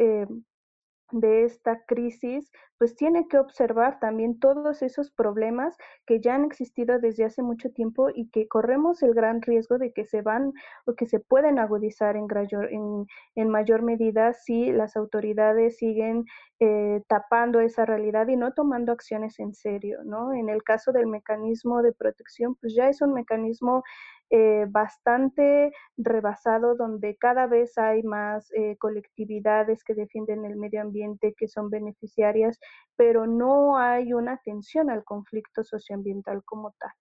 de 1.12 1.44
esta 1.44 1.84
crisis, 1.86 2.50
pues 2.78 2.96
tiene 2.96 3.28
que 3.28 3.38
observar 3.38 4.00
también 4.00 4.38
todos 4.40 4.82
esos 4.82 5.10
problemas 5.10 5.76
que 6.06 6.20
ya 6.20 6.34
han 6.34 6.44
existido 6.44 6.98
desde 6.98 7.24
hace 7.24 7.42
mucho 7.42 7.70
tiempo 7.70 8.08
y 8.14 8.30
que 8.30 8.48
corremos 8.48 9.02
el 9.02 9.12
gran 9.12 9.42
riesgo 9.42 9.76
de 9.76 9.92
que 9.92 10.06
se 10.06 10.22
van 10.22 10.52
o 10.86 10.94
que 10.94 11.06
se 11.06 11.20
pueden 11.20 11.58
agudizar 11.58 12.16
en, 12.16 12.26
en, 12.70 13.06
en 13.34 13.48
mayor 13.50 13.82
medida 13.82 14.32
si 14.32 14.72
las 14.72 14.96
autoridades 14.96 15.76
siguen 15.76 16.24
eh, 16.58 17.02
tapando 17.08 17.60
esa 17.60 17.84
realidad 17.84 18.28
y 18.28 18.36
no 18.36 18.52
tomando 18.52 18.92
acciones 18.92 19.38
en 19.40 19.54
serio, 19.54 19.98
¿no? 20.04 20.32
En 20.32 20.48
el 20.48 20.62
caso 20.62 20.92
del 20.92 21.06
mecanismo 21.06 21.82
de 21.82 21.92
protección, 21.92 22.54
pues 22.54 22.74
ya 22.74 22.88
es 22.88 23.00
un 23.02 23.12
mecanismo 23.14 23.82
eh, 24.30 24.66
bastante 24.68 25.72
rebasado, 25.96 26.76
donde 26.76 27.16
cada 27.16 27.48
vez 27.48 27.76
hay 27.78 28.04
más 28.04 28.48
eh, 28.52 28.76
colectividades 28.78 29.82
que 29.82 29.94
defienden 29.94 30.44
el 30.44 30.56
medio 30.56 30.82
ambiente, 30.82 31.34
que 31.36 31.48
son 31.48 31.68
beneficiarias, 31.68 32.60
pero 32.96 33.26
no 33.26 33.76
hay 33.76 34.12
una 34.12 34.34
atención 34.34 34.88
al 34.88 35.02
conflicto 35.02 35.64
socioambiental 35.64 36.44
como 36.44 36.72
tal. 36.78 36.92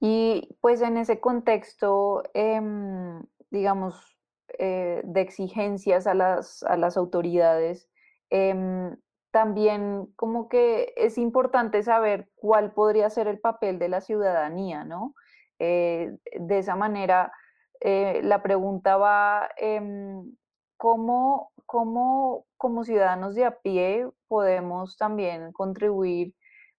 Y 0.00 0.56
pues 0.60 0.82
en 0.82 0.96
ese 0.96 1.20
contexto, 1.20 2.22
em, 2.34 3.22
digamos, 3.50 4.18
eh, 4.58 5.02
de 5.04 5.20
exigencias 5.20 6.06
a 6.08 6.14
las, 6.14 6.62
a 6.64 6.76
las 6.76 6.96
autoridades, 6.96 7.88
em, 8.30 8.96
también 9.30 10.06
como 10.16 10.48
que 10.48 10.92
es 10.96 11.18
importante 11.18 11.82
saber 11.82 12.30
cuál 12.34 12.72
podría 12.72 13.10
ser 13.10 13.28
el 13.28 13.38
papel 13.40 13.78
de 13.78 13.88
la 13.88 14.00
ciudadanía, 14.00 14.84
¿no? 14.84 15.14
Eh, 15.58 16.12
de 16.38 16.58
esa 16.58 16.76
manera, 16.76 17.32
eh, 17.80 18.20
la 18.24 18.42
pregunta 18.42 18.96
va, 18.96 19.48
em, 19.56 20.36
¿cómo, 20.76 21.52
¿cómo, 21.66 22.46
como 22.56 22.84
ciudadanos 22.84 23.34
de 23.34 23.44
a 23.44 23.58
pie 23.58 24.06
podemos 24.28 24.96
también 24.96 25.52
contribuir 25.52 26.34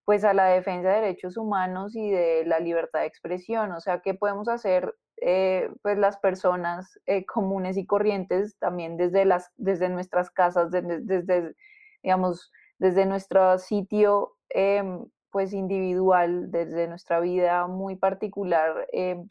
pues 0.06 0.24
a 0.24 0.34
la 0.34 0.46
defensa 0.46 0.90
de 0.90 1.02
derechos 1.02 1.38
humanos 1.38 1.96
y 1.96 2.10
de 2.10 2.46
la 2.46 2.60
libertad 2.60 3.02
de 3.02 3.08
expresión? 3.08 3.72
O 3.74 3.80
sea, 3.82 4.02
¿qué 4.02 4.14
podemos 4.16 4.50
hacer 4.50 4.96
eh, 5.22 5.70
pues 5.82 5.98
las 5.98 6.18
personas 6.18 7.00
eh, 7.06 7.26
comunes 7.26 7.78
y 7.78 7.86
corrientes 7.86 8.58
también 8.60 8.98
desde, 8.98 9.26
las, 9.26 9.52
desde 9.58 9.90
nuestras 9.90 10.32
casas, 10.32 10.72
desde, 10.72 11.02
desde 11.02 11.56
digamos, 12.04 12.52
desde 12.80 13.06
nuestro 13.06 13.58
sitio 13.60 14.36
em, 14.50 15.06
pues 15.32 15.54
individual, 15.54 16.52
desde 16.52 16.88
nuestra 16.88 17.20
vida 17.20 17.68
muy 17.68 17.96
particular, 17.96 18.88
em, 18.92 19.28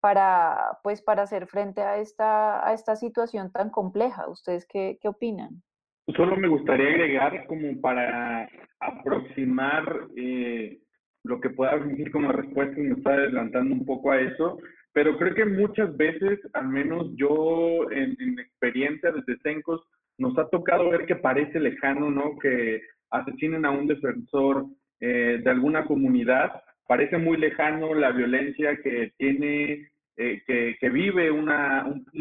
para, 0.00 0.78
pues, 0.82 1.02
para 1.02 1.22
hacer 1.22 1.46
frente 1.46 1.82
a 1.82 1.98
esta, 1.98 2.66
a 2.66 2.72
esta 2.72 2.96
situación 2.96 3.52
tan 3.52 3.70
compleja. 3.70 4.28
¿Ustedes 4.28 4.66
qué, 4.66 4.98
qué 5.00 5.08
opinan? 5.08 5.62
Solo 6.16 6.36
me 6.36 6.48
gustaría 6.48 6.88
agregar 6.88 7.46
como 7.46 7.80
para 7.80 8.48
aproximar 8.80 9.84
eh, 10.16 10.78
lo 11.24 11.40
que 11.40 11.50
pueda 11.50 11.76
venir 11.76 12.10
como 12.10 12.32
respuesta 12.32 12.80
y 12.80 12.84
me 12.84 12.94
está 12.96 13.10
adelantando 13.12 13.74
un 13.74 13.84
poco 13.84 14.10
a 14.10 14.20
eso, 14.20 14.58
pero 14.92 15.16
creo 15.18 15.34
que 15.34 15.44
muchas 15.44 15.96
veces, 15.96 16.40
al 16.54 16.68
menos 16.68 17.06
yo 17.14 17.90
en, 17.90 18.16
en 18.20 18.38
experiencia 18.38 19.12
desde 19.12 19.38
Sencos, 19.42 19.82
nos 20.18 20.36
ha 20.38 20.48
tocado 20.48 20.90
ver 20.90 21.06
que 21.06 21.16
parece 21.16 21.60
lejano, 21.60 22.10
¿no? 22.10 22.38
Que 22.38 22.82
asesinen 23.10 23.64
a 23.64 23.70
un 23.70 23.86
defensor 23.86 24.66
eh, 25.00 25.40
de 25.42 25.50
alguna 25.50 25.84
comunidad, 25.86 26.62
parece 26.86 27.16
muy 27.16 27.38
lejano 27.38 27.94
la 27.94 28.10
violencia 28.10 28.76
que 28.82 29.12
tiene, 29.16 29.88
eh, 30.16 30.42
que, 30.46 30.90
vive 30.90 31.30
un, 31.30 31.50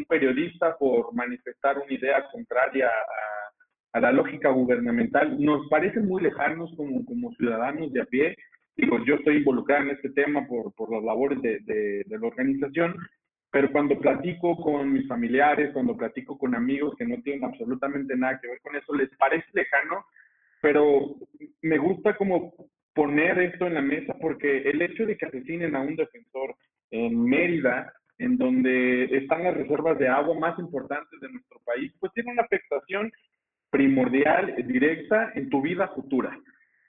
periodista 0.08 0.78
por 0.78 1.14
manifestar 1.14 1.78
una 1.78 1.94
idea 1.94 2.24
contraria 2.32 2.88
a, 3.94 4.00
la 4.00 4.12
lógica 4.14 4.50
gubernamental. 4.50 5.44
Nos 5.44 5.68
parece 5.68 6.00
muy 6.00 6.22
lejanos 6.22 6.74
como, 6.78 7.34
ciudadanos 7.36 7.92
de 7.92 8.02
a 8.02 8.06
pie. 8.06 8.38
Digo, 8.78 9.04
yo 9.04 9.16
estoy 9.16 9.38
involucrado 9.38 9.84
en 9.84 9.90
este 9.90 10.12
tema 10.12 10.48
por, 10.48 10.74
por 10.74 10.94
las 10.94 11.04
labores 11.04 11.42
de, 11.42 11.60
de, 11.66 12.04
de 12.06 12.20
la 12.20 12.28
organización, 12.28 12.96
pero 13.52 13.72
cuando 13.72 14.00
platico 14.00 14.56
con 14.56 14.94
mis 14.94 15.06
familiares, 15.08 15.72
cuando 15.74 15.98
platico 15.98 16.38
con 16.38 16.56
amigos 16.56 16.96
que 16.98 17.06
no 17.06 17.22
tienen 17.24 17.44
absolutamente 17.44 18.16
nada 18.16 18.40
que 18.40 18.48
ver 18.48 18.62
con 18.62 18.76
eso, 18.76 18.94
les 18.94 19.10
parece 19.18 19.48
lejano 19.54 20.06
pero 20.62 21.16
me 21.62 21.78
gusta 21.78 22.16
como 22.16 22.54
poner 23.00 23.40
esto 23.40 23.66
en 23.66 23.76
la 23.76 23.82
mesa 23.82 24.14
porque 24.20 24.58
el 24.64 24.82
hecho 24.82 25.06
de 25.06 25.16
que 25.16 25.26
asesinen 25.26 25.74
a 25.74 25.80
un 25.80 25.96
defensor 25.96 26.54
en 26.92 27.24
Mérida, 27.24 27.94
en 28.18 28.38
donde 28.38 29.06
están 29.06 29.46
las 29.46 29.56
reservas 29.56 29.98
de 29.98 30.10
agua 30.10 30.38
más 30.38 30.60
importantes 30.60 31.18
de 31.22 31.32
nuestro 31.32 31.62
país, 31.66 31.94
pues 31.98 32.12
tiene 32.12 32.34
una 32.34 32.44
afectación 32.44 33.10
primordial, 33.70 34.54
directa 34.68 35.32
en 35.36 35.50
tu 35.50 35.62
vida 35.62 35.88
futura. 35.96 36.38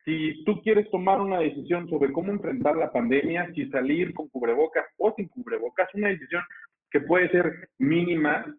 Si 0.05 0.43
tú 0.45 0.61
quieres 0.63 0.91
tomar 0.91 1.21
una 1.21 1.39
decisión 1.39 1.89
sobre 1.89 2.11
cómo 2.11 2.33
enfrentar 2.33 2.75
la 2.75 2.91
pandemia, 2.91 3.49
si 3.55 3.71
salir 3.71 4.13
con 4.13 4.29
cubrebocas 4.31 4.87
o 4.99 5.15
sin 5.17 5.29
cubrebocas, 5.29 5.95
una 5.95 6.09
decisión 6.09 6.43
que 6.91 7.03
puede 7.03 7.29
ser 7.29 7.69
mínima, 7.79 8.53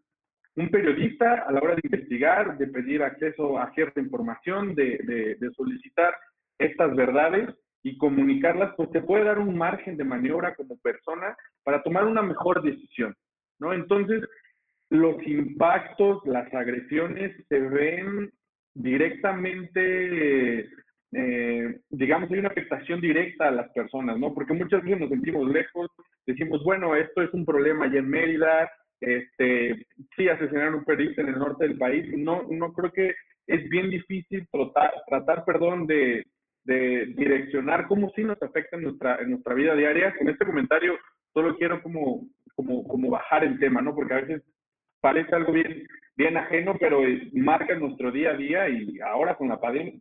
un 0.55 0.69
periodista 0.69 1.43
a 1.45 1.51
la 1.51 1.59
hora 1.59 1.75
de 1.75 1.81
investigar, 1.83 2.57
de 2.57 2.67
pedir 2.67 3.03
acceso 3.03 3.59
a 3.59 3.73
cierta 3.73 3.99
información, 3.99 4.73
de, 4.73 5.35
de, 5.37 5.51
solicitar 5.51 6.13
estas 6.57 6.95
verdades 6.95 7.49
y 7.83 7.97
comunicarlas, 7.97 8.73
pues 8.77 8.91
te 8.91 9.01
puede 9.01 9.23
dar 9.23 9.39
un 9.39 9.57
margen 9.57 9.97
de 9.97 10.03
maniobra 10.03 10.55
como 10.55 10.77
persona 10.79 11.35
para 11.63 11.81
tomar 11.81 12.05
una 12.05 12.21
mejor 12.21 12.61
decisión, 12.61 13.15
¿no? 13.59 13.73
Entonces, 13.73 14.23
los 14.89 15.15
impactos, 15.25 16.21
las 16.25 16.53
agresiones 16.53 17.33
se 17.47 17.59
ven 17.59 18.31
directamente, 18.73 20.69
eh, 21.13 21.79
digamos, 21.89 22.29
hay 22.31 22.39
una 22.39 22.49
afectación 22.49 23.01
directa 23.01 23.47
a 23.47 23.51
las 23.51 23.69
personas, 23.71 24.19
¿no? 24.19 24.33
Porque 24.33 24.53
muchas 24.53 24.83
veces 24.83 24.99
nos 24.99 25.09
sentimos 25.09 25.49
lejos, 25.49 25.89
decimos, 26.25 26.63
bueno, 26.63 26.95
esto 26.95 27.21
es 27.21 27.33
un 27.33 27.45
problema 27.45 27.85
allá 27.85 27.99
en 27.99 28.09
Mérida, 28.09 28.69
este, 28.99 29.87
sí 30.15 30.29
asesinaron 30.29 30.75
un 30.75 30.85
periodista 30.85 31.21
en 31.21 31.29
el 31.29 31.39
norte 31.39 31.67
del 31.67 31.77
país. 31.77 32.05
No, 32.17 32.43
no 32.49 32.71
creo 32.73 32.91
que 32.91 33.15
es 33.47 33.67
bien 33.69 33.89
difícil 33.89 34.47
tratar, 34.51 34.93
tratar 35.07 35.43
perdón, 35.43 35.87
de, 35.87 36.23
de 36.63 37.07
direccionar 37.17 37.87
cómo 37.87 38.11
sí 38.15 38.23
nos 38.23 38.41
afecta 38.41 38.77
en 38.77 38.83
nuestra, 38.83 39.17
en 39.21 39.31
nuestra 39.31 39.53
vida 39.53 39.75
diaria. 39.75 40.15
Con 40.17 40.29
este 40.29 40.45
comentario 40.45 40.97
solo 41.33 41.55
quiero 41.57 41.81
como, 41.81 42.27
como, 42.55 42.87
como 42.87 43.09
bajar 43.09 43.43
el 43.43 43.59
tema, 43.59 43.81
¿no? 43.81 43.95
Porque 43.95 44.13
a 44.13 44.21
veces 44.21 44.43
parece 44.99 45.33
algo 45.35 45.51
bien, 45.51 45.87
bien 46.15 46.37
ajeno, 46.37 46.75
pero 46.79 47.01
marca 47.33 47.75
nuestro 47.75 48.11
día 48.11 48.31
a 48.31 48.37
día 48.37 48.69
y 48.69 48.99
ahora 48.99 49.35
con 49.35 49.49
la, 49.49 49.59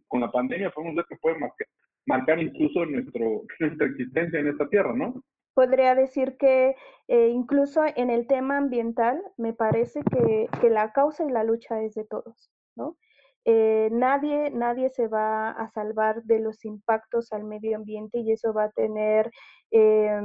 con 0.09 0.21
la 0.21 0.31
pandemia 0.31 0.71
podemos 0.71 0.97
ver 0.97 1.07
que 1.09 1.17
puede 1.17 1.39
marcar, 1.39 1.67
marcar 2.07 2.41
incluso 2.41 2.85
nuestro, 2.87 3.43
nuestra 3.61 3.87
existencia 3.87 4.41
en 4.41 4.49
esta 4.49 4.69
tierra, 4.69 4.93
¿no? 4.95 5.23
podría 5.55 5.95
decir 5.95 6.37
que 6.39 6.75
eh, 7.09 7.29
incluso 7.29 7.83
en 7.97 8.09
el 8.09 8.27
tema 8.27 8.57
ambiental 8.57 9.21
me 9.37 9.53
parece 9.53 10.01
que, 10.05 10.49
que, 10.61 10.71
la 10.71 10.93
causa 10.93 11.25
y 11.25 11.31
la 11.31 11.45
lucha 11.45 11.83
es 11.83 11.95
de 11.95 12.05
todos, 12.05 12.51
¿no? 12.77 12.97
Eh, 13.45 13.89
nadie, 13.93 14.51
nadie 14.51 14.91
se 14.91 15.09
va 15.09 15.51
a 15.51 15.69
salvar 15.71 16.23
de 16.25 16.41
los 16.41 16.65
impactos 16.65 17.33
al 17.33 17.45
medio 17.45 17.77
ambiente 17.77 18.19
y 18.21 18.33
eso 18.33 18.53
va 18.53 18.65
a 18.65 18.71
tener 18.71 19.31
eh, 19.71 20.21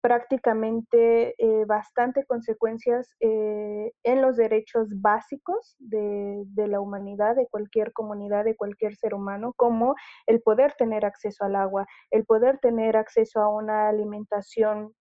prácticamente 0.00 1.34
eh, 1.38 1.64
bastante 1.66 2.24
consecuencias 2.24 3.14
eh, 3.20 3.92
en 4.04 4.22
los 4.22 4.36
derechos 4.36 4.88
básicos 5.00 5.74
de, 5.78 6.44
de, 6.46 6.68
la 6.68 6.80
humanidad, 6.80 7.34
de 7.36 7.48
cualquier 7.48 7.92
comunidad, 7.92 8.44
de 8.44 8.56
cualquier 8.56 8.96
ser 8.96 9.14
humano, 9.14 9.52
como 9.56 9.96
el 10.26 10.40
poder 10.40 10.74
tener 10.78 11.04
acceso 11.04 11.44
al 11.44 11.56
agua, 11.56 11.86
el 12.10 12.24
poder 12.24 12.58
tener 12.58 12.96
acceso 12.96 13.40
a 13.40 13.48
una 13.48 13.88
alimentación 13.88 14.94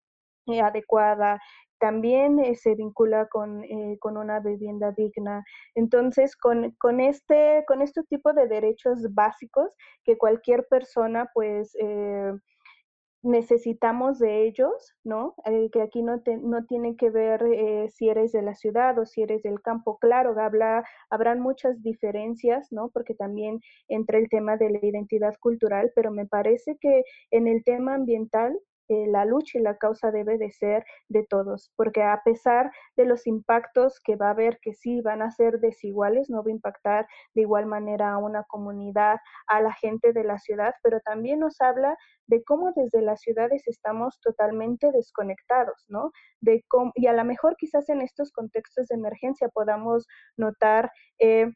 eh, 0.47 0.61
adecuada, 0.61 1.39
también 1.79 2.39
eh, 2.39 2.55
se 2.55 2.75
vincula 2.75 3.27
con, 3.27 3.63
eh, 3.63 3.97
con, 3.99 4.17
una 4.17 4.39
vivienda 4.39 4.91
digna. 4.91 5.43
Entonces, 5.75 6.35
con, 6.35 6.71
con, 6.79 6.99
este, 6.99 7.63
con 7.67 7.81
este 7.81 8.03
tipo 8.03 8.33
de 8.33 8.47
derechos 8.47 9.13
básicos 9.13 9.71
que 10.03 10.17
cualquier 10.17 10.65
persona, 10.67 11.29
pues, 11.33 11.75
eh, 11.79 12.33
necesitamos 13.23 14.19
de 14.19 14.43
ellos, 14.43 14.95
¿no? 15.03 15.35
Que 15.73 15.81
aquí 15.81 16.01
no, 16.01 16.21
te, 16.21 16.37
no 16.37 16.65
tiene 16.65 16.95
que 16.95 17.09
ver 17.09 17.41
si 17.91 18.09
eres 18.09 18.31
de 18.31 18.41
la 18.41 18.53
ciudad 18.55 18.97
o 18.99 19.05
si 19.05 19.23
eres 19.23 19.43
del 19.43 19.61
campo. 19.61 19.97
Claro, 19.97 20.39
habla, 20.39 20.85
habrán 21.09 21.41
muchas 21.41 21.81
diferencias, 21.83 22.71
¿no? 22.71 22.89
Porque 22.89 23.15
también 23.15 23.59
entra 23.89 24.19
el 24.19 24.29
tema 24.29 24.55
de 24.55 24.69
la 24.69 24.79
identidad 24.81 25.35
cultural, 25.41 25.91
pero 25.95 26.11
me 26.11 26.25
parece 26.25 26.77
que 26.79 27.03
en 27.31 27.47
el 27.47 27.63
tema 27.65 27.95
ambiental 27.95 28.57
eh, 28.89 29.05
la 29.07 29.25
lucha 29.25 29.59
y 29.59 29.61
la 29.61 29.77
causa 29.77 30.11
debe 30.11 30.37
de 30.37 30.51
ser 30.51 30.85
de 31.09 31.25
todos, 31.25 31.71
porque 31.75 32.03
a 32.03 32.21
pesar 32.23 32.71
de 32.95 33.05
los 33.05 33.27
impactos 33.27 33.99
que 34.03 34.15
va 34.15 34.27
a 34.27 34.31
haber, 34.31 34.59
que 34.61 34.73
sí 34.73 35.01
van 35.01 35.21
a 35.21 35.31
ser 35.31 35.59
desiguales, 35.59 36.29
no 36.29 36.43
va 36.43 36.49
a 36.49 36.51
impactar 36.51 37.07
de 37.33 37.41
igual 37.41 37.65
manera 37.65 38.13
a 38.13 38.17
una 38.17 38.43
comunidad, 38.43 39.17
a 39.47 39.61
la 39.61 39.73
gente 39.73 40.13
de 40.13 40.23
la 40.23 40.37
ciudad, 40.39 40.73
pero 40.83 40.99
también 41.01 41.39
nos 41.39 41.59
habla 41.61 41.97
de 42.27 42.43
cómo 42.43 42.71
desde 42.75 43.01
las 43.01 43.21
ciudades 43.21 43.67
estamos 43.67 44.19
totalmente 44.21 44.91
desconectados, 44.91 45.85
¿no? 45.87 46.11
De 46.41 46.63
cómo, 46.67 46.91
y 46.95 47.07
a 47.07 47.13
lo 47.13 47.23
mejor 47.25 47.55
quizás 47.57 47.89
en 47.89 48.01
estos 48.01 48.31
contextos 48.31 48.87
de 48.87 48.95
emergencia 48.95 49.49
podamos 49.49 50.07
notar 50.37 50.91
eh, 51.19 51.51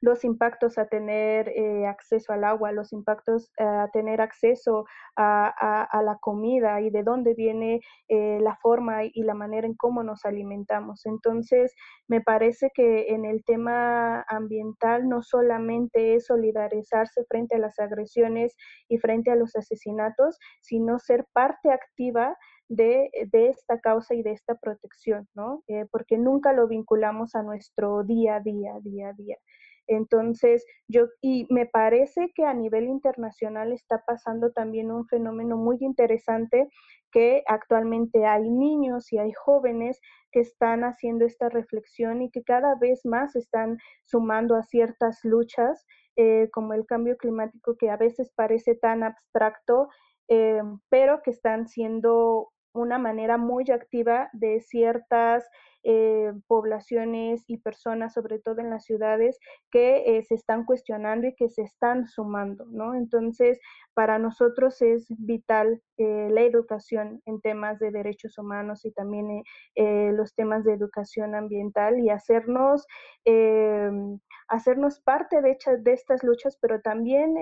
los 0.00 0.24
impactos 0.24 0.78
a 0.78 0.86
tener 0.86 1.48
eh, 1.48 1.86
acceso 1.86 2.32
al 2.32 2.44
agua, 2.44 2.72
los 2.72 2.92
impactos 2.92 3.50
a 3.58 3.88
tener 3.92 4.20
acceso 4.20 4.84
a, 5.16 5.52
a, 5.58 5.84
a, 5.84 6.02
la 6.02 6.16
comida 6.20 6.80
y 6.80 6.90
de 6.90 7.02
dónde 7.02 7.34
viene 7.34 7.80
eh, 8.08 8.38
la 8.40 8.56
forma 8.56 9.04
y 9.04 9.22
la 9.22 9.34
manera 9.34 9.66
en 9.66 9.74
cómo 9.74 10.02
nos 10.02 10.24
alimentamos. 10.24 11.06
Entonces, 11.06 11.74
me 12.06 12.20
parece 12.20 12.70
que 12.74 13.08
en 13.08 13.24
el 13.24 13.44
tema 13.44 14.24
ambiental 14.28 15.08
no 15.08 15.22
solamente 15.22 16.14
es 16.14 16.26
solidarizarse 16.26 17.24
frente 17.28 17.56
a 17.56 17.58
las 17.58 17.78
agresiones 17.78 18.54
y 18.88 18.98
frente 18.98 19.30
a 19.30 19.36
los 19.36 19.56
asesinatos, 19.56 20.38
sino 20.60 20.98
ser 20.98 21.26
parte 21.32 21.70
activa 21.70 22.36
de, 22.68 23.10
de, 23.32 23.48
esta 23.48 23.80
causa 23.80 24.14
y 24.14 24.22
de 24.22 24.32
esta 24.32 24.54
protección, 24.54 25.26
¿no? 25.34 25.62
Eh, 25.68 25.86
porque 25.90 26.18
nunca 26.18 26.52
lo 26.52 26.68
vinculamos 26.68 27.34
a 27.34 27.42
nuestro 27.42 28.04
día 28.04 28.36
a 28.36 28.40
día, 28.40 28.74
día 28.82 29.08
a 29.08 29.12
día. 29.14 29.36
Entonces, 29.88 30.64
yo, 30.86 31.06
y 31.22 31.46
me 31.50 31.66
parece 31.66 32.30
que 32.34 32.44
a 32.44 32.54
nivel 32.54 32.84
internacional 32.84 33.72
está 33.72 34.04
pasando 34.06 34.52
también 34.52 34.92
un 34.92 35.06
fenómeno 35.06 35.56
muy 35.56 35.78
interesante 35.80 36.68
que 37.10 37.42
actualmente 37.46 38.26
hay 38.26 38.50
niños 38.50 39.12
y 39.12 39.18
hay 39.18 39.32
jóvenes 39.32 40.00
que 40.30 40.40
están 40.40 40.84
haciendo 40.84 41.24
esta 41.24 41.48
reflexión 41.48 42.22
y 42.22 42.30
que 42.30 42.42
cada 42.44 42.74
vez 42.76 43.00
más 43.04 43.34
están 43.34 43.78
sumando 44.04 44.56
a 44.56 44.62
ciertas 44.62 45.20
luchas, 45.24 45.86
eh, 46.16 46.50
como 46.52 46.74
el 46.74 46.84
cambio 46.84 47.16
climático, 47.16 47.76
que 47.78 47.90
a 47.90 47.96
veces 47.96 48.30
parece 48.36 48.74
tan 48.74 49.02
abstracto, 49.02 49.88
eh, 50.28 50.60
pero 50.90 51.22
que 51.22 51.30
están 51.30 51.66
siendo 51.66 52.50
una 52.72 52.98
manera 52.98 53.38
muy 53.38 53.70
activa 53.70 54.30
de 54.32 54.60
ciertas 54.60 55.48
eh, 55.84 56.32
poblaciones 56.48 57.44
y 57.46 57.58
personas, 57.58 58.12
sobre 58.12 58.40
todo 58.40 58.60
en 58.60 58.68
las 58.68 58.84
ciudades, 58.84 59.38
que 59.70 60.18
eh, 60.18 60.22
se 60.22 60.34
están 60.34 60.64
cuestionando 60.64 61.28
y 61.28 61.34
que 61.34 61.48
se 61.48 61.62
están 61.62 62.08
sumando, 62.08 62.66
¿no? 62.66 62.94
Entonces, 62.94 63.60
para 63.94 64.18
nosotros 64.18 64.82
es 64.82 65.06
vital 65.08 65.80
eh, 65.96 66.28
la 66.30 66.42
educación 66.42 67.22
en 67.26 67.40
temas 67.40 67.78
de 67.78 67.92
derechos 67.92 68.36
humanos 68.38 68.84
y 68.84 68.90
también 68.90 69.42
los 69.76 70.34
temas 70.34 70.64
de 70.64 70.74
educación 70.74 71.34
ambiental 71.34 72.00
y 72.00 72.10
hacernos, 72.10 72.86
hacernos 74.48 75.00
parte 75.00 75.40
de, 75.40 75.56
de 75.80 75.92
estas 75.92 76.22
luchas, 76.22 76.58
pero 76.60 76.80
también 76.80 77.34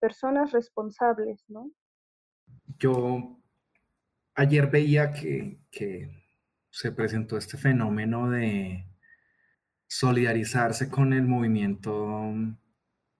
personas 0.00 0.52
responsables, 0.52 1.44
¿no? 1.48 1.70
Yo 2.78 3.35
ayer 4.36 4.70
veía 4.70 5.12
que, 5.12 5.58
se 6.70 6.92
presentó 6.92 7.38
este 7.38 7.56
fenómeno 7.56 8.30
de 8.30 8.84
solidarizarse 9.86 10.90
con 10.90 11.14
el 11.14 11.22
movimiento 11.22 12.34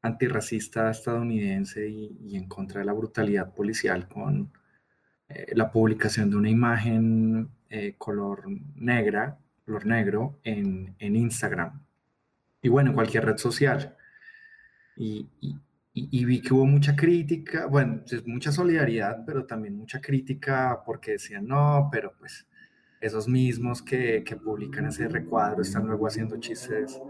antirracista 0.03 0.91
estadounidense 0.91 1.89
y, 1.89 2.37
en 2.37 2.47
contra 2.49 2.81
de 2.81 2.87
la 2.87 2.93
brutalidad 2.93 3.55
policial 3.55 4.09
con 4.09 4.53
eh, 5.29 5.53
la 5.55 5.73
publicación 5.73 6.31
de 6.31 6.37
una 6.37 6.51
imagen 6.51 7.49
eh, 7.71 7.95
color 7.97 8.45
negra, 8.75 9.39
color 9.65 9.87
negro 9.87 10.39
en, 10.45 10.95
Instagram 10.99 11.83
y 12.61 12.69
bueno, 12.69 12.91
en 12.91 12.95
cualquier 12.95 13.25
red 13.25 13.39
social. 13.39 13.97
y, 14.97 15.29
vi 15.97 16.43
que 16.43 16.53
hubo 16.53 16.67
mucha 16.67 16.95
crítica, 16.95 17.67
bueno, 17.67 18.03
mucha 18.27 18.53
solidaridad, 18.53 19.25
pero 19.25 19.47
también 19.47 19.77
mucha 19.77 20.01
crítica 20.01 20.83
porque 20.85 21.13
decían, 21.13 21.47
no, 21.47 21.89
pero 21.91 22.13
pues 22.19 22.47
esos 23.01 23.27
mismos 23.29 23.83
que, 23.83 24.23
que 24.23 24.37
publican 24.37 24.87
ese 24.87 25.09
recuadro 25.09 25.63
están 25.63 25.87
luego 25.87 26.07
haciendo 26.07 26.39
chistes 26.39 27.01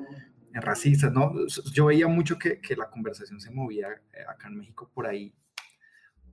racistas, 0.52 1.12
¿no? 1.12 1.32
Yo 1.72 1.86
veía 1.86 2.06
mucho 2.06 2.38
que, 2.38 2.60
que 2.60 2.76
la 2.76 2.88
conversación 2.88 3.40
se 3.40 3.50
movía 3.50 3.88
eh, 4.12 4.22
acá 4.28 4.48
en 4.48 4.56
México 4.56 4.90
por 4.94 5.06
ahí, 5.06 5.34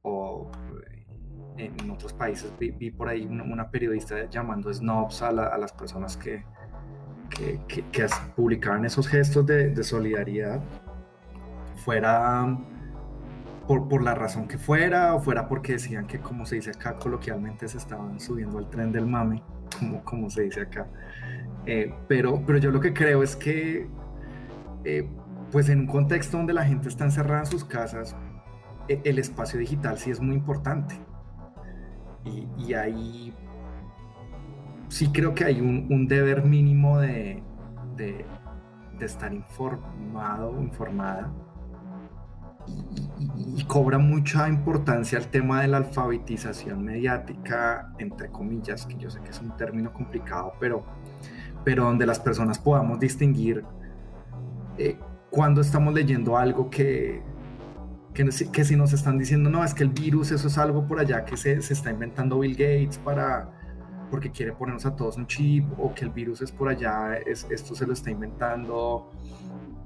o 0.01 0.51
eh, 1.57 1.71
en 1.77 1.89
otros 1.89 2.13
países 2.13 2.53
vi, 2.57 2.91
por 2.91 3.09
ahí 3.09 3.25
una, 3.25 3.69
periodista 3.69 4.29
llamando 4.29 4.73
snobs 4.73 5.21
a, 5.21 5.29
a 5.29 5.57
las 5.57 5.73
personas 5.73 6.15
que, 6.17 6.45
que, 7.29 7.59
que, 7.91 8.07
publicaban 8.35 8.85
esos 8.85 9.07
gestos 9.07 9.45
de, 9.45 9.71
de 9.71 9.83
solidaridad 9.83 10.61
fuera 11.83 12.57
por, 13.67 13.87
por, 13.87 14.03
la 14.03 14.15
razón 14.15 14.47
que 14.47 14.57
fuera, 14.57 15.15
o 15.15 15.19
fuera 15.19 15.47
porque 15.47 15.73
decían 15.73 16.07
que, 16.07 16.19
como 16.19 16.45
se 16.45 16.55
dice 16.55 16.71
acá 16.71 16.95
coloquialmente, 16.95 17.67
se 17.67 17.77
estaban 17.77 18.19
subiendo 18.19 18.57
al 18.57 18.69
tren 18.69 18.91
del 18.91 19.05
mame, 19.05 19.41
como, 19.79 20.03
como 20.03 20.29
se 20.29 20.43
dice 20.43 20.61
acá. 20.61 20.87
Eh, 21.65 21.93
pero, 22.07 22.43
pero 22.45 22.57
yo 22.57 22.71
lo 22.71 22.79
que 22.79 22.93
creo 22.93 23.23
es 23.23 23.35
que, 23.35 23.87
eh, 24.83 25.09
pues 25.51 25.69
en 25.69 25.81
un 25.81 25.87
contexto 25.87 26.37
donde 26.37 26.53
la 26.53 26.65
gente 26.65 26.89
está 26.89 27.05
encerrada 27.05 27.41
en 27.41 27.45
sus 27.45 27.63
casas, 27.63 28.15
e, 28.87 28.99
el 29.03 29.19
espacio 29.19 29.59
digital 29.59 29.97
sí 29.97 30.11
es 30.11 30.19
muy 30.19 30.35
importante. 30.35 30.95
Y, 32.25 32.47
y 32.57 32.73
ahí 32.73 33.33
sí 34.89 35.11
creo 35.11 35.33
que 35.33 35.45
hay 35.45 35.61
un, 35.61 36.07
deber 36.07 36.43
mínimo 36.43 36.99
de, 36.99 37.41
de, 37.95 38.25
de 38.97 39.05
estar 39.05 39.33
informado, 39.33 40.61
informada 40.61 41.31
y, 42.67 43.63
cobra 43.65 43.97
mucha 43.97 44.49
importancia 44.49 45.17
el 45.17 45.27
tema 45.27 45.61
de 45.61 45.67
la 45.67 45.77
alfabetización 45.77 46.83
mediática, 46.83 47.93
entre 47.97 48.29
comillas, 48.29 48.85
que 48.85 48.95
yo 48.97 49.09
sé 49.09 49.19
que 49.21 49.29
es 49.29 49.39
un 49.39 49.55
término 49.57 49.93
complicado, 49.93 50.53
pero, 50.59 50.83
pero 51.63 51.85
donde 51.85 52.05
las 52.05 52.19
personas 52.19 52.59
podamos 52.59 52.99
distinguir 52.99 53.63
eh, 54.77 54.97
cuando 55.29 55.61
estamos 55.61 55.93
leyendo 55.93 56.37
algo 56.37 56.69
que, 56.69 57.23
que, 58.13 58.29
que, 58.51 58.65
si 58.65 58.75
nos 58.75 58.93
están 58.93 59.17
diciendo, 59.17 59.49
no, 59.49 59.63
es 59.63 59.73
que 59.73 59.83
el 59.83 59.89
virus, 59.89 60.31
eso 60.31 60.47
es 60.47 60.57
algo 60.57 60.85
por 60.87 60.99
allá 60.99 61.25
que 61.25 61.37
se, 61.37 61.61
se 61.61 61.73
está 61.73 61.89
inventando 61.89 62.39
Bill 62.39 62.55
Gates 62.55 62.97
para 62.99 63.49
porque 64.13 64.29
quiere 64.29 64.51
ponernos 64.51 64.85
a 64.85 64.95
todos 64.95 65.17
un 65.17 65.25
chip, 65.25 65.65
o 65.79 65.91
que 65.95 66.05
el 66.05 66.11
virus 66.11 66.39
es 66.43 66.51
por 66.51 66.69
allá, 66.69 67.15
es, 67.25 67.47
esto 67.49 67.73
se 67.73 67.87
lo 67.87 67.93
está 67.93 68.11
inventando 68.11 69.09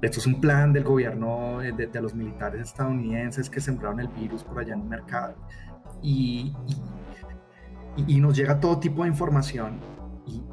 esto 0.00 0.20
es 0.20 0.26
un 0.26 0.40
plan 0.40 0.72
del 0.72 0.84
gobierno 0.84 1.60
eh, 1.60 1.72
de, 1.72 2.00
los 2.00 2.14
militares 2.14 2.62
estadounidenses 2.62 3.50
que 3.50 3.60
sembraron 3.60 3.98
el 4.00 4.08
virus 4.08 4.44
por 4.44 4.58
allá 4.60 4.74
en 4.74 4.82
el 4.82 4.88
mercado. 4.88 5.34
Y, 6.02 6.54
y, 8.06 8.20
nos 8.20 8.36
llega 8.36 8.60
todo 8.60 8.78
tipo 8.78 9.02
de 9.02 9.08
información. 9.08 9.80
Y, 10.26 10.44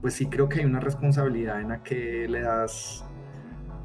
pues 0.00 0.14
sí 0.14 0.26
creo 0.26 0.48
que 0.48 0.60
hay 0.60 0.66
una 0.66 0.78
responsabilidad 0.78 1.60
en 1.60 1.70
la 1.70 1.82
que 1.82 2.28
le 2.28 2.42
das, 2.42 3.04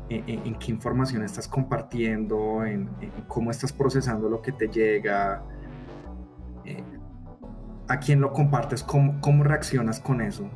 en, 0.10 0.56
qué 0.56 0.72
información 0.72 1.24
estás 1.24 1.48
compartiendo, 1.48 2.64
en, 2.64 2.90
cómo 3.28 3.50
estás 3.50 3.74
procesando 3.74 4.30
lo 4.30 4.42
que 4.42 4.52
te 4.52 4.68
llega, 4.68 5.44
eh, 6.66 6.84
a 7.88 7.98
quién 7.98 8.22
lo 8.22 8.32
compartes, 8.34 8.84
cómo, 8.84 9.20
cómo 9.20 9.44
reaccionas 9.44 10.00
con 10.00 10.22
eso. 10.22 10.48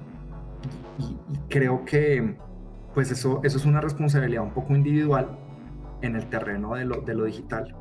y 0.99 1.17
creo 1.49 1.83
que 1.83 2.37
pues 2.95 3.11
eso, 3.11 3.41
eso 3.43 3.57
es 3.57 3.65
una 3.65 3.81
responsabilidad 3.81 4.41
un 4.41 4.53
poco 4.53 4.73
individual 4.73 5.37
en 6.01 6.15
el 6.15 6.27
terreno 6.27 6.75
de 6.75 6.85
lo, 6.85 7.25
digital. 7.25 7.75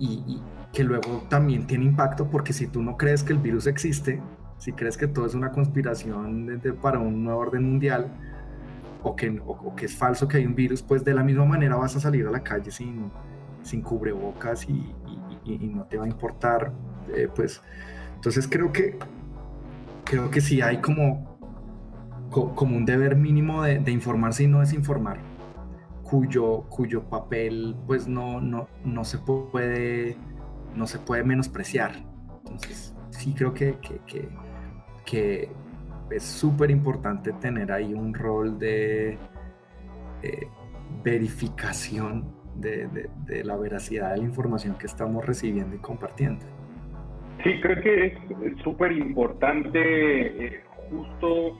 Y, 0.00 0.42
que 0.72 0.84
luego 0.84 1.24
también 1.28 1.66
tiene 1.66 1.84
impacto 1.84 2.30
porque 2.30 2.52
si 2.52 2.68
tú 2.68 2.80
no 2.80 2.96
crees 2.96 3.24
que 3.24 3.32
el 3.32 3.40
virus 3.40 3.66
existe, 3.66 4.22
si 4.56 4.72
crees 4.72 4.96
que 4.96 5.08
todo 5.08 5.26
es 5.26 5.34
una 5.34 5.50
conspiración 5.50 6.60
para 6.80 7.00
un 7.00 7.24
nuevo 7.24 7.40
orden 7.40 7.64
mundial 7.64 8.06
o 9.02 9.16
que, 9.16 9.42
o, 9.44 9.74
que 9.74 9.86
es 9.86 9.96
falso 9.96 10.28
que 10.28 10.36
hay 10.36 10.46
un 10.46 10.54
virus, 10.54 10.80
pues 10.80 11.04
de 11.04 11.12
la 11.12 11.24
misma 11.24 11.44
manera 11.44 11.74
vas 11.74 11.96
a 11.96 12.00
salir 12.00 12.24
a 12.26 12.30
la 12.30 12.44
calle 12.44 12.70
sin, 12.70 13.10
sin 13.64 13.82
cubrebocas 13.82 14.68
y, 14.68 14.94
y, 15.44 15.58
no 15.66 15.84
te 15.86 15.98
va 15.98 16.04
a 16.04 16.08
importar, 16.08 16.72
eh, 17.12 17.28
pues. 17.34 17.60
Entonces 18.14 18.46
creo 18.48 18.72
que 18.72 18.96
creo 20.04 20.30
que 20.30 20.40
sí 20.40 20.62
hay 20.62 20.78
como 20.78 21.29
como 22.30 22.76
un 22.76 22.84
deber 22.84 23.16
mínimo 23.16 23.62
de, 23.62 23.78
de, 23.78 23.90
informar 23.90 24.32
si 24.32 24.46
no 24.46 24.60
desinformar, 24.60 25.18
cuyo, 26.02 26.62
cuyo 26.68 27.02
papel 27.04 27.76
pues 27.86 28.06
no, 28.08 28.40
no, 28.40 28.68
no, 28.84 29.04
se 29.04 29.18
puede, 29.18 30.16
no 30.74 30.86
se 30.86 30.98
puede 30.98 31.24
menospreciar. 31.24 31.92
Entonces 32.38 32.94
sí 33.10 33.34
creo 33.34 33.52
que, 33.52 33.76
que, 34.06 34.28
que, 35.04 35.48
es 36.10 36.24
súper 36.24 36.72
importante 36.72 37.32
tener 37.34 37.70
ahí 37.70 37.94
un 37.94 38.12
rol 38.14 38.58
de 38.58 39.16
verificación 41.04 42.24
de, 42.56 43.08
de, 43.26 43.44
la 43.44 43.56
veracidad 43.56 44.10
de 44.10 44.18
la 44.18 44.24
información 44.24 44.76
que 44.76 44.86
estamos 44.86 45.24
recibiendo 45.24 45.74
y 45.74 45.78
compartiendo. 45.78 46.44
Sí, 47.42 47.60
creo 47.62 47.80
que 47.80 48.06
es 48.06 48.62
súper 48.62 48.92
importante 48.92 50.46
eh, 50.46 50.64
justo 50.90 51.58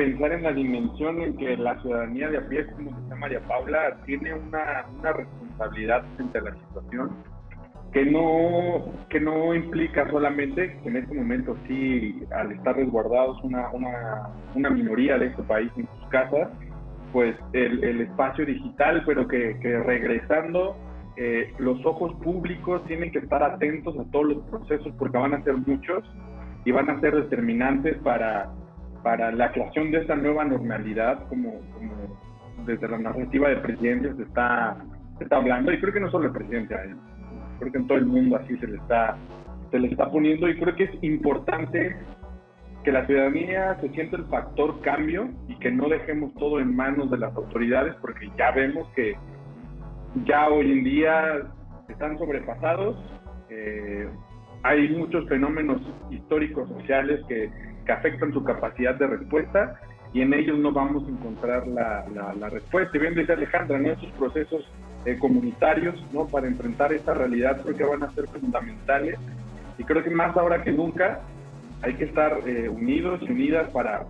pensar 0.00 0.32
en 0.32 0.44
la 0.44 0.52
dimensión 0.52 1.20
en 1.20 1.36
que 1.36 1.58
la 1.58 1.78
ciudadanía 1.82 2.30
de 2.30 2.38
a 2.38 2.48
pie, 2.48 2.66
como 2.68 2.90
dice 2.90 3.14
María 3.16 3.40
Paula, 3.40 3.98
tiene 4.06 4.32
una, 4.32 4.86
una 4.98 5.12
responsabilidad 5.12 6.02
frente 6.16 6.38
a 6.38 6.40
la 6.40 6.54
situación 6.54 7.10
que 7.92 8.06
no, 8.06 8.94
que 9.10 9.20
no 9.20 9.54
implica 9.54 10.10
solamente 10.10 10.74
que 10.82 10.88
en 10.88 10.96
este 10.96 11.14
momento 11.14 11.54
sí, 11.68 12.18
al 12.34 12.50
estar 12.52 12.76
resguardados 12.76 13.42
una, 13.42 13.68
una, 13.72 14.30
una 14.54 14.70
minoría 14.70 15.18
de 15.18 15.26
este 15.26 15.42
país 15.42 15.70
en 15.76 15.86
sus 15.86 16.08
casas, 16.08 16.48
pues 17.12 17.36
el, 17.52 17.84
el 17.84 18.00
espacio 18.00 18.46
digital, 18.46 19.02
pero 19.04 19.28
que, 19.28 19.58
que 19.60 19.80
regresando, 19.80 20.78
eh, 21.18 21.52
los 21.58 21.84
ojos 21.84 22.14
públicos 22.22 22.82
tienen 22.86 23.12
que 23.12 23.18
estar 23.18 23.42
atentos 23.42 23.94
a 23.98 24.10
todos 24.10 24.28
los 24.28 24.38
procesos 24.44 24.94
porque 24.98 25.18
van 25.18 25.34
a 25.34 25.42
ser 25.42 25.58
muchos 25.58 26.02
y 26.64 26.70
van 26.70 26.88
a 26.88 26.98
ser 27.00 27.14
determinantes 27.14 27.98
para 27.98 28.50
para 29.02 29.32
la 29.32 29.52
creación 29.52 29.90
de 29.90 29.98
esta 29.98 30.16
nueva 30.16 30.44
normalidad, 30.44 31.26
como, 31.28 31.60
desde 32.66 32.88
la 32.88 32.98
narrativa 32.98 33.48
del 33.48 33.60
presidente 33.60 34.14
se 34.14 34.22
está, 34.22 34.76
está 35.20 35.36
hablando, 35.36 35.72
y 35.72 35.80
creo 35.80 35.92
que 35.92 36.00
no 36.00 36.10
solo 36.10 36.26
el 36.26 36.32
presidente, 36.32 36.76
creo 37.58 37.72
que 37.72 37.78
en 37.78 37.86
todo 37.86 37.98
el 37.98 38.06
mundo 38.06 38.36
así 38.36 38.56
se 38.58 38.66
le 38.66 38.76
está, 38.76 39.16
se 39.70 39.78
le 39.78 39.88
está 39.88 40.10
poniendo, 40.10 40.48
y 40.48 40.58
creo 40.58 40.74
que 40.76 40.84
es 40.84 41.02
importante 41.02 41.96
que 42.84 42.92
la 42.92 43.06
ciudadanía 43.06 43.76
se 43.80 43.90
sienta 43.90 44.16
el 44.16 44.24
factor 44.26 44.80
cambio 44.80 45.28
y 45.48 45.56
que 45.58 45.70
no 45.70 45.88
dejemos 45.88 46.32
todo 46.34 46.60
en 46.60 46.74
manos 46.74 47.10
de 47.10 47.18
las 47.18 47.34
autoridades, 47.34 47.94
porque 48.00 48.30
ya 48.38 48.50
vemos 48.52 48.88
que 48.94 49.14
ya 50.24 50.48
hoy 50.48 50.72
en 50.72 50.84
día 50.84 51.42
están 51.88 52.18
sobrepasados. 52.18 52.96
Eh, 53.50 54.08
hay 54.62 54.88
muchos 54.90 55.28
fenómenos 55.28 55.80
históricos, 56.10 56.68
sociales 56.68 57.20
que 57.28 57.50
afectan 57.92 58.32
su 58.32 58.44
capacidad 58.44 58.94
de 58.94 59.06
respuesta 59.06 59.80
y 60.12 60.22
en 60.22 60.34
ellos 60.34 60.58
no 60.58 60.72
vamos 60.72 61.04
a 61.06 61.10
encontrar 61.10 61.66
la, 61.68 62.04
la, 62.38 62.48
respuesta. 62.48 62.96
Y 62.96 63.00
bien 63.00 63.14
dice 63.14 63.32
Alejandra, 63.32 63.78
¿no? 63.78 63.90
esos 63.90 64.10
procesos 64.12 64.68
eh, 65.04 65.16
comunitarios 65.18 65.94
¿no? 66.12 66.26
para 66.26 66.46
enfrentar 66.46 66.92
esta 66.92 67.14
realidad 67.14 67.60
creo 67.62 67.76
que 67.76 67.84
van 67.84 68.02
a 68.02 68.10
ser 68.10 68.26
fundamentales 68.26 69.18
y 69.78 69.84
creo 69.84 70.02
que 70.02 70.10
más 70.10 70.36
ahora 70.36 70.62
que 70.62 70.72
nunca 70.72 71.20
hay 71.82 71.94
que 71.94 72.04
estar 72.04 72.38
eh, 72.46 72.68
unidos 72.68 73.20
y 73.22 73.30
unidas 73.30 73.70
para, 73.70 74.04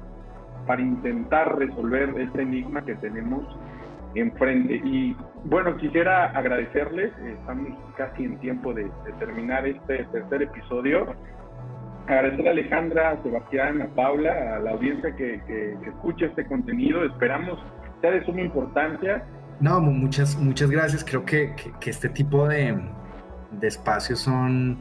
para 0.66 0.82
intentar 0.82 1.56
resolver 1.58 2.12
este 2.18 2.42
enigma 2.42 2.84
que 2.84 2.96
tenemos 2.96 3.44
enfrente. 4.14 4.74
Y 4.84 5.16
bueno, 5.44 5.76
quisiera 5.76 6.26
agradecerles, 6.30 7.12
estamos 7.18 7.68
casi 7.96 8.24
en 8.24 8.38
tiempo 8.38 8.72
de, 8.74 8.90
terminar 9.18 9.66
este 9.66 10.04
tercer 10.04 10.42
episodio. 10.42 11.14
Agradecer 12.06 12.48
a 12.48 12.50
Alejandra, 12.50 13.10
a 13.10 13.22
Sebastián, 13.22 13.82
a 13.82 13.86
Paula, 13.88 14.56
a 14.56 14.58
la 14.58 14.72
audiencia 14.72 15.14
que, 15.14 15.40
que, 15.46 15.76
escuche 15.88 16.26
este 16.26 16.44
contenido. 16.46 17.04
Esperamos 17.04 17.58
sea 18.00 18.10
de 18.10 18.24
suma 18.24 18.40
importancia. 18.40 19.24
No, 19.60 19.80
muchas, 19.80 20.36
muchas 20.36 20.70
gracias. 20.70 21.04
Creo 21.04 21.24
que, 21.24 21.54
que 21.78 21.90
este 21.90 22.08
tipo 22.08 22.48
de, 22.48 22.80
de 23.50 23.66
espacios 23.68 24.20
son, 24.20 24.78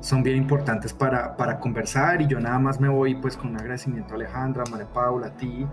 son 0.00 0.22
bien 0.22 0.38
importantes 0.38 0.92
para, 0.92 1.36
para, 1.36 1.60
conversar 1.60 2.22
y 2.22 2.26
yo 2.26 2.40
nada 2.40 2.58
más 2.58 2.80
me 2.80 2.88
voy 2.88 3.14
pues 3.14 3.36
con 3.36 3.50
un 3.50 3.56
agradecimiento 3.56 4.14
a 4.14 4.16
Alejandra, 4.16 4.64
a 4.66 4.70
María 4.70 4.90
Paula, 4.92 5.26
a 5.28 5.36
ti 5.36 5.66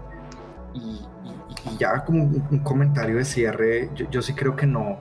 y, 0.74 1.06
ya 1.78 2.04
como 2.06 2.24
un, 2.24 2.60
comentario 2.60 3.18
de 3.18 3.26
cierre, 3.26 3.90
yo, 3.96 4.22
sí 4.22 4.34
creo 4.34 4.56
que 4.56 4.66
no, 4.66 5.00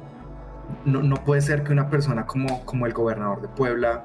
no, 0.85 1.03
no, 1.03 1.17
puede 1.17 1.41
ser 1.41 1.63
que 1.63 1.73
una 1.73 1.89
persona 1.89 2.27
como, 2.27 2.65
como 2.65 2.87
el 2.87 2.93
gobernador 2.93 3.43
de 3.43 3.49
Puebla 3.49 4.05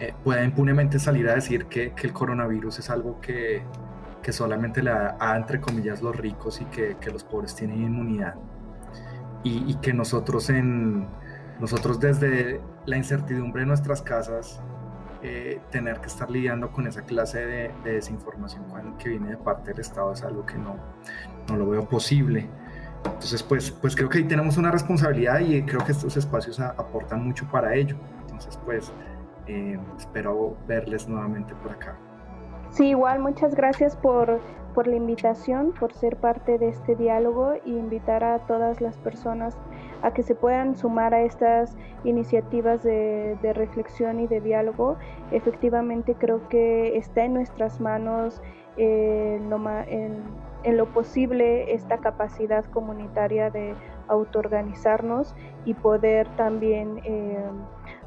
eh, 0.00 0.14
pueda 0.24 0.44
impunemente 0.44 0.98
salir 0.98 1.28
a 1.28 1.34
decir 1.34 1.66
que, 1.66 1.92
que 1.92 2.06
el 2.06 2.12
coronavirus 2.12 2.80
es 2.80 2.90
algo 2.90 3.20
que, 3.20 3.62
que 4.22 4.32
solamente 4.32 4.82
le 4.82 4.90
da 4.90 5.36
entre 5.36 5.60
comillas, 5.60 6.02
los 6.02 6.16
ricos 6.16 6.60
y 6.60 6.64
que, 6.66 6.96
que 7.00 7.10
los 7.10 7.24
pobres 7.24 7.54
tienen 7.54 7.82
inmunidad. 7.82 8.34
Y, 9.44 9.70
y 9.70 9.74
que 9.76 9.92
nosotros 9.92 10.50
en, 10.50 11.06
nosotros 11.60 12.00
desde 12.00 12.60
la 12.84 12.96
incertidumbre 12.96 13.62
de 13.62 13.66
nuestras 13.66 14.02
casas, 14.02 14.60
eh, 15.28 15.60
tener 15.72 15.98
que 15.98 16.06
estar 16.06 16.30
lidiando 16.30 16.70
con 16.70 16.86
esa 16.86 17.02
clase 17.02 17.44
de, 17.44 17.72
desinformación 17.82 18.64
que 18.96 19.08
viene 19.08 19.30
de 19.30 19.36
parte 19.36 19.72
del 19.72 19.80
Estado 19.80 20.12
es 20.12 20.22
algo 20.22 20.46
que 20.46 20.56
no, 20.56 20.76
no 21.48 21.56
lo 21.56 21.68
veo 21.68 21.88
posible. 21.88 22.48
Entonces, 23.04 23.42
pues, 23.42 23.72
pues 23.72 23.96
creo 23.96 24.08
que 24.08 24.18
ahí 24.18 24.24
tenemos 24.24 24.56
una 24.56 24.70
responsabilidad 24.70 25.40
y 25.40 25.64
creo 25.64 25.84
que 25.84 25.90
estos 25.90 26.16
espacios 26.16 26.60
aportan 26.60 27.26
mucho 27.26 27.44
para 27.50 27.74
ello. 27.74 27.96
Entonces, 28.20 28.56
pues 28.64 28.92
eh, 29.48 29.76
espero 29.98 30.56
verles 30.68 31.08
nuevamente 31.08 31.56
por 31.56 31.72
acá. 31.72 31.96
Sí, 32.70 32.90
igual 32.90 33.18
muchas 33.18 33.52
gracias 33.56 33.96
por, 33.96 34.40
por 34.76 34.86
la 34.86 34.96
invitación, 34.96 35.72
por 35.72 35.94
ser 35.94 36.16
parte 36.16 36.58
de 36.58 36.68
este 36.68 36.96
diálogo 36.96 37.52
e 37.52 37.70
invitar 37.70 38.22
a 38.22 38.40
todas 38.40 38.82
las 38.82 38.98
personas 38.98 39.56
a 40.02 40.12
que 40.12 40.22
se 40.22 40.34
puedan 40.34 40.76
sumar 40.76 41.14
a 41.14 41.22
estas 41.22 41.74
iniciativas 42.04 42.82
de, 42.82 43.38
reflexión 43.54 44.20
y 44.20 44.26
de 44.26 44.42
diálogo. 44.42 44.98
Efectivamente 45.30 46.14
creo 46.14 46.46
que 46.50 46.98
está 46.98 47.24
en 47.24 47.32
nuestras 47.32 47.80
manos 47.80 48.42
eh, 48.76 49.40
en, 49.88 50.76
lo 50.76 50.84
posible 50.92 51.72
esta 51.72 51.96
capacidad 51.96 52.66
comunitaria 52.66 53.48
de 53.48 53.74
autoorganizarnos 54.08 55.34
y 55.64 55.72
poder 55.72 56.28
también 56.36 57.00
eh, 57.04 57.38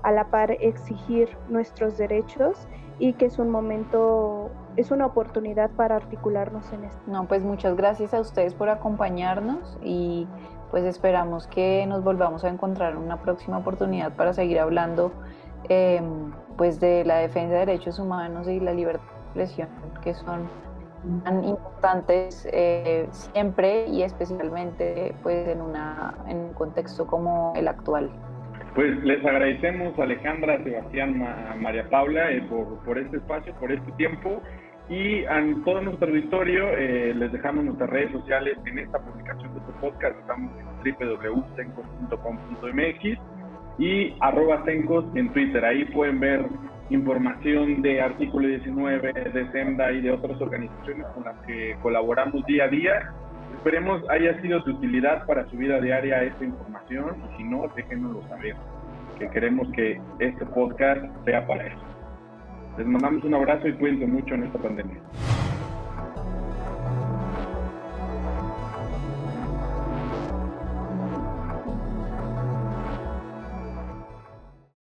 a 0.04 0.12
la 0.12 0.26
par 0.26 0.52
exigir 0.52 1.30
nuestros 1.50 1.98
derechos 1.98 2.68
y 3.00 3.14
que 3.14 3.26
es 3.26 3.40
un 3.40 3.50
momento, 3.50 4.52
es 4.76 4.92
una 4.92 5.06
oportunidad 5.06 5.72
para 5.72 5.96
articularnos 5.96 6.72
en 6.74 6.84
esto. 6.84 7.02
No, 7.08 7.28
pues 7.28 7.44
muchas 7.44 7.76
gracias 7.76 8.14
a 8.14 8.20
ustedes 8.20 8.54
por 8.54 8.70
acompañarnos 8.70 9.78
y 9.82 10.28
pues 10.70 10.84
esperamos 10.84 11.48
que 11.48 11.86
nos 11.88 12.04
volvamos 12.04 12.44
a 12.44 12.50
encontrar 12.50 12.94
en 12.94 13.00
una 13.00 13.22
próxima 13.22 13.58
oportunidad 13.58 14.14
para 14.14 14.34
seguir 14.34 14.60
hablando 14.60 15.12
em, 15.70 16.32
pues 16.58 16.80
de 16.80 17.06
la 17.06 17.16
defensa 17.18 17.54
de 17.54 17.60
derechos 17.60 18.00
humanos 18.00 18.48
y 18.48 18.60
la 18.60 18.74
libertad 18.74 19.08
de 19.34 19.44
expresión, 19.44 19.70
que 20.04 20.14
son 20.14 20.48
tan 21.24 21.46
importantes 21.46 22.46
eh, 22.52 23.08
siempre 23.12 23.88
y 23.88 24.04
especialmente 24.04 25.16
pues 25.24 25.48
en, 25.48 25.62
una, 25.62 26.16
en 26.28 26.38
un 26.38 26.54
contexto 26.54 27.08
como 27.08 27.54
el 27.56 27.70
actual. 27.70 28.12
Pues 28.76 29.04
les 29.04 29.26
agradecemos 29.26 29.98
Alejandra, 30.00 30.64
Sebastián, 30.64 31.22
María 31.60 31.90
Paula 31.90 32.32
eh, 32.32 32.42
por, 32.50 32.84
por 32.84 32.98
este 32.98 33.18
espacio, 33.18 33.54
por 33.56 33.72
este 33.72 33.92
tiempo 33.94 34.42
y 34.90 35.24
a 35.26 35.42
todo 35.66 35.82
nuestro 35.82 36.08
auditorio 36.08 36.70
eh, 36.76 37.14
les 37.16 37.32
dejamos 37.32 37.64
nuestras 37.64 37.92
redes 37.92 38.12
sociales 38.12 38.58
en 38.66 38.80
esta 38.80 38.98
publicación 39.00 39.54
de 39.54 39.60
este 39.60 39.72
podcast. 39.80 40.20
Estamos 40.20 40.52
en 40.58 40.66
www.cencos.com.mx 40.98 43.20
y 43.78 44.16
arroba 44.20 44.64
en 44.68 45.32
Twitter. 45.32 45.64
Ahí 45.64 45.86
pueden 45.86 46.20
ver 46.20 46.44
información 46.90 47.84
de 47.84 48.02
Artículo 48.02 48.48
19, 48.48 49.14
de 49.14 49.52
Senda 49.52 49.92
y 49.92 50.02
de 50.02 50.10
otras 50.12 50.42
organizaciones 50.42 51.06
con 51.14 51.24
las 51.24 51.38
que 51.46 51.78
colaboramos 51.84 52.44
día 52.48 52.64
a 52.64 52.70
día. 52.70 53.14
Esperemos 53.60 54.02
haya 54.10 54.42
sido 54.42 54.62
de 54.62 54.72
utilidad 54.72 55.26
para 55.26 55.46
su 55.50 55.58
vida 55.58 55.82
diaria 55.82 56.24
esta 56.24 56.46
información 56.46 57.18
y 57.26 57.38
si 57.38 57.44
no, 57.44 57.68
déjenoslo 57.76 58.26
saber, 58.30 58.56
que 59.20 59.30
queremos 59.32 59.68
que 59.74 60.00
este 60.20 60.46
podcast 60.46 61.02
sea 61.26 61.46
para 61.46 61.68
eso. 61.68 61.82
Les 62.78 62.88
mandamos 62.88 63.22
un 63.26 63.34
abrazo 63.34 63.68
y 63.68 63.74
cuídense 63.74 64.08
mucho 64.08 64.34
en 64.36 64.46
esta 64.46 64.60
pandemia. 64.60 64.96